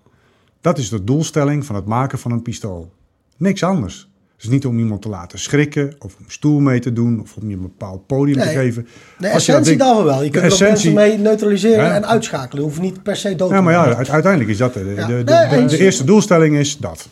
[0.68, 2.92] Dat is de doelstelling van het maken van een pistool.
[3.38, 4.10] Niks anders.
[4.36, 7.36] Het is niet om iemand te laten schrikken of om stoel mee te doen of
[7.36, 8.88] om je een bepaald podium te geven.
[9.18, 10.24] De Als essentie ding- daarvan wel.
[10.24, 11.94] Je kunt er mensen mee neutraliseren Ja.
[11.96, 12.64] en uitschakelen.
[12.64, 15.24] Je hoeft niet per se dood te Ja, maar ja, uiteindelijk is dat de, de,
[15.26, 15.68] Ja.
[15.68, 17.08] de, eerste doelstelling is dat.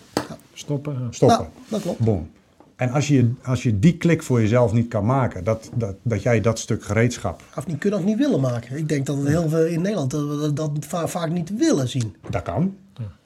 [0.53, 0.93] Stoppen.
[0.93, 1.07] ja.
[1.11, 1.37] Stoppen.
[1.37, 1.99] Nou, dat klopt.
[1.99, 2.29] Bom.
[2.75, 6.23] En als je, als je die klik voor jezelf niet kan maken, dat, dat, dat
[6.23, 8.77] jij dat stuk gereedschap, Of niet kunnen of niet willen maken.
[8.77, 11.87] Ik denk dat het heel veel in Nederland dat dat, dat va- vaak niet willen
[11.89, 12.15] zien.
[12.29, 12.75] dat kan.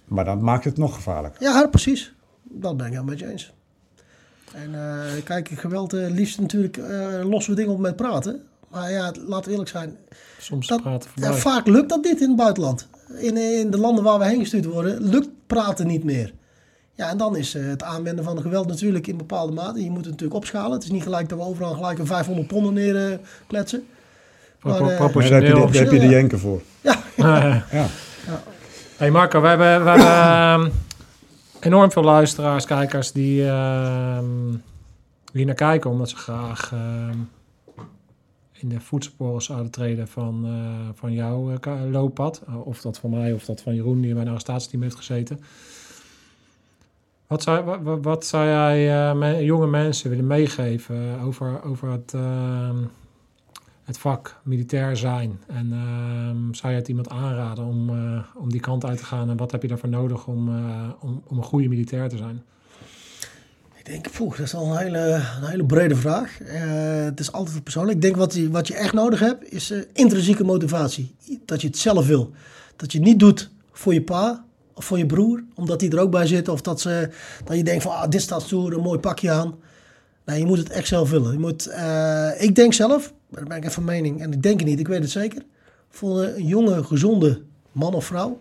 [0.10, 1.42] Maar dat maakt het nog gevaarlijker.
[1.44, 2.14] Ja, precies.
[2.44, 3.54] Dat ben ik helemaal met je eens.
[4.54, 8.42] En eh, kijk, geweld, eh, liefst natuurlijk eh, lossen we dingen op met praten.
[8.70, 9.98] Maar ja, laten we eerlijk zijn.
[10.40, 12.88] Soms Dat, praten ja, vaak lukt dat dit in het buitenland.
[13.18, 16.34] In, in de landen waar we heen gestuurd worden, lukt praten niet meer.
[16.94, 19.84] Ja, en dan is eh, het aanwenden van geweld natuurlijk in bepaalde mate.
[19.84, 20.72] Je moet het natuurlijk opschalen.
[20.72, 23.88] Het is niet gelijk dat we overal gelijk een 500 ponden neerkletsen.
[24.60, 26.10] Pro- maar, eh, Ja, daar heb je, de, daar heb je de Ja.
[26.12, 26.62] jenken voor.
[26.82, 26.96] ja,
[27.72, 27.88] Ja.
[29.00, 30.70] Hey Marco, we hebben, we ehm,
[31.60, 34.26] enorm veel luisteraars, kijkers die ehm,
[35.34, 37.18] hier naar kijken omdat ze graag ehm,
[38.52, 42.42] in de voetsporen zouden treden van, eh, van jouw eh, looppad.
[42.50, 45.40] Uh, of dat van mij of dat van Jeroen die bij een arrestatieteam heeft gezeten.
[47.28, 52.14] Wat zou, wat, wat- zou jij eh, jonge mensen willen meegeven over, over het,
[53.90, 55.40] het vak militair zijn?
[55.48, 59.30] En ehm, zou je het iemand aanraden om, eh, om die kant uit te gaan?
[59.30, 62.44] En wat heb je daarvoor nodig om, eh, om, om een goede militair te zijn?
[63.78, 66.42] Ik denk, poeh, dat is al een hele, een hele brede vraag.
[66.42, 67.96] Eh, het is altijd persoonlijk.
[67.96, 71.16] Ik denk wat je, wat je echt nodig hebt, is intrinsieke motivatie.
[71.46, 72.32] Dat je het zelf wil.
[72.76, 76.00] Dat je het niet doet voor je pa of voor je broer, omdat die er
[76.00, 76.48] ook bij zit.
[76.48, 77.10] Of dat, ze,
[77.44, 79.56] dat je denkt van, ah, dit staat stoer, een mooi pakje aan.
[80.30, 81.32] Nee, je moet het echt zelf willen.
[81.32, 84.60] Je moet, eh, ik denk zelf, daar ben ik even van mening, en ik denk
[84.60, 85.42] het niet, ik weet het zeker.
[85.90, 87.42] Voor een jonge, gezonde
[87.72, 88.40] man of vrouw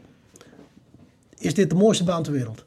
[1.39, 2.65] is dit de mooiste baan ter wereld.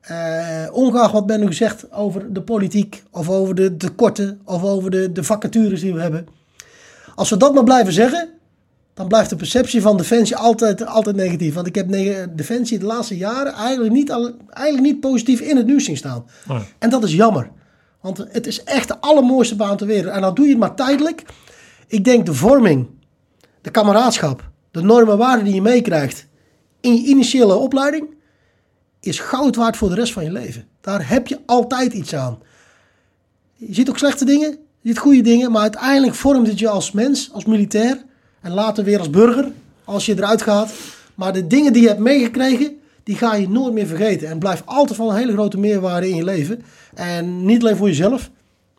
[0.00, 4.90] Eh, ongeacht wat men nu zegt over de politiek, of over de tekorten, of over
[4.90, 6.26] de, de vacatures die we hebben.
[7.14, 8.28] Als we dat maar blijven zeggen,
[8.94, 11.54] dan blijft de perceptie van Defensie altijd, altijd negatief.
[11.54, 11.90] Want ik heb
[12.36, 14.10] Defensie de laatste jaren eigenlijk niet,
[14.50, 16.24] eigenlijk niet positief in het nieuws zien staan.
[16.78, 17.50] En dat is jammer.
[18.06, 20.14] Want het is echt de allermooiste baan ter wereld.
[20.14, 21.22] En dan doe je het maar tijdelijk.
[21.86, 22.88] Ik denk de vorming,
[23.60, 26.26] de kameraadschap, de normen en waarden die je meekrijgt
[26.80, 28.14] in je initiële opleiding,
[29.00, 30.68] is goud waard voor de rest van je leven.
[30.80, 32.38] Daar heb je altijd iets aan.
[33.52, 34.50] Je ziet ook slechte dingen,
[34.80, 38.04] je ziet goede dingen, maar uiteindelijk vormt het je als mens, als militair
[38.40, 39.52] en later weer als burger,
[39.84, 40.72] als je eruit gaat.
[41.14, 44.28] Maar de dingen die je hebt meegekregen, die ga je nooit meer vergeten.
[44.28, 46.62] En blijft altijd van een hele grote meerwaarde in je leven.
[46.94, 48.30] En niet alleen voor jezelf,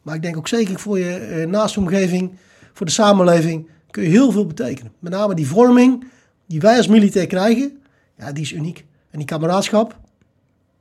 [0.02, 2.32] maar ik denk ook zeker voor je eh, naaste omgeving,
[2.74, 4.92] voor de samenleving, kun je heel veel betekenen.
[5.00, 6.08] Met name die vorming
[6.46, 7.82] die wij als militair krijgen,
[8.18, 8.86] ja, die is uniek.
[9.10, 9.98] En die kameraadschap,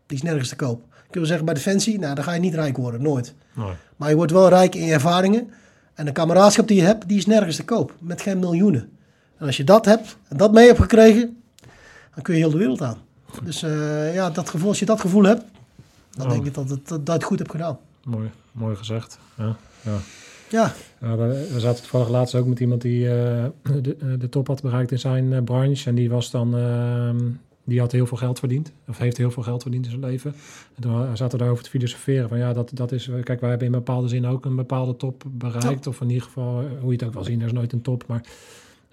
[0.06, 0.82] die is nergens te koop.
[1.09, 3.35] Ik wil zeggen, bij Defensie, nou, dan ga je niet rijk worden, nooit.
[3.55, 3.66] nee.
[3.97, 5.51] Maar je wordt wel rijk in je ervaringen.
[5.94, 7.94] En de kameraadschap die je hebt, die is nergens te koop.
[8.01, 8.90] Met geen miljoenen.
[9.39, 11.43] En als je dat hebt, en dat mee hebt gekregen,
[12.14, 13.05] dan kun je heel de wereld aan.
[13.44, 15.44] Dus eh, ja, dat gevoel, als je dat gevoel hebt,
[16.10, 16.32] dan Oh.
[16.32, 17.78] denk ik dat, het, dat, het goed hebt gedaan.
[18.04, 19.18] Mooi, mooi gezegd.
[19.38, 19.96] Ja, ja.
[20.48, 23.44] Ja, Ja, we, we zaten toevallig laatst ook met iemand die eh,
[23.82, 25.88] de, eh, de top had bereikt in zijn branche.
[25.88, 27.16] En die was dan, ehm,
[27.64, 28.72] die had heel veel geld verdiend.
[28.88, 30.34] Of heeft heel veel geld verdiend in zijn leven.
[30.74, 32.28] En toen zaten we daarover te filosoferen.
[32.28, 35.22] Van ja, dat, dat is, kijk, wij hebben in bepaalde zin ook een bepaalde top
[35.28, 35.86] bereikt.
[35.86, 38.04] Of in ieder geval, hoe je het ook wel zien, er is nooit een top.
[38.06, 38.22] Maar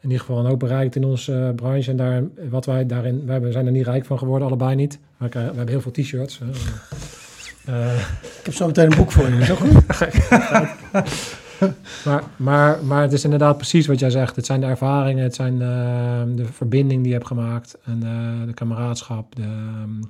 [0.03, 1.91] in ieder geval een hoop bereikt in onze eh, branche.
[1.91, 4.99] En daar, wat wij daarin, wij zijn er niet rijk van geworden, allebei niet.
[5.17, 6.39] We, krijgen, we hebben heel veel t-shirts.
[7.65, 7.95] Eh,
[8.39, 9.37] Ik heb zo meteen een boek voor je.
[9.37, 9.71] Is dat goed?
[12.05, 14.35] maar, maar, maar het is inderdaad precies wat jij zegt.
[14.35, 17.77] Het zijn de ervaringen, het zijn eh, de verbinding die je hebt gemaakt.
[17.83, 20.01] En eh, de kameraadschap, de ehm,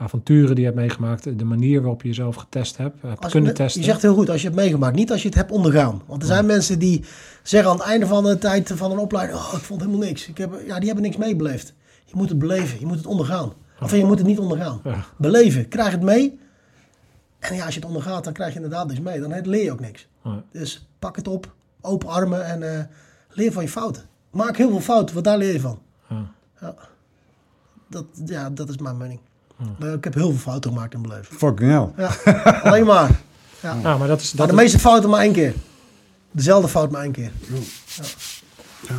[0.00, 1.38] avonturen die je hebt meegemaakt.
[1.38, 3.80] De manier waarop je jezelf getest hebt, hebt Als kunnen je, testen.
[3.80, 4.96] je zegt heel goed, als je het meegemaakt.
[4.96, 6.02] Niet als je het hebt ondergaan.
[6.06, 7.04] Want er zijn mensen die
[7.42, 9.38] zeggen aan het einde van de tijd van een opleiding...
[9.38, 10.28] Oh, ik vond helemaal niks.
[10.28, 11.74] Ik heb, ja, die hebben niks meebeleefd.
[12.04, 12.80] Je moet het beleven.
[12.80, 13.52] Je moet het ondergaan.
[13.80, 14.80] Of je moet het niet ondergaan.
[14.84, 15.04] Ja.
[15.16, 15.68] Beleven.
[15.68, 16.38] Krijg het mee.
[17.38, 19.20] En ja, als je het ondergaat, dan krijg je inderdaad niks mee.
[19.20, 20.08] Dan leer je ook niks.
[20.24, 20.42] Ja.
[20.52, 21.54] Dus pak het op.
[21.80, 22.84] Open armen en eh,
[23.30, 24.02] leer van je fouten.
[24.30, 25.78] Maak heel veel fouten, want daar leer je van.
[26.08, 26.30] Ja.
[26.60, 26.74] Ja.
[27.88, 29.20] Dat, ja, dat is mijn mening.
[29.78, 31.36] Maar Ik heb heel veel fouten gemaakt in mijn leven.
[31.36, 31.88] Fucking hell.
[31.96, 33.10] Ja, alleen maar.
[33.62, 33.76] Ja.
[33.82, 35.54] Ja, maar dat is, Maar dat de meeste fouten maar één keer.
[36.30, 37.30] Dezelfde fout maar één keer.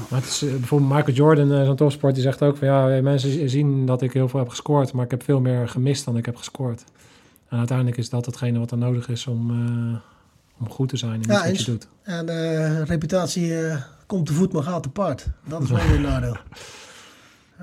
[0.09, 3.01] Maar het is, eh, bijvoorbeeld Michael Jordan, eh, zo'n topsport, die zegt ook van ja,
[3.01, 6.17] mensen zien dat ik heel veel heb gescoord, maar ik heb veel meer gemist dan
[6.17, 6.83] ik heb gescoord.
[7.51, 9.97] En uiteindelijk is dat hetgene wat er nodig is om, eh,
[10.59, 11.87] om goed te zijn in Ja, iets wat je doet.
[12.03, 15.27] En eh, reputatie eh, komt te voet, maar gaat te paard.
[15.47, 16.37] Dat is wel weer een nadeel.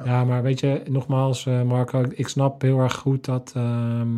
[0.04, 4.08] Ja, maar weet je, nogmaals, eh, Marco, ik- snap heel erg goed dat ehm,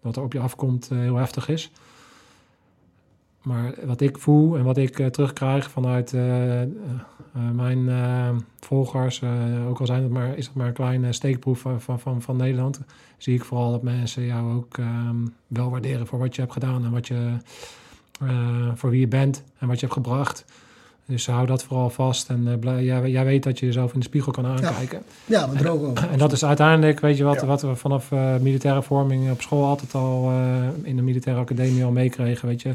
[0.00, 1.70] wat er op je afkomt eh, heel heftig is.
[3.42, 6.12] Maar wat ik voel en wat ik eh, terugkrijg vanuit
[7.52, 7.90] mijn
[8.60, 9.22] volgers,
[9.68, 12.80] ook al zijn het maar, is het maar een kleine steekproef van, van, van, Nederland,
[13.18, 16.84] zie ik vooral dat mensen jou ook ehm, wel waarderen voor wat je hebt gedaan
[16.84, 17.36] en wat je,
[18.74, 20.44] voor wie je bent en wat je hebt gebracht.
[21.06, 23.98] Dus hou dat vooral vast en eh, blij, jij, jij weet dat je jezelf in
[23.98, 25.02] de spiegel kan aankijken.
[25.24, 26.10] Ja, we drogen over.
[26.10, 27.46] En dat is uiteindelijk, weet je wat, Ja.
[27.46, 31.84] wat we vanaf eh, militaire vorming op school altijd al eh, in de militaire academie
[31.84, 32.68] al meekregen, weet je.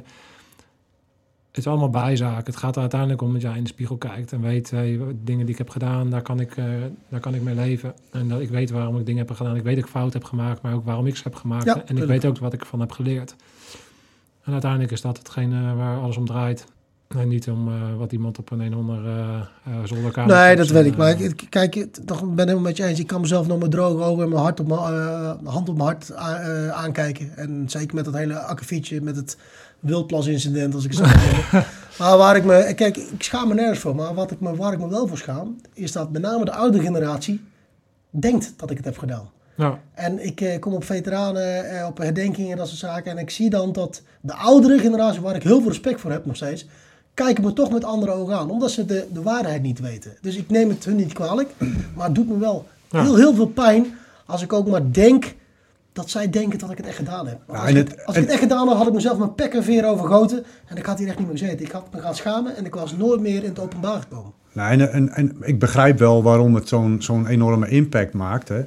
[1.47, 2.45] Het is allemaal bijzaak.
[2.47, 5.45] Het gaat er uiteindelijk om dat jij in de spiegel kijkt en weet, hey, dingen
[5.45, 6.65] die ik heb gedaan, daar kan ik, eh,
[7.09, 7.93] daar kan ik mee leven.
[8.11, 9.55] En dat ik weet waarom ik dingen heb gedaan.
[9.55, 11.65] Ik weet dat ik fout heb gemaakt, maar ook waarom ik ze heb gemaakt.
[11.65, 13.35] Ja, en ik weet ook wat ik ervan heb geleerd.
[14.43, 16.65] En uiteindelijk is dat hetgene waar alles om draait.
[17.07, 20.35] En niet om eh, wat iemand op een een of ander eh, eh, zolderkamer...
[20.35, 20.97] Nee, dat weet ik.
[20.97, 22.99] Maar ik, kijk, ik toch, ben helemaal met je eens.
[22.99, 24.79] Ik kan mezelf nog maar droog over en mijn hart op mijn,
[25.43, 26.13] hand op mijn hart
[26.71, 27.37] aankijken.
[27.37, 29.37] En zeker met dat hele akkefietje, met het
[29.79, 31.59] wildplas-incident, als ik het zo.
[31.97, 32.73] Maar waar ik me...
[32.75, 33.95] Kijk, ik schaam me nergens voor.
[33.95, 36.51] Maar wat ik me, waar ik me wel voor schaam, is dat met name de
[36.51, 37.41] oude generatie
[38.09, 39.29] denkt dat ik het heb gedaan.
[39.55, 39.79] ja.
[39.93, 43.11] En ik eh, kom op veteranen, eh, op herdenkingen en dat soort zaken.
[43.11, 46.25] En ik zie dan dat de oudere generatie, waar ik heel veel respect voor heb
[46.25, 46.67] nog steeds,
[47.25, 48.49] kijken me toch met andere ogen aan.
[48.49, 50.11] Omdat ze de, de waarheid niet weten.
[50.21, 51.49] Dus ik neem het hun niet kwalijk.
[51.95, 53.01] Maar het doet me wel Ja.
[53.01, 53.85] heel, heel veel pijn
[54.25, 55.35] als ik ook maar denk
[55.93, 57.39] dat zij denken dat ik het echt gedaan heb.
[57.47, 57.75] Ja, als ik,
[58.05, 60.43] het echt gedaan had, had ik mezelf mijn pek en veer overgoten.
[60.65, 61.65] En ik had hier echt niet meer gezeten.
[61.65, 64.31] Ik had me gaan schamen en ik was nooit meer in het openbaar gekomen.
[64.53, 68.47] Nou, en, en, en ik begrijp wel waarom het zo'n zo'n enorme impact maakt.
[68.47, 68.61] Hè?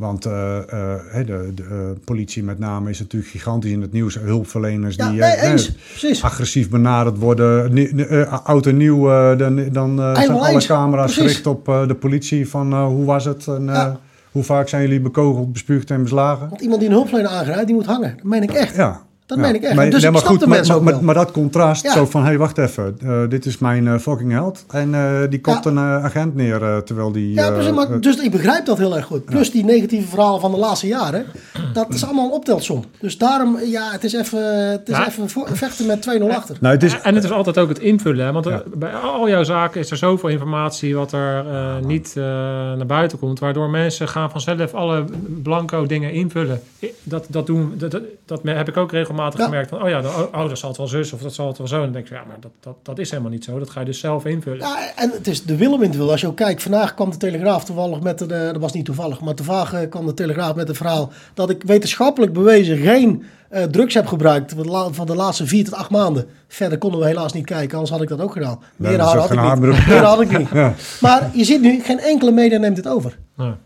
[0.00, 4.14] Want eh, eh, de, de eh, politie met name is natuurlijk gigantisch in het nieuws.
[4.14, 8.44] Hulpverleners Ja, die nee, agressief benaderd worden.
[8.44, 9.04] Oud en nieuw,
[9.36, 10.66] dan, dan zijn alle eens.
[10.66, 12.48] camera's gericht op de politie.
[12.48, 14.00] Van hoe was het en Ja.
[14.30, 16.48] hoe vaak zijn jullie bekogeld, bespuugd en beslagen?
[16.48, 18.12] Want iemand die een hulpverlener aangrijpt, die moet hangen.
[18.16, 18.76] Dat meen ik echt.
[18.76, 19.00] Ja.
[19.30, 19.44] Dat ja.
[19.44, 19.74] meen ik echt.
[19.74, 21.92] Maar, Dus nee, maar goed, maar, maar, dat contrast, Ja.
[21.92, 24.64] zo van, hé, hey, wacht even, eh, dit is mijn eh, fucking held.
[24.70, 25.70] En eh, die kopt Ja.
[25.70, 27.34] een agent neer, eh, terwijl die...
[27.34, 29.24] Ja, precies, maar, dus ik begrijp dat heel erg goed.
[29.24, 31.24] Plus die negatieve verhalen van de laatste jaren.
[31.72, 32.84] Dat is allemaal een optelsom.
[33.00, 35.06] Dus daarom, ja, het is even, het is Ja.
[35.08, 36.56] even voor- vechten met 2-0 achter.
[36.60, 38.24] nou, het is, En het is altijd ook het invullen.
[38.26, 38.32] Hè?
[38.32, 42.22] Want er- bij al jouw zaken is er zoveel informatie wat er eh, niet eh,
[42.24, 43.38] naar buiten komt.
[43.38, 45.04] Waardoor mensen gaan vanzelf alle
[45.42, 46.60] blanco dingen invullen.
[47.02, 49.44] Dat, dat, doen, dat, dat, dat heb ik ook regelmatig Ja.
[49.44, 49.68] gemerkt.
[49.68, 50.00] Van, oh ja,
[50.32, 51.76] oh, dat zal het wel zus of dat zal het wel zo.
[51.76, 53.58] En dan denk ik, ja, maar dat, dat, dat is helemaal niet zo.
[53.58, 54.58] Dat ga je dus zelf invullen.
[54.58, 56.10] Ja, en het is de in wil.
[56.10, 59.20] Als je ook kijkt, vandaag kwam de Telegraaf toevallig met, de, dat was niet toevallig,
[59.20, 63.62] maar toevallig eh, kwam de Telegraaf met het verhaal dat ik wetenschappelijk bewezen geen eh,
[63.62, 66.26] drugs heb gebruikt van de, la- van de laatste vier tot acht maanden.
[66.48, 68.58] Verder konden we helaas niet kijken, anders had ik dat ook gedaan.
[68.76, 69.40] Meer haar had ik
[69.70, 69.86] niet.
[69.86, 70.48] Meer had ik niet.
[70.60, 70.74] Ja.
[71.00, 73.18] Maar je ziet nu, geen enkele media neemt het over.
[73.36, 73.56] Ja.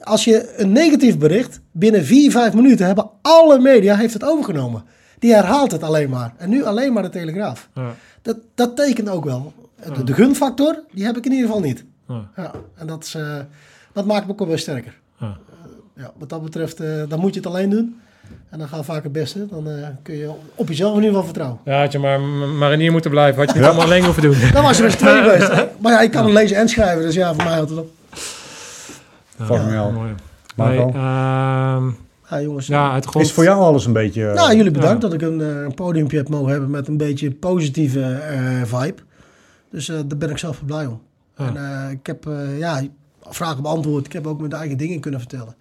[0.00, 4.84] Als je een negatief bericht, binnen 4, 5 minuten hebben alle media heeft het overgenomen.
[5.18, 6.32] Die herhaalt het alleen maar.
[6.36, 7.68] En nu alleen maar de Telegraaf.
[7.74, 7.94] Ja.
[8.22, 9.52] Dat, dat tekent ook wel.
[9.94, 11.84] De, de gunfactor, die heb ik in ieder geval niet.
[12.08, 12.28] Ja.
[12.36, 13.36] Ja, en dat, is, eh,
[13.92, 14.98] dat maakt me ook wel sterker.
[15.20, 15.36] Ja.
[15.96, 18.00] Ja, wat dat betreft, eh, dan moet je het alleen doen.
[18.50, 19.46] En dan gaat vaak het beste.
[19.46, 21.60] Dan eh, kun je op jezelf in ieder geval vertrouwen.
[21.64, 23.40] Ja, had je maar m- marinier moeten blijven.
[23.40, 24.34] Had je niet allemaal alleen hoeven doen.
[24.52, 25.48] Dan was je met z'n tweeën geweest.
[25.78, 27.02] Maar ja, ik kan hem lezen en schrijven.
[27.02, 27.90] Dus ja, voor mij houdt het op.
[29.46, 29.90] Fucking hell.
[29.92, 30.14] Mooi.
[30.56, 30.84] Marco?
[30.84, 31.90] Nee, ehm,
[32.30, 32.66] Ja, jongens.
[32.66, 34.26] ja, is voor jou alles een beetje...
[34.28, 35.08] eh, Nou, jullie bedankt Ja.
[35.08, 39.02] dat ik een, eh, een podiumpje heb mogen hebben met een beetje positieve eh, vibe.
[39.70, 41.00] Dus eh, daar ben ik zelf blij om.
[41.36, 41.46] Ja.
[41.46, 42.82] En eh, ik heb eh, ja,
[43.22, 44.06] vragen beantwoord.
[44.06, 45.54] Ik heb ook mijn eigen dingen kunnen vertellen.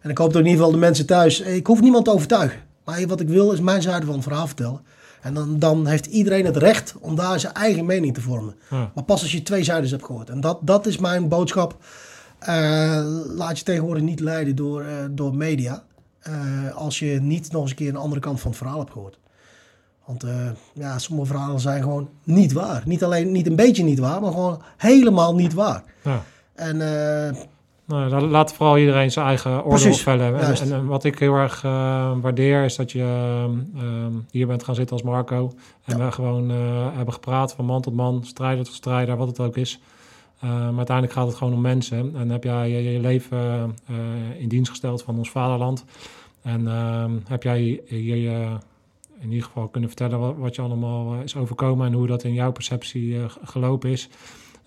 [0.00, 1.40] En ik hoop dat in ieder geval de mensen thuis...
[1.40, 2.58] Ik hoef niemand te overtuigen.
[2.84, 4.80] Maar wat ik wil is mijn zijde van het verhaal vertellen.
[5.20, 8.54] En dan, dan heeft iedereen het recht om daar zijn eigen mening te vormen.
[8.70, 8.90] Ja.
[8.94, 10.30] Maar pas als je twee zijdes hebt gehoord.
[10.30, 11.76] En dat, dat is mijn boodschap.
[12.38, 13.02] Eh,
[13.36, 15.82] laat je tegenwoordig niet leiden door, eh, door media.
[16.20, 18.90] eh, als je niet nog eens een keer een andere kant van het verhaal hebt
[18.92, 19.18] gehoord.
[20.06, 20.24] Want
[20.74, 22.82] ja, sommige verhalen zijn gewoon niet waar.
[22.84, 25.82] Niet alleen niet een beetje niet waar, maar gewoon helemaal niet waar.
[26.02, 26.22] Ja.
[26.54, 26.80] En
[27.26, 27.34] eh,
[27.84, 30.34] Nou, la- laat vooral iedereen zijn eigen oordeel vellen.
[30.34, 30.62] En, juist.
[30.62, 31.62] en, en wat ik heel erg
[32.20, 33.02] waardeer is dat je
[33.76, 35.52] ehm, hier bent gaan zitten als Marco.
[35.84, 36.48] En we gewoon
[36.96, 39.80] hebben gepraat van man tot man, strijder tot strijder, wat het ook is.
[40.40, 42.16] Eh, maar uiteindelijk gaat het gewoon om mensen.
[42.16, 45.84] En heb jij je, je leven eh, in dienst gesteld van ons vaderland.
[46.42, 48.56] En ehm, heb jij je
[49.20, 52.24] in ieder geval kunnen vertellen wat, wat je allemaal eh, is overkomen en hoe dat
[52.24, 54.08] in jouw perceptie gelopen is.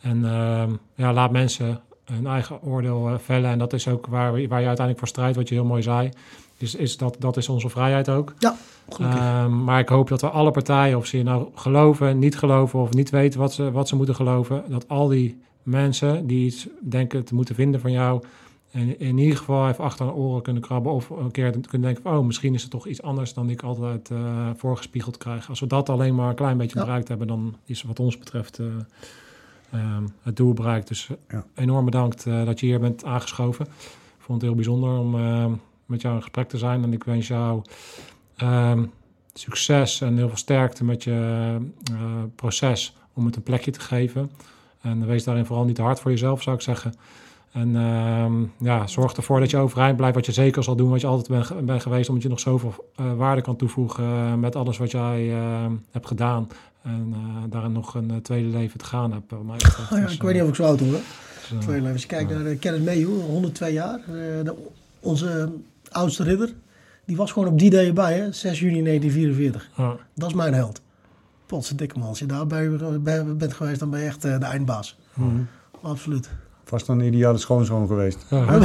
[0.01, 3.49] En ehm, ja, laat mensen hun eigen oordeel vellen.
[3.49, 6.09] En dat is ook waar, waar je uiteindelijk voor strijdt, wat je heel mooi zei.
[6.57, 8.33] Dus is dat, dat is onze vrijheid ook.
[8.39, 8.55] ja,
[8.89, 9.19] gelukkig.
[9.19, 12.79] Ehm, maar ik hoop dat we alle partijen, of ze je nou geloven, niet geloven
[12.79, 16.67] of niet weten wat ze, wat ze moeten geloven, dat al die mensen die iets
[16.81, 18.23] denken te moeten vinden van jou,
[18.71, 22.01] en in ieder geval even achter hun oren kunnen krabben of een keer kunnen denken
[22.03, 25.49] van, oh, misschien is het toch iets anders dan ik altijd eh, voorgespiegeld krijg.
[25.49, 26.85] Als we dat alleen maar een klein beetje Ja.
[26.85, 28.65] bereikt hebben, dan is wat ons betreft eh,
[29.71, 30.87] ehm, het doel bereikt.
[30.87, 31.45] Dus eh, Ja.
[31.55, 33.65] enorm bedankt dat je hier bent aangeschoven.
[33.65, 33.71] Ik
[34.27, 35.45] vond het heel bijzonder om eh,
[35.85, 37.61] met jou in gesprek te zijn en ik wens jou
[38.35, 38.83] ehm,
[39.33, 41.57] succes en heel veel sterkte met je
[42.35, 44.31] proces om het een plekje te geven.
[44.81, 46.93] En wees daarin vooral niet te hard voor jezelf, zou ik zeggen.
[47.51, 51.01] En ehm, ja, zorg ervoor dat je overeind blijft, wat je zeker zal doen, wat
[51.01, 54.55] je altijd bent bent geweest, omdat je nog zoveel eh, waarde kan toevoegen eh, met
[54.55, 56.47] alles wat jij eh, hebt gedaan.
[56.81, 59.31] En eh, daarin nog een tweede leven te gaan hebt.
[59.31, 59.91] wat mij betreft.
[59.91, 60.89] Oh ja, Dus, ik weet niet of ik zo oud hoor.
[60.89, 61.01] dus,
[61.51, 61.91] eh, Twee levens.
[61.93, 63.99] Als je kijkt naar uh, Kenneth Mayhew, 102 jaar.
[64.07, 64.55] de-
[64.99, 65.51] onze
[65.91, 66.53] oudste ridder.
[67.05, 68.31] Die was gewoon op die day erbij, hè?
[68.31, 69.69] 6 juni 1944.
[69.77, 69.95] ja.
[70.15, 70.81] Dat is mijn held.
[71.51, 72.07] Potse dikke man.
[72.07, 72.69] Als je daar bij,
[73.01, 74.97] bij bent geweest, dan ben je echt eh, de eindbaas.
[75.13, 75.27] Mhm.
[75.81, 76.29] Absoluut.
[76.65, 78.17] Vast een ideale schoonzoon geweest.
[78.29, 78.45] Ja.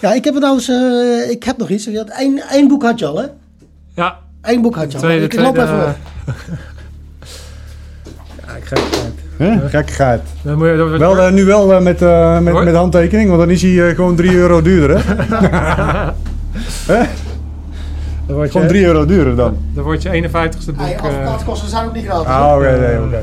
[0.00, 0.68] Ja, ik heb het trouwens...
[0.68, 1.84] eh, ik heb nog iets.
[1.84, 3.26] Je had één, één boek had je al, hè?
[3.94, 5.02] ja, Eén boek had je al.
[5.04, 5.90] tweede, ik loop tweede, even eh,
[6.26, 6.34] op.
[8.46, 9.14] ja, ik geef het uit.
[9.36, 9.68] Hè?
[9.68, 10.22] Gekkigheid.
[10.42, 13.50] Dan moet je, dat- Wel, eh, nu wel met, eh, met, met handtekening, want dan
[13.50, 15.04] is hij eh, gewoon 3 euro duurder.
[16.86, 17.04] Hè?
[18.26, 19.56] dan word Gewoon je, 3 euro duurder dan.
[19.74, 20.76] dan wordt je 51ste boek.
[20.76, 22.26] Hey, eh, advocaatkosten zijn ook niet gratis.
[22.26, 23.22] Ah, oké, nee, oké.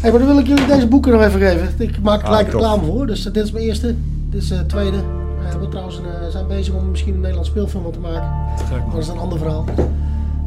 [0.00, 1.68] Hey, maar dan wil ik jullie deze boeken nog even geven.
[1.78, 3.06] Ik maak er gelijk Ah, reclame voor.
[3.06, 3.94] Dus eh, dit is mijn eerste.
[4.30, 4.96] Dit is de tweede.
[5.40, 8.28] We hebben trouwens een, eh, zijn bezig om misschien een Nederlands speelfilm te maken.
[8.56, 9.64] gek, Maar dat is een ander verhaal.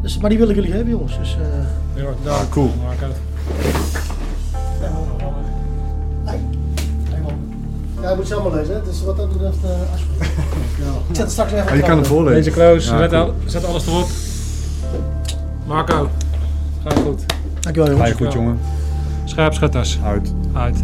[0.02, 1.18] Dus, maar die wil ik jullie geven, jongens.
[1.18, 1.38] Dus,
[1.96, 2.72] eh, erg Ah, cool.
[8.04, 8.76] Ja, je moet ze allemaal lezen.
[8.76, 8.82] hè.
[8.84, 9.70] Dus wat dat betreft, eh.
[10.84, 10.90] Ja.
[11.10, 12.44] Ik zet het straks even Ah, je kan hem voorlezen.
[12.44, 13.22] Deze close, Ja, zet, cool.
[13.24, 14.08] al- zet alles erop.
[15.66, 16.10] Marco,
[16.88, 17.22] ga goed.
[17.60, 18.10] Dankjewel, Ga jongens.
[18.18, 18.60] je goed, jongen.
[19.26, 20.34] Scherpschutters, Uit.
[20.54, 20.84] uit.